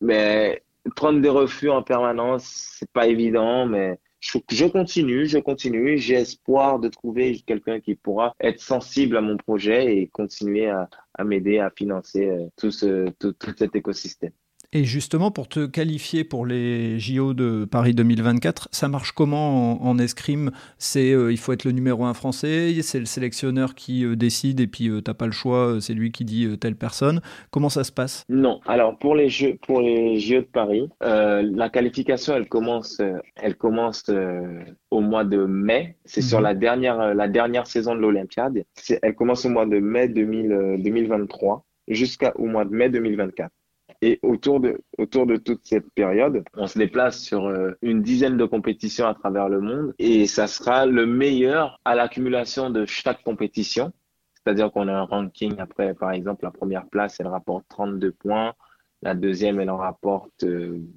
Mais 0.00 0.62
prendre 0.94 1.20
des 1.20 1.28
refus 1.28 1.70
en 1.70 1.82
permanence, 1.82 2.44
c'est 2.78 2.90
pas 2.90 3.06
évident, 3.06 3.66
mais 3.66 3.98
je, 4.48 4.66
continue, 4.66 5.26
je 5.26 5.38
continue. 5.38 5.98
J'ai 5.98 6.14
espoir 6.14 6.78
de 6.78 6.88
trouver 6.88 7.40
quelqu'un 7.46 7.80
qui 7.80 7.94
pourra 7.94 8.34
être 8.40 8.60
sensible 8.60 9.16
à 9.16 9.20
mon 9.20 9.36
projet 9.36 9.96
et 9.96 10.08
continuer 10.08 10.68
à, 10.68 10.88
m'aider 11.24 11.58
à 11.58 11.70
financer 11.70 12.26
euh, 12.26 12.48
tout, 12.56 12.70
ce, 12.70 13.08
tout, 13.18 13.34
cet 13.56 13.74
écosystème. 13.74 14.32
Et 14.72 14.84
justement, 14.84 15.30
pour 15.30 15.48
te 15.48 15.66
qualifier 15.66 16.24
pour 16.24 16.46
les 16.46 16.98
JO 16.98 17.34
de 17.34 17.64
Paris 17.64 17.94
2024, 17.94 18.68
ça 18.72 18.88
marche 18.88 19.12
comment 19.12 19.82
en, 19.84 19.98
escrime? 19.98 20.50
C'est 20.78 21.12
euh, 21.12 21.32
il 21.32 21.38
faut 21.38 21.52
être 21.52 21.64
le 21.64 21.72
numéro 21.72 22.04
un 22.04 22.14
français, 22.14 22.74
c'est 22.82 22.98
le 22.98 23.06
sélectionneur 23.06 23.74
qui 23.74 24.04
euh, 24.04 24.16
décide 24.16 24.60
et 24.60 24.66
puis 24.66 24.84
tu 24.84 25.02
t'as 25.02 25.14
pas 25.14 25.26
le 25.26 25.32
choix, 25.32 25.78
c'est 25.80 25.94
lui 25.94 26.12
qui 26.12 26.24
dit 26.24 26.58
telle 26.58 26.76
personne. 26.76 27.20
Comment 27.50 27.68
ça 27.68 27.84
se 27.84 27.92
passe? 27.92 28.24
Non. 28.28 28.60
Alors 28.66 28.98
pour 28.98 29.14
les 29.14 29.28
jeux 29.28 29.56
pour 29.66 29.80
les 29.80 30.18
JO 30.18 30.40
de 30.40 30.40
Paris, 30.42 30.88
la 31.00 31.68
qualification 31.70 32.34
elle 32.36 32.48
commence 32.48 33.00
elle 33.36 33.56
commence 33.56 34.10
au 34.90 35.00
mois 35.00 35.24
de 35.24 35.44
mai. 35.46 35.96
C'est 36.04 36.22
sur 36.22 36.38
mhm. 36.38 36.44
la 36.44 36.54
dernière 36.54 37.14
la 37.14 37.28
dernière 37.28 37.66
saison 37.66 37.94
de 37.94 38.00
l'Olympiade. 38.00 38.64
Elle 39.02 39.14
commence 39.14 39.44
au 39.44 39.48
mois 39.48 39.66
de 39.66 39.78
mai 39.78 40.08
2023 40.08 41.64
jusqu'au 41.88 42.46
mois 42.46 42.64
de 42.64 42.74
mai 42.74 42.88
2024. 42.90 43.50
Et 44.02 44.18
autour 44.22 44.60
de, 44.60 44.78
autour 44.98 45.26
de 45.26 45.36
toute 45.36 45.64
cette 45.64 45.90
période, 45.94 46.44
on 46.54 46.66
se 46.66 46.78
déplace 46.78 47.18
sur 47.18 47.46
euh, 47.46 47.72
une 47.82 48.02
dizaine 48.02 48.36
de 48.36 48.44
compétitions 48.44 49.06
à 49.06 49.14
travers 49.14 49.48
le 49.48 49.60
monde 49.60 49.94
et 49.98 50.26
ça 50.26 50.46
sera 50.46 50.86
le 50.86 51.06
meilleur 51.06 51.80
à 51.84 51.94
l'accumulation 51.94 52.70
de 52.70 52.84
chaque 52.84 53.22
compétition. 53.22 53.92
C'est-à-dire 54.34 54.70
qu'on 54.70 54.88
a 54.88 54.92
un 54.92 55.04
ranking 55.04 55.56
après, 55.58 55.94
par 55.94 56.12
exemple, 56.12 56.44
la 56.44 56.50
première 56.50 56.86
place, 56.86 57.18
elle 57.20 57.26
rapporte 57.26 57.64
32 57.68 58.12
points. 58.12 58.54
La 59.02 59.14
deuxième, 59.14 59.60
elle 59.60 59.70
en 59.70 59.76
rapporte 59.76 60.44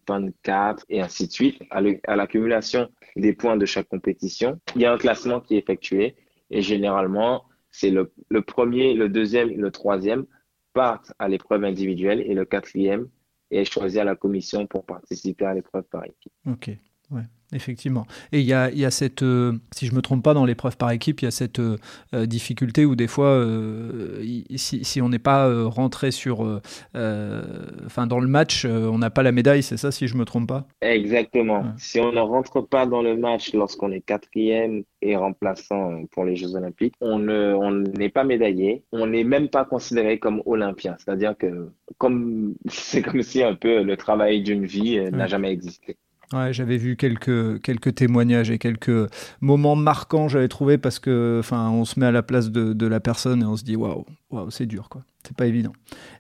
24 0.08 0.82
euh, 0.82 0.86
et 0.90 1.02
ainsi 1.02 1.28
de 1.28 1.32
suite. 1.32 1.62
À 1.72 2.16
l'accumulation 2.16 2.90
des 3.16 3.34
points 3.34 3.58
de 3.58 3.66
chaque 3.66 3.88
compétition, 3.88 4.60
il 4.76 4.82
y 4.82 4.86
a 4.86 4.94
un 4.94 4.98
classement 4.98 5.40
qui 5.40 5.56
est 5.56 5.60
effectué 5.60 6.16
et 6.52 6.62
généralement, 6.62 7.46
c'est 7.72 7.90
le, 7.92 8.12
le 8.30 8.42
premier, 8.42 8.94
le 8.94 9.10
deuxième, 9.10 9.50
le 9.50 9.72
troisième 9.72 10.26
partent 10.74 11.14
à 11.20 11.28
l'épreuve 11.28 11.64
individuelle 11.64 12.22
et 12.22 12.34
le 12.34 12.46
quatrième 12.46 13.10
est 13.52 13.66
choisi 13.66 14.00
à 14.00 14.04
la 14.04 14.16
commission 14.16 14.68
pour 14.68 14.86
participer 14.86 15.46
à 15.46 15.54
l'épreuve 15.54 15.84
par 15.84 16.06
équipe. 16.06 16.34
Ouais. 17.12 17.24
Effectivement. 17.52 18.06
Et 18.32 18.42
il 18.42 18.46
y 18.46 18.54
a, 18.54 18.70
y 18.72 18.86
a, 18.86 18.92
cette, 18.92 19.24
euh, 19.24 19.54
si 19.72 19.88
je 19.88 19.96
me 19.96 20.02
trompe 20.02 20.24
pas, 20.24 20.36
dans 20.36 20.46
l'épreuve 20.46 20.78
par 20.78 20.92
équipe, 20.92 21.22
il 21.22 21.26
y 21.26 21.28
a 21.28 21.32
cette 21.32 21.60
euh, 21.60 21.78
euh, 22.14 22.28
difficulté 22.28 22.86
où 22.86 22.96
des 22.96 23.08
fois, 23.08 23.44
si, 24.56 24.86
si, 24.86 25.02
on 25.02 25.10
n'est 25.10 25.18
pas 25.18 25.66
rentré 25.66 26.12
sur, 26.12 26.42
enfin 26.94 28.08
dans 28.08 28.20
le 28.20 28.28
match, 28.28 28.66
on 28.66 28.98
n'a 28.98 29.10
pas 29.10 29.24
la 29.24 29.32
médaille, 29.32 29.64
c'est 29.64 29.78
ça, 29.78 29.92
si 29.92 30.08
je 30.08 30.16
me 30.16 30.26
trompe 30.26 30.48
pas? 30.48 30.68
Exactement. 30.82 31.66
Si 31.78 32.00
on 32.00 32.12
ne 32.12 32.20
rentre 32.20 32.62
pas 32.62 32.86
dans 32.86 33.02
le 33.02 33.18
match 33.18 33.54
lorsqu'on 33.54 33.92
est 33.92 34.02
quatrième 34.02 34.84
et 35.02 35.16
remplaçant 35.16 36.04
pour 36.12 36.26
les 36.26 36.36
Jeux 36.36 36.56
Olympiques, 36.56 36.94
on 37.02 37.18
ne, 37.20 37.54
on 37.54 37.72
n'est 37.72 38.10
pas 38.10 38.24
médaillé, 38.24 38.84
on 38.92 39.08
n'est 39.08 39.24
même 39.24 39.50
pas 39.50 39.66
considéré 39.66 40.20
comme 40.20 40.42
olympien. 40.46 40.96
C'est-à-dire 41.00 41.36
que 41.38 41.70
comme 41.98 42.56
c'est 42.70 43.02
comme 43.02 43.24
si 43.24 43.42
un 43.42 43.56
peu 43.56 43.82
le 43.82 43.98
travail 43.98 44.42
d'une 44.42 44.66
vie 44.66 45.00
n'a 45.12 45.28
jamais 45.28 45.52
existé. 45.52 45.98
Ouais, 46.32 46.54
j'avais 46.54 46.78
vu 46.78 46.96
quelques, 46.96 47.60
quelques 47.62 47.96
témoignages 47.96 48.52
et 48.52 48.60
quelques 48.60 49.10
moments 49.42 49.76
marquants, 49.76 50.28
j'avais 50.28 50.48
trouvé, 50.48 50.78
parce 50.78 51.00
que, 51.00 51.38
enfin, 51.40 51.72
on 51.72 51.86
se 51.86 52.00
met 52.00 52.06
à 52.06 52.12
la 52.12 52.22
place 52.22 52.52
de, 52.52 52.74
de 52.74 52.86
la 52.86 53.00
personne 53.00 53.42
et 53.42 53.46
on 53.46 53.58
se 53.58 53.64
dit, 53.64 53.76
waouh, 53.76 54.06
c'est 54.50 54.66
dur, 54.66 54.90
quoi. 54.90 55.04
C'est 55.26 55.36
pas 55.36 55.48
évident. 55.48 55.74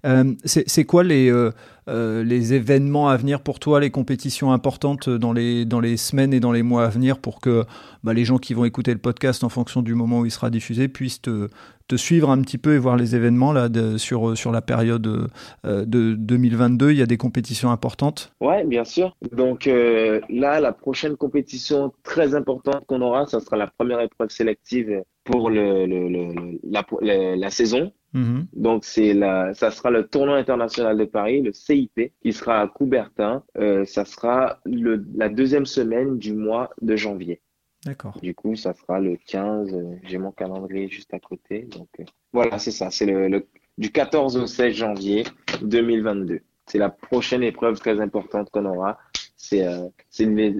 Euh, 0.05 0.33
c'est 0.45 0.83
quoi 0.83 1.03
les, 1.03 1.31
euh, 1.31 1.51
euh, 1.87 2.23
les 2.23 2.53
événements 2.53 3.07
à 3.07 3.15
venir 3.15 3.41
pour 3.41 3.59
toi, 3.59 3.79
les 3.79 3.91
compétitions 3.91 4.51
importantes 4.51 5.09
dans 5.09 5.31
les, 5.31 5.97
semaines 5.97 6.33
et 6.33 6.41
dans 6.41 6.51
les 6.51 6.63
mois 6.63 6.85
à 6.85 6.89
venir 6.89 7.19
pour 7.19 7.39
que 7.39 7.63
bah, 8.03 8.13
les 8.13 8.25
gens 8.25 8.37
qui 8.37 8.53
vont 8.53 8.65
écouter 8.65 8.91
le 8.91 8.99
podcast 8.99 9.43
en 9.43 9.49
fonction 9.49 9.81
du 9.81 9.95
moment 9.95 10.19
où 10.19 10.25
il 10.25 10.31
sera 10.31 10.49
diffusé 10.49 10.89
puissent 10.89 11.21
te, 11.21 11.47
suivre 11.95 12.29
un 12.29 12.41
petit 12.41 12.57
peu 12.57 12.75
et 12.75 12.77
voir 12.77 12.97
les 12.97 13.15
événements 13.15 13.53
là 13.53 13.69
sur, 13.97 14.51
la 14.51 14.61
période 14.61 15.29
de 15.63 15.85
2022 15.85 16.91
Il 16.91 16.97
y 16.97 17.01
a 17.01 17.07
des 17.07 17.17
compétitions 17.17 17.71
importantes? 17.71 18.33
Ouais, 18.41 18.65
bien 18.65 18.83
sûr. 18.83 19.15
Donc 19.31 19.65
là, 19.65 20.59
la 20.59 20.73
prochaine 20.73 21.15
compétition 21.15 21.93
très 22.03 22.35
importante 22.35 22.85
qu'on 22.85 23.01
aura, 23.01 23.27
ça 23.27 23.39
sera 23.39 23.55
la 23.55 23.67
première 23.67 24.01
épreuve 24.01 24.29
sélective 24.29 25.03
pour 25.23 25.49
la, 25.49 27.49
saison. 27.49 27.91
Mhm. 28.13 28.47
Donc 28.53 28.85
c'est 28.85 29.13
la, 29.13 29.53
ça 29.53 29.71
sera 29.71 29.91
le 29.91 30.07
tournoi 30.07 30.37
international 30.37 30.97
de 30.97 31.05
Paris, 31.05 31.41
le 31.41 31.53
CIP, 31.53 32.11
qui 32.21 32.33
sera 32.33 32.61
à 32.61 32.67
Coubertin. 32.67 33.43
Euh, 33.57 33.85
ça 33.85 34.05
sera 34.05 34.59
le, 34.65 35.05
la 35.15 35.29
deuxième 35.29 35.65
semaine 35.65 36.17
du 36.17 36.33
mois 36.33 36.71
de 36.81 36.95
janvier. 36.95 37.41
D'accord. 37.85 38.17
Du 38.21 38.35
coup, 38.35 38.55
ça 38.55 38.73
sera 38.73 38.99
le 38.99 39.17
15. 39.27 39.73
Euh, 39.73 39.95
j'ai 40.03 40.17
mon 40.17 40.31
calendrier 40.31 40.89
juste 40.89 41.13
à 41.13 41.19
côté. 41.19 41.61
Donc 41.61 41.87
euh, 41.99 42.03
voilà, 42.33 42.59
c'est 42.59 42.71
ça. 42.71 42.91
C'est 42.91 43.05
le, 43.05 43.27
le, 43.27 43.47
du 43.77 43.91
14 43.91 44.37
au 44.37 44.47
16 44.47 44.75
janvier 44.75 45.23
2022. 45.61 46.41
C'est 46.65 46.77
la 46.77 46.89
prochaine 46.89 47.43
épreuve 47.43 47.79
très 47.79 47.99
importante 48.01 48.49
qu'on 48.49 48.65
aura. 48.65 48.97
C'est 49.41 49.65
euh, 49.65 49.87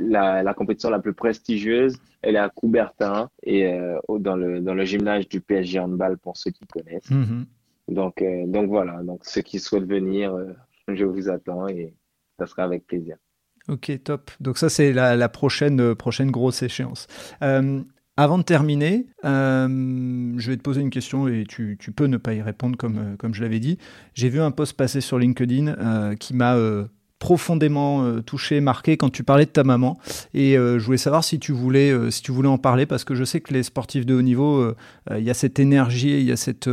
la, 0.09 0.41
la 0.41 0.53
compétition 0.53 0.89
la 0.89 0.99
plus 0.99 1.13
prestigieuse 1.13 1.99
elle 2.21 2.35
est 2.35 2.39
à 2.39 2.49
Coubertin 2.49 3.29
et 3.43 3.65
euh, 3.65 3.97
dans, 4.19 4.35
le, 4.35 4.59
dans 4.59 4.73
le 4.73 4.83
gymnase 4.83 5.27
du 5.29 5.39
PSG 5.39 5.79
handball 5.79 6.17
pour 6.17 6.35
ceux 6.35 6.51
qui 6.51 6.65
connaissent. 6.65 7.09
Mhm. 7.09 7.45
Donc, 7.87 8.21
euh, 8.21 8.45
donc 8.45 8.67
voilà, 8.67 9.01
donc 9.03 9.21
ceux 9.23 9.41
qui 9.41 9.57
souhaitent 9.59 9.87
venir, 9.87 10.35
je 10.89 11.05
vous 11.05 11.29
attends 11.29 11.67
et 11.69 11.93
ça 12.37 12.45
sera 12.45 12.63
avec 12.63 12.85
plaisir. 12.87 13.15
Ok, 13.69 13.91
top. 14.03 14.31
Donc 14.41 14.57
ça, 14.57 14.67
c'est 14.67 14.91
la, 14.91 15.15
la, 15.15 15.29
prochaine, 15.29 15.95
prochaine 15.95 16.29
grosse 16.29 16.61
échéance. 16.61 17.07
avant 17.39 18.37
de 18.37 18.43
terminer, 18.43 19.07
je 19.23 20.49
vais 20.49 20.57
te 20.57 20.61
poser 20.61 20.81
une 20.81 20.89
question 20.89 21.29
et 21.29 21.45
tu, 21.47 21.77
tu, 21.79 21.93
peux 21.93 22.07
ne 22.07 22.17
pas 22.17 22.33
y 22.33 22.41
répondre 22.41 22.77
comme, 22.77 23.15
comme 23.17 23.33
je 23.33 23.41
l'avais 23.41 23.59
dit. 23.59 23.77
J'ai 24.13 24.27
vu 24.27 24.41
un 24.41 24.51
post 24.51 24.73
passer 24.73 24.99
sur 24.99 25.17
LinkedIn 25.19 26.15
qui 26.17 26.33
m'a 26.35 26.57
profondément 27.19 28.03
euh, 28.03 28.21
touché, 28.21 28.61
marqué 28.61 28.97
quand 28.97 29.09
tu 29.09 29.23
parlais 29.23 29.45
de 29.45 29.51
ta 29.51 29.63
maman. 29.63 29.99
Et 30.33 30.57
euh, 30.57 30.79
je 30.79 30.85
voulais 30.85 30.97
savoir 30.97 31.23
si 31.23 31.37
tu 31.37 31.51
voulais, 31.51 31.91
euh, 31.91 32.09
si 32.09 32.21
tu 32.21 32.31
voulais 32.31 32.47
en 32.47 32.57
parler 32.57 32.85
parce 32.85 33.03
que 33.03 33.13
je 33.13 33.25
sais 33.25 33.41
que 33.41 33.53
les 33.53 33.63
sportifs 33.63 34.05
de 34.05 34.15
haut 34.15 34.21
niveau, 34.21 34.73
il 35.15 35.23
y 35.23 35.29
a 35.29 35.33
cette 35.33 35.59
énergie, 35.59 36.19
il 36.19 36.25
y 36.25 36.31
a 36.31 36.37
cette 36.37 36.69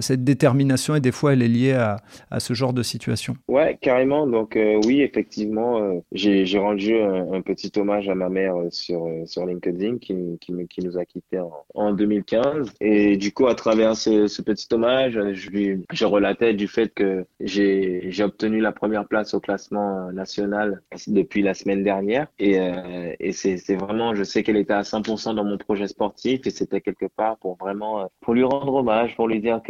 cette 0.00 0.24
détermination 0.24 0.94
et 0.94 1.00
des 1.00 1.12
fois 1.12 1.32
elle 1.32 1.42
est 1.42 1.48
liée 1.48 1.72
à, 1.72 1.96
à 2.30 2.40
ce 2.40 2.54
genre 2.54 2.72
de 2.72 2.82
situation. 2.82 3.34
Ouais, 3.48 3.78
carrément. 3.80 4.26
Donc 4.26 4.56
euh, 4.56 4.80
oui, 4.84 5.02
effectivement, 5.02 5.80
euh, 5.80 6.00
j'ai 6.12 6.58
rendu 6.58 6.94
un, 7.00 7.40
petit 7.42 7.72
hommage 7.76 8.08
à 8.08 8.14
ma 8.14 8.28
mère 8.28 8.54
sur 8.70 9.08
sur 9.24 9.46
LinkedIn 9.46 9.98
qui, 9.98 10.14
qui, 10.40 10.52
nous 10.82 10.98
a 10.98 11.04
quittés 11.04 11.38
en, 11.38 11.52
en, 11.74 11.92
2015. 11.92 12.72
Et 12.80 13.16
du 13.16 13.32
coup, 13.32 13.46
à 13.46 13.54
travers 13.54 13.96
ce, 13.96 14.42
petit 14.42 14.66
hommage, 14.72 15.18
je 15.32 15.50
lui 15.50 15.84
je 15.92 16.04
relatais 16.04 16.54
du 16.54 16.68
fait 16.68 16.92
que 16.92 17.24
j'ai 17.40 18.02
j'ai 18.10 18.24
obtenu 18.24 18.60
la 18.60 18.72
première 18.72 19.06
place 19.06 19.34
au 19.34 19.40
classement 19.40 20.12
national 20.12 20.82
depuis 21.06 21.42
la 21.42 21.54
semaine 21.54 21.82
dernière. 21.82 22.26
Et, 22.38 22.58
et 23.20 23.32
c'est 23.32 23.76
vraiment, 23.76 24.14
je 24.14 24.24
sais 24.24 24.42
qu'elle 24.42 24.56
était 24.56 24.72
à 24.72 24.82
100% 24.82 25.34
dans 25.34 25.44
mon 25.44 25.58
projet 25.58 25.86
sportif 25.86 26.46
et 26.46 26.50
c'était 26.50 26.80
quelque 26.80 27.06
part 27.06 27.36
pour 27.38 27.56
vraiment 27.56 28.10
pour 28.20 28.34
lui 28.34 28.44
rendre 28.44 28.74
hommage, 28.74 29.16
pour 29.16 29.28
lui 29.28 29.40
dire 29.40 29.60
que, 29.62 29.67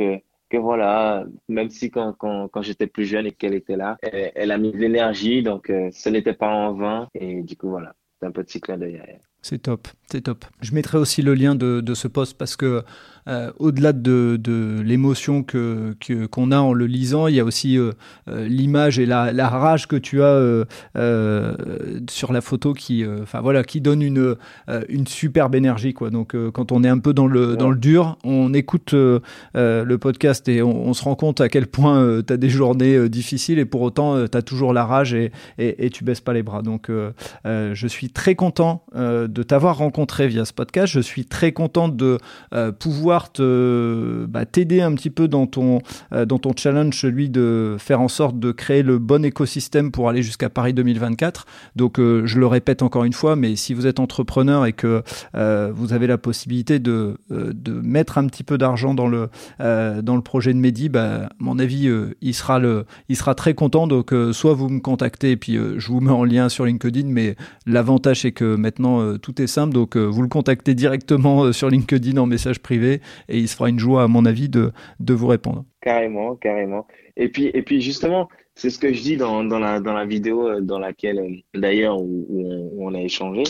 que 0.48 0.56
voilà, 0.56 1.26
même 1.48 1.70
si 1.70 1.90
quand, 1.90 2.14
quand, 2.14 2.48
quand 2.48 2.62
j'étais 2.62 2.86
plus 2.86 3.04
jeune 3.04 3.26
et 3.26 3.32
qu'elle 3.32 3.54
était 3.54 3.76
là, 3.76 3.98
elle, 4.02 4.50
a 4.50 4.58
mis 4.58 4.72
de 4.72 4.78
l'énergie, 4.78 5.42
donc 5.42 5.70
euh, 5.70 5.90
ce 5.92 6.08
n'était 6.08 6.34
pas 6.34 6.48
en 6.48 6.72
vain. 6.72 7.08
Et 7.14 7.42
du 7.42 7.56
coup, 7.56 7.68
voilà, 7.68 7.94
c'est 8.18 8.26
un 8.26 8.32
petit 8.32 8.60
clin 8.60 8.78
d'œil. 8.78 9.00
C'est 9.40 9.62
top, 9.62 9.88
c'est 10.10 10.22
top. 10.22 10.44
Je 10.60 10.74
mettrai 10.74 10.98
aussi 10.98 11.22
le 11.22 11.34
lien 11.34 11.54
de, 11.54 11.80
de 11.80 11.94
ce 11.94 12.08
post 12.08 12.36
parce 12.36 12.56
que 12.56 12.82
euh, 13.28 13.50
au-delà 13.58 13.92
de, 13.92 14.38
de 14.40 14.80
l'émotion 14.80 15.42
que 15.42 15.94
qu'on 16.30 16.50
a 16.50 16.58
en 16.58 16.72
le 16.72 16.86
lisant, 16.86 17.26
il 17.26 17.34
y 17.34 17.40
a 17.40 17.44
aussi 17.44 17.76
euh, 17.76 17.92
euh, 18.28 18.48
l'image 18.48 18.98
et 18.98 19.04
la, 19.04 19.32
la, 19.32 19.50
rage 19.50 19.86
que 19.86 19.96
tu 19.96 20.22
as 20.22 20.64
sur 22.08 22.32
la 22.32 22.40
photo 22.40 22.72
qui, 22.72 23.04
enfin 23.22 23.40
voilà, 23.40 23.64
qui 23.64 23.80
donne 23.80 24.02
une 24.02 24.36
une 24.88 25.06
superbe 25.06 25.54
énergie 25.54 25.92
quoi. 25.92 26.10
Donc 26.10 26.34
quand 26.52 26.72
on 26.72 26.82
est 26.84 26.88
un 26.88 26.98
peu 26.98 27.12
dans 27.12 27.26
le 27.26 27.56
dans 27.56 27.70
le 27.70 27.76
dur, 27.76 28.16
on 28.24 28.54
écoute 28.54 28.94
le 28.94 29.96
podcast 29.96 30.48
et 30.48 30.62
on, 30.62 30.94
se 30.94 31.04
rend 31.04 31.14
compte 31.14 31.40
à 31.40 31.48
quel 31.48 31.66
point 31.66 32.22
tu 32.26 32.32
as 32.32 32.36
des 32.36 32.48
journées 32.48 33.08
difficiles 33.08 33.58
et 33.58 33.64
pour 33.64 33.82
autant 33.82 34.26
tu 34.26 34.36
as 34.36 34.42
toujours 34.42 34.72
la 34.72 34.84
rage 34.84 35.12
et, 35.14 35.32
et, 35.58 35.86
et, 35.86 35.90
tu 35.90 36.04
baisses 36.04 36.20
pas 36.20 36.32
les 36.32 36.42
bras. 36.42 36.62
Donc 36.62 36.90
je 37.44 37.86
suis 37.86 38.10
très 38.10 38.34
content 38.34 38.84
de 39.28 39.42
t'avoir 39.42 39.78
rencontré 39.78 40.28
via 40.28 40.44
ce 40.44 40.52
podcast. 40.52 40.92
Je 40.92 41.00
suis 41.00 41.24
très 41.24 41.52
content 41.52 41.88
de 41.88 42.18
pouvoir 42.78 43.32
te 43.32 44.26
bah, 44.26 44.46
t'aider 44.46 44.80
un 44.80 44.94
petit 44.94 45.10
peu 45.10 45.28
dans 45.28 45.46
ton 45.46 45.80
euh, 46.12 46.24
dans 46.24 46.38
ton 46.38 46.52
challenge, 46.56 46.98
celui 46.98 47.28
de 47.28 47.76
faire 47.78 48.00
en 48.00 48.08
sorte 48.08 48.38
de 48.38 48.52
créer 48.52 48.82
le 48.82 48.98
bon 48.98 49.24
écosystème 49.24 49.90
pour 49.90 50.08
aller 50.08 50.22
jusqu'à 50.22 50.48
Paris 50.48 50.74
2024. 50.74 51.46
Donc 51.76 51.98
euh, 51.98 52.26
je 52.26 52.38
le 52.38 52.46
répète 52.46 52.82
encore 52.82 53.04
une 53.04 53.12
fois, 53.12 53.36
mais 53.36 53.56
si 53.56 53.74
vous 53.74 53.86
êtes 53.86 54.00
entrepreneur 54.00 54.66
et 54.66 54.72
que 54.72 55.02
euh, 55.34 55.70
vous 55.74 55.92
avez 55.92 56.06
la 56.06 56.18
possibilité 56.18 56.78
de 56.78 57.16
de 57.30 57.72
mettre 57.72 58.18
un 58.18 58.26
petit 58.26 58.44
peu 58.44 58.58
d'argent 58.58 58.94
dans 58.94 59.08
le 59.08 59.28
dans 59.58 60.16
le 60.16 60.22
projet 60.22 60.52
de 60.52 60.58
Mehdi, 60.58 60.88
bah, 60.88 61.28
mon 61.38 61.58
avis, 61.58 61.90
il 62.20 62.34
sera 62.34 62.58
le 62.58 62.84
il 63.08 63.16
sera 63.16 63.34
très 63.34 63.54
content. 63.54 63.86
Donc 63.86 64.14
soit 64.32 64.54
vous 64.54 64.68
me 64.68 64.80
contactez 64.80 65.32
et 65.32 65.36
puis 65.36 65.56
je 65.56 65.88
vous 65.88 66.00
mets 66.00 66.12
en 66.12 66.24
lien 66.24 66.48
sur 66.48 66.64
LinkedIn, 66.64 67.08
mais 67.08 67.36
l'avantage 67.66 68.22
c'est 68.22 68.32
que 68.32 68.56
maintenant 68.56 69.17
tout 69.20 69.40
est 69.40 69.46
simple. 69.46 69.74
Donc, 69.74 69.96
vous 69.96 70.22
le 70.22 70.28
contactez 70.28 70.74
directement 70.74 71.52
sur 71.52 71.68
LinkedIn 71.68 72.16
en 72.18 72.26
message 72.26 72.60
privé 72.60 73.00
et 73.28 73.38
il 73.38 73.48
se 73.48 73.56
fera 73.56 73.68
une 73.68 73.78
joie, 73.78 74.04
à 74.04 74.08
mon 74.08 74.24
avis, 74.24 74.48
de, 74.48 74.72
de 75.00 75.14
vous 75.14 75.26
répondre. 75.26 75.64
Carrément, 75.80 76.34
carrément. 76.36 76.86
Et 77.16 77.28
puis, 77.28 77.50
et 77.54 77.62
puis 77.62 77.80
justement, 77.80 78.28
c'est 78.54 78.70
ce 78.70 78.78
que 78.78 78.92
je 78.92 79.02
dis 79.02 79.16
dans, 79.16 79.44
dans, 79.44 79.58
la, 79.58 79.80
dans 79.80 79.92
la 79.92 80.04
vidéo 80.04 80.60
dans 80.60 80.78
laquelle, 80.78 81.42
d'ailleurs, 81.54 82.00
où, 82.00 82.26
on, 82.78 82.94
a 82.94 83.00
échangé 83.00 83.44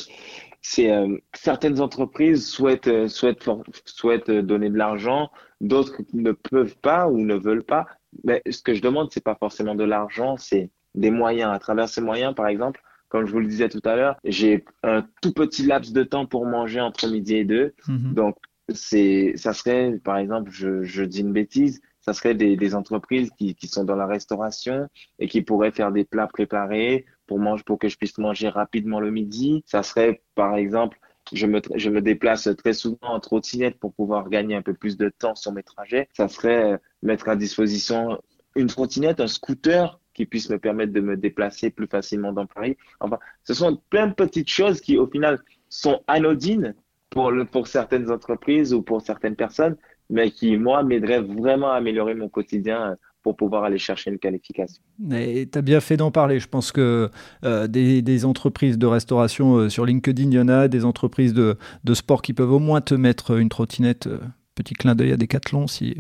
c'est 0.61 0.91
certaines 1.35 1.81
entreprises 1.81 2.47
souhaitent, 2.47 3.07
souhaitent, 3.07 3.49
souhaitent 3.87 4.31
donner 4.31 4.69
de 4.69 4.77
l'argent, 4.77 5.31
d'autres 5.61 6.03
ne 6.12 6.33
peuvent 6.33 6.77
pas 6.77 7.09
ou 7.09 7.19
ne 7.19 7.37
veulent 7.37 7.64
pas. 7.64 7.87
Mais 8.25 8.43
ce 8.51 8.62
que 8.62 8.75
je 8.75 8.83
demande, 8.83 9.09
c'est 9.12 9.23
pas 9.23 9.37
forcément 9.37 9.75
de 9.75 9.85
l'argent, 9.85 10.37
c'est 10.37 10.71
des 10.95 11.11
moyens. 11.11 11.53
À 11.53 11.59
travers 11.59 11.89
ces 11.89 12.01
moyens, 12.01 12.35
par 12.35 12.49
exemple, 12.49 12.83
comme 13.09 13.26
je 13.26 13.32
vous 13.32 13.40
le 13.40 13.46
disais 13.46 13.68
tout 13.68 13.82
à 13.84 13.96
l'heure, 13.96 14.16
j'ai 14.24 14.64
un 14.82 15.06
tout 15.22 15.32
petit 15.32 15.64
laps 15.64 15.92
de 15.92 16.02
temps 16.02 16.26
pour 16.26 16.46
manger 16.46 16.80
entre 16.80 17.09
midi 17.09 17.36
et 17.36 17.44
deux. 17.44 17.74
Mhm. 17.88 18.14
Donc, 18.14 18.36
c'est, 18.72 19.32
ça 19.36 19.52
serait, 19.54 19.98
par 20.04 20.18
exemple, 20.18 20.50
je, 20.50 20.82
je 20.82 21.02
dis 21.02 21.20
une 21.20 21.32
bêtise, 21.32 21.80
ça 22.00 22.12
serait 22.12 22.34
des, 22.34 22.56
des 22.56 22.74
entreprises 22.74 23.30
qui, 23.38 23.54
qui 23.54 23.66
sont 23.66 23.84
dans 23.84 23.96
la 23.96 24.06
restauration 24.06 24.88
et 25.18 25.28
qui 25.28 25.42
pourraient 25.42 25.72
faire 25.72 25.92
des 25.92 26.04
plats 26.04 26.26
préparés 26.26 27.06
pour 27.26 27.38
manger, 27.38 27.62
pour 27.64 27.78
que 27.78 27.88
je 27.88 27.96
puisse 27.96 28.16
manger 28.18 28.48
rapidement 28.48 29.00
le 29.00 29.11
midi. 29.11 29.62
Ça 29.66 29.82
serait, 29.82 30.22
par 30.34 30.56
exemple, 30.56 30.98
je 31.32 31.46
me, 31.46 31.61
je 31.74 31.90
me 31.90 32.00
déplace 32.00 32.48
très 32.56 32.72
souvent 32.72 32.98
en 33.02 33.20
trottinette 33.20 33.78
pour 33.78 33.92
pouvoir 33.92 34.30
gagner 34.30 34.54
un 34.54 34.62
peu 34.62 34.74
plus 34.74 34.96
de 34.96 35.11
temps 35.11 35.34
sur 35.34 35.52
mes 35.52 35.62
trajets. 35.62 36.09
Ça 36.16 36.28
serait 36.28 36.78
mettre 37.02 37.28
à 37.28 37.36
disposition 37.36 38.18
une 38.56 38.68
trottinette, 38.68 39.20
un 39.20 39.26
scooter 39.26 40.00
qui 40.19 40.27
puisse 40.27 40.51
me 40.51 40.59
permettre 40.59 40.93
de 40.93 41.01
me 41.01 41.16
déplacer 41.16 41.71
plus 41.71 41.87
facilement 41.87 42.33
dans 42.33 42.45
Paris. 42.45 42.77
Enfin, 42.99 43.21
ce 43.45 43.55
sont 43.55 43.81
plein 43.89 44.09
de 44.09 44.14
petites 44.14 44.51
choses 44.51 44.81
qui, 44.81 44.99
au 44.99 45.07
final, 45.07 45.39
sont 45.69 46.01
anodines 46.09 46.75
pour, 47.09 47.31
certaines 47.69 48.11
entreprises 48.11 48.75
ou 48.75 48.83
pour 48.83 49.01
certaines 49.01 49.37
personnes, 49.37 49.77
mais 50.11 50.33
qui, 50.33 50.57
moi, 50.57 50.83
m'aideraient 50.83 51.21
vraiment 51.21 51.71
à 51.71 51.77
améliorer 51.77 52.16
mon 52.16 52.29
quotidien 52.29 52.97
pour 53.23 53.37
pouvoir 53.37 53.62
aller 53.62 53.79
chercher 53.79 54.11
une 54.11 54.19
qualification. 54.19 54.83
Et 55.12 55.49
tu 55.49 55.57
as 55.57 55.62
bien 55.62 55.79
fait 55.79 55.97
d'en 55.97 56.11
parler. 56.11 56.41
Je 56.41 56.49
pense 56.49 56.73
que 56.73 57.11
euh, 57.45 57.69
des, 57.69 58.25
entreprises 58.25 58.77
de 58.77 58.87
restauration 58.87 59.55
euh, 59.55 59.69
sur 59.69 59.87
LinkedIn, 59.87 60.33
il 60.33 60.35
y 60.35 60.41
en 60.41 60.49
a, 60.49 60.66
des 60.66 60.85
entreprises 60.85 61.33
de, 61.33 61.57
de, 61.85 61.95
sport 61.95 62.23
qui 62.23 62.33
peuvent 62.33 62.53
au 62.53 62.59
moins 62.59 62.81
te 62.81 62.95
mettre 62.95 63.39
une 63.39 63.51
trottinette. 63.51 64.09
Euh, 64.09 64.19
petit 64.57 64.75
clin 64.75 64.97
d'œil 64.97 65.12
à 65.12 65.16
Decathlon 65.16 65.69
si 65.69 65.99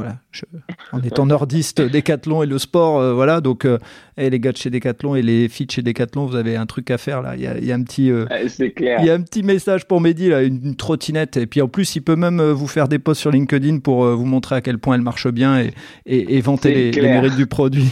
voilà, 0.00 0.16
je, 0.32 0.44
en 0.92 1.00
étant 1.02 1.26
nordiste, 1.26 1.80
Décathlon 1.80 2.42
et 2.42 2.46
le 2.46 2.58
sport, 2.58 2.98
euh, 2.98 3.12
voilà. 3.12 3.40
Donc, 3.40 3.64
euh, 3.64 3.78
les 4.16 4.40
gars 4.40 4.52
de 4.52 4.56
chez 4.56 4.70
Décathlon 4.70 5.14
et 5.14 5.22
les 5.22 5.48
filles 5.48 5.66
de 5.66 5.72
chez 5.72 5.82
Décathlon, 5.82 6.26
vous 6.26 6.36
avez 6.36 6.56
un 6.56 6.66
truc 6.66 6.90
à 6.90 6.98
faire 6.98 7.22
là. 7.22 7.34
Il 7.36 7.42
y 7.42 7.46
a, 7.46 7.58
y 7.58 7.72
a 7.72 7.74
un 7.74 7.82
petit, 7.82 8.10
euh, 8.10 8.26
il 8.58 9.04
y 9.04 9.10
a 9.10 9.14
un 9.14 9.22
petit 9.22 9.42
message 9.42 9.86
pour 9.86 10.00
Mehdi 10.00 10.28
là, 10.28 10.42
une, 10.42 10.74
trottinette. 10.74 11.36
Et 11.36 11.46
puis 11.46 11.60
en 11.62 11.68
plus, 11.68 11.96
il 11.96 12.02
peut 12.02 12.16
même 12.16 12.42
vous 12.42 12.66
faire 12.66 12.88
des 12.88 12.98
posts 12.98 13.20
sur 13.20 13.30
LinkedIn 13.30 13.78
pour 13.78 14.04
vous 14.04 14.24
montrer 14.24 14.56
à 14.56 14.60
quel 14.60 14.78
point 14.78 14.94
elle 14.94 15.02
marche 15.02 15.28
bien 15.28 15.60
et, 15.60 15.72
et, 16.06 16.36
et 16.36 16.40
vanter 16.40 16.74
les, 16.74 16.92
les, 16.92 17.02
mérites 17.02 17.36
du 17.36 17.46
produit. 17.46 17.90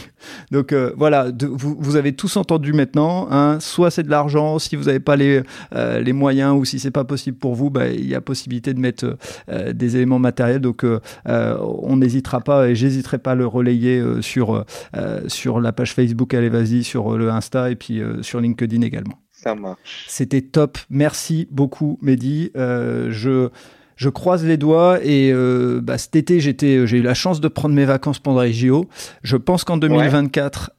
Donc 0.51 0.75
voilà, 0.97 1.31
de, 1.31 1.47
vous, 1.47 1.77
vous, 1.79 1.97
avez 1.97 2.13
tous 2.13 2.37
entendu 2.37 2.73
maintenant. 2.73 3.29
Hein, 3.31 3.59
soit 3.61 3.91
c'est 3.91 4.03
de 4.03 4.11
l'argent, 4.11 4.59
si 4.59 4.77
vous 4.77 4.85
n'avez 4.85 5.01
pas 5.01 5.17
les, 5.17 5.43
les 5.73 6.13
moyens 6.13 6.55
ou 6.55 6.65
si 6.65 6.79
c'est 6.79 6.91
pas 6.91 7.05
possible 7.05 7.39
pour 7.39 7.55
vous, 7.55 7.71
bah, 7.71 7.89
il 7.89 8.07
y 8.07 8.15
a 8.15 8.21
possibilité 8.21 8.75
de 8.75 8.81
mettre 8.81 9.17
des 9.49 9.97
éléments 9.97 10.19
matériels. 10.19 10.61
Donc 10.61 10.85
on 11.25 11.97
n'hésitera 11.97 12.41
pas 12.41 12.69
et 12.69 12.75
j'hésiterai 12.75 13.19
pas 13.19 13.33
à 13.33 13.35
le 13.35 13.47
relayer 13.47 13.99
euh, 13.99 14.23
sur, 14.23 14.55
euh, 14.55 14.65
euh, 14.97 15.21
sur 15.29 15.61
la 15.61 15.73
page 15.73 15.95
Facebook 15.95 16.35
Allez 16.35 16.49
Vas-y, 16.49 16.85
sur 16.85 17.17
le 17.17 17.31
Insta 17.31 17.71
et 17.71 17.77
puis 17.77 18.01
sur 18.23 18.41
LinkedIn 18.41 18.83
également. 18.83 19.19
Ça 19.33 19.55
marche. 19.55 20.07
C'était 20.09 20.41
top. 20.43 20.79
Merci 20.91 21.47
beaucoup, 21.51 21.99
Mehdi. 22.03 22.51
je 22.55 23.51
je 23.99 24.09
croise 24.09 24.45
les 24.45 24.57
doigts 24.57 24.99
et 25.03 25.35
bah, 25.83 25.99
cet 25.99 26.17
été 26.17 26.41
j'étais 26.41 26.87
j'ai 26.87 26.99
eu 26.99 27.03
la 27.03 27.15
chance 27.15 27.41
de 27.41 27.49
prendre 27.49 27.75
mes 27.75 27.85
vacances 27.85 28.19
pendant 28.19 28.41
les 28.41 28.53
JO. 28.53 28.87
Je 29.23 29.37
pense 29.37 29.65
qu'en 29.65 29.77
2024 29.77 30.71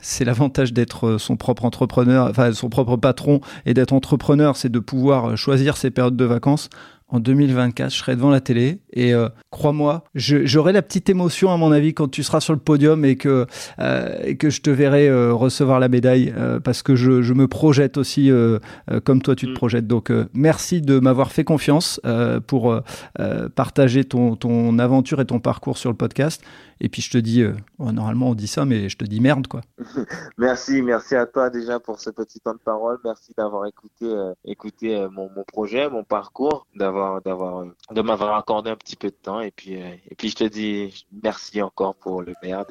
c'est 0.00 0.24
l'avantage 0.24 0.72
d'être 0.72 1.18
son 1.18 1.36
propre 1.36 1.64
entrepreneur, 1.64 2.28
enfin 2.30 2.52
son 2.52 2.70
propre 2.70 2.96
patron 2.96 3.40
et 3.66 3.74
d'être 3.74 3.92
entrepreneur, 3.92 4.56
c'est 4.56 4.70
de 4.70 4.78
pouvoir 4.78 5.36
choisir 5.36 5.76
ses 5.76 5.90
périodes 5.90 6.16
de 6.16 6.24
vacances 6.24 6.70
en 7.10 7.20
2024, 7.20 7.90
je 7.90 7.96
serai 7.96 8.16
devant 8.16 8.30
la 8.30 8.40
télé 8.40 8.80
et 8.92 9.14
euh, 9.14 9.28
crois-moi, 9.50 10.04
j'aurai 10.14 10.72
la 10.72 10.82
petite 10.82 11.08
émotion 11.08 11.50
à 11.50 11.56
mon 11.56 11.72
avis 11.72 11.94
quand 11.94 12.08
tu 12.08 12.22
seras 12.22 12.40
sur 12.40 12.52
le 12.52 12.58
podium 12.58 13.04
et 13.04 13.16
que 13.16 13.46
euh, 13.78 14.18
et 14.24 14.36
que 14.36 14.50
je 14.50 14.60
te 14.60 14.68
verrai 14.68 15.08
euh, 15.08 15.32
recevoir 15.32 15.80
la 15.80 15.88
médaille 15.88 16.34
parce 16.64 16.82
que 16.82 16.96
je, 16.96 17.22
je, 17.22 17.32
me 17.32 17.48
projette 17.48 17.96
aussi 17.96 18.30
comme 19.04 19.22
toi 19.22 19.34
tu 19.34 19.46
te 19.46 19.52
mm. 19.52 19.54
projettes. 19.54 19.86
Donc 19.86 20.12
merci 20.34 20.82
de 20.82 20.98
m'avoir 20.98 21.32
fait 21.32 21.44
confiance 21.44 22.00
pour 22.46 22.80
partager 23.54 24.04
ton, 24.04 24.36
ton 24.36 24.78
aventure 24.78 25.20
et 25.20 25.24
ton 25.24 25.40
parcours 25.40 25.78
sur 25.78 25.90
le 25.90 25.96
podcast. 25.96 26.42
Et 26.80 26.88
puis 26.88 27.02
je 27.02 27.10
te 27.10 27.18
dis, 27.18 27.44
oh, 27.78 27.92
normalement 27.92 28.30
on 28.30 28.34
dit 28.34 28.46
ça, 28.46 28.64
mais 28.64 28.88
je 28.88 28.96
te 28.96 29.04
dis 29.04 29.20
merde 29.20 29.46
quoi. 29.46 29.60
merci, 30.38 30.82
merci 30.82 31.14
à 31.14 31.26
toi 31.26 31.50
déjà 31.50 31.80
pour 31.80 32.00
ce 32.00 32.10
petit 32.10 32.40
temps 32.40 32.54
de 32.54 32.58
parole. 32.58 32.98
Merci 33.04 33.32
d'avoir 33.36 33.66
écouté, 33.66 34.06
écouté 34.44 35.06
mon, 35.10 35.30
mon 35.34 35.44
projet, 35.44 35.88
mon 35.90 36.04
parcours, 36.04 36.66
d'avoir 36.74 37.20
d'avoir 37.22 37.64
de 37.90 38.02
m'avoir 38.02 38.36
accordé 38.36 38.70
un 38.70 38.76
petit 38.76 38.96
peu 38.96 39.08
de 39.08 39.16
temps 39.20 39.40
et 39.40 39.50
puis 39.50 39.80
euh, 39.80 39.94
et 40.10 40.14
puis 40.14 40.28
je 40.28 40.36
te 40.36 40.44
dis 40.44 41.06
merci 41.22 41.62
encore 41.62 41.94
pour 41.94 42.22
le 42.22 42.34
merde 42.42 42.66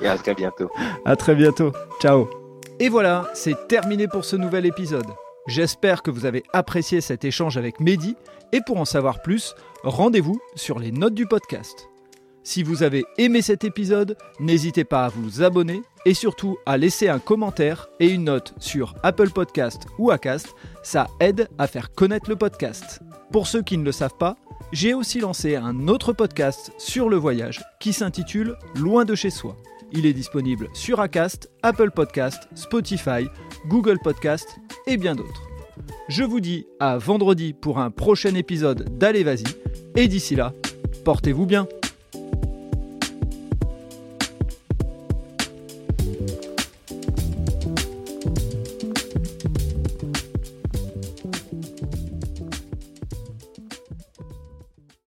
et, 0.00 0.06
à 0.06 0.16
très 0.16 0.34
bientôt. 0.34 0.70
À 1.04 1.16
très 1.16 1.34
bientôt. 1.34 1.72
Ciao. 2.00 2.28
Et 2.78 2.88
voilà, 2.88 3.28
c'est 3.34 3.68
terminé 3.68 4.08
pour 4.08 4.24
ce 4.24 4.36
nouvel 4.36 4.66
épisode. 4.66 5.06
J'espère 5.46 6.02
que 6.02 6.10
vous 6.10 6.26
avez 6.26 6.42
apprécié 6.52 7.00
cet 7.00 7.24
échange 7.24 7.56
avec 7.56 7.80
Mehdi 7.80 8.16
et 8.52 8.60
pour 8.60 8.78
en 8.78 8.84
savoir 8.84 9.22
plus, 9.22 9.54
rendez-vous 9.82 10.40
sur 10.54 10.78
les 10.78 10.92
notes 10.92 11.14
du 11.14 11.26
podcast. 11.26 11.91
Si 12.44 12.64
vous 12.64 12.82
avez 12.82 13.04
aimé 13.18 13.40
cet 13.40 13.62
épisode, 13.62 14.16
n'hésitez 14.40 14.82
pas 14.84 15.04
à 15.04 15.08
vous 15.08 15.42
abonner 15.42 15.82
et 16.04 16.14
surtout 16.14 16.58
à 16.66 16.76
laisser 16.76 17.08
un 17.08 17.20
commentaire 17.20 17.88
et 18.00 18.08
une 18.08 18.24
note 18.24 18.54
sur 18.58 18.96
Apple 19.04 19.30
Podcast 19.30 19.86
ou 19.98 20.10
Acast, 20.10 20.48
ça 20.82 21.06
aide 21.20 21.48
à 21.58 21.68
faire 21.68 21.92
connaître 21.92 22.28
le 22.28 22.34
podcast. 22.34 23.00
Pour 23.30 23.46
ceux 23.46 23.62
qui 23.62 23.78
ne 23.78 23.84
le 23.84 23.92
savent 23.92 24.16
pas, 24.18 24.36
j'ai 24.72 24.92
aussi 24.92 25.20
lancé 25.20 25.54
un 25.54 25.86
autre 25.86 26.12
podcast 26.12 26.72
sur 26.78 27.08
le 27.08 27.16
voyage 27.16 27.62
qui 27.78 27.92
s'intitule 27.92 28.56
Loin 28.74 29.04
de 29.04 29.14
chez 29.14 29.30
soi. 29.30 29.56
Il 29.92 30.04
est 30.04 30.12
disponible 30.12 30.68
sur 30.72 30.98
Acast, 30.98 31.48
Apple 31.62 31.92
Podcast, 31.92 32.48
Spotify, 32.54 33.28
Google 33.68 33.98
Podcast 34.02 34.58
et 34.88 34.96
bien 34.96 35.14
d'autres. 35.14 35.48
Je 36.08 36.24
vous 36.24 36.40
dis 36.40 36.66
à 36.80 36.98
vendredi 36.98 37.52
pour 37.52 37.78
un 37.78 37.90
prochain 37.90 38.34
épisode 38.34 38.98
d'Allez 38.98 39.22
Vas-y 39.22 39.44
et 39.94 40.08
d'ici 40.08 40.34
là, 40.34 40.52
portez-vous 41.04 41.46
bien. 41.46 41.68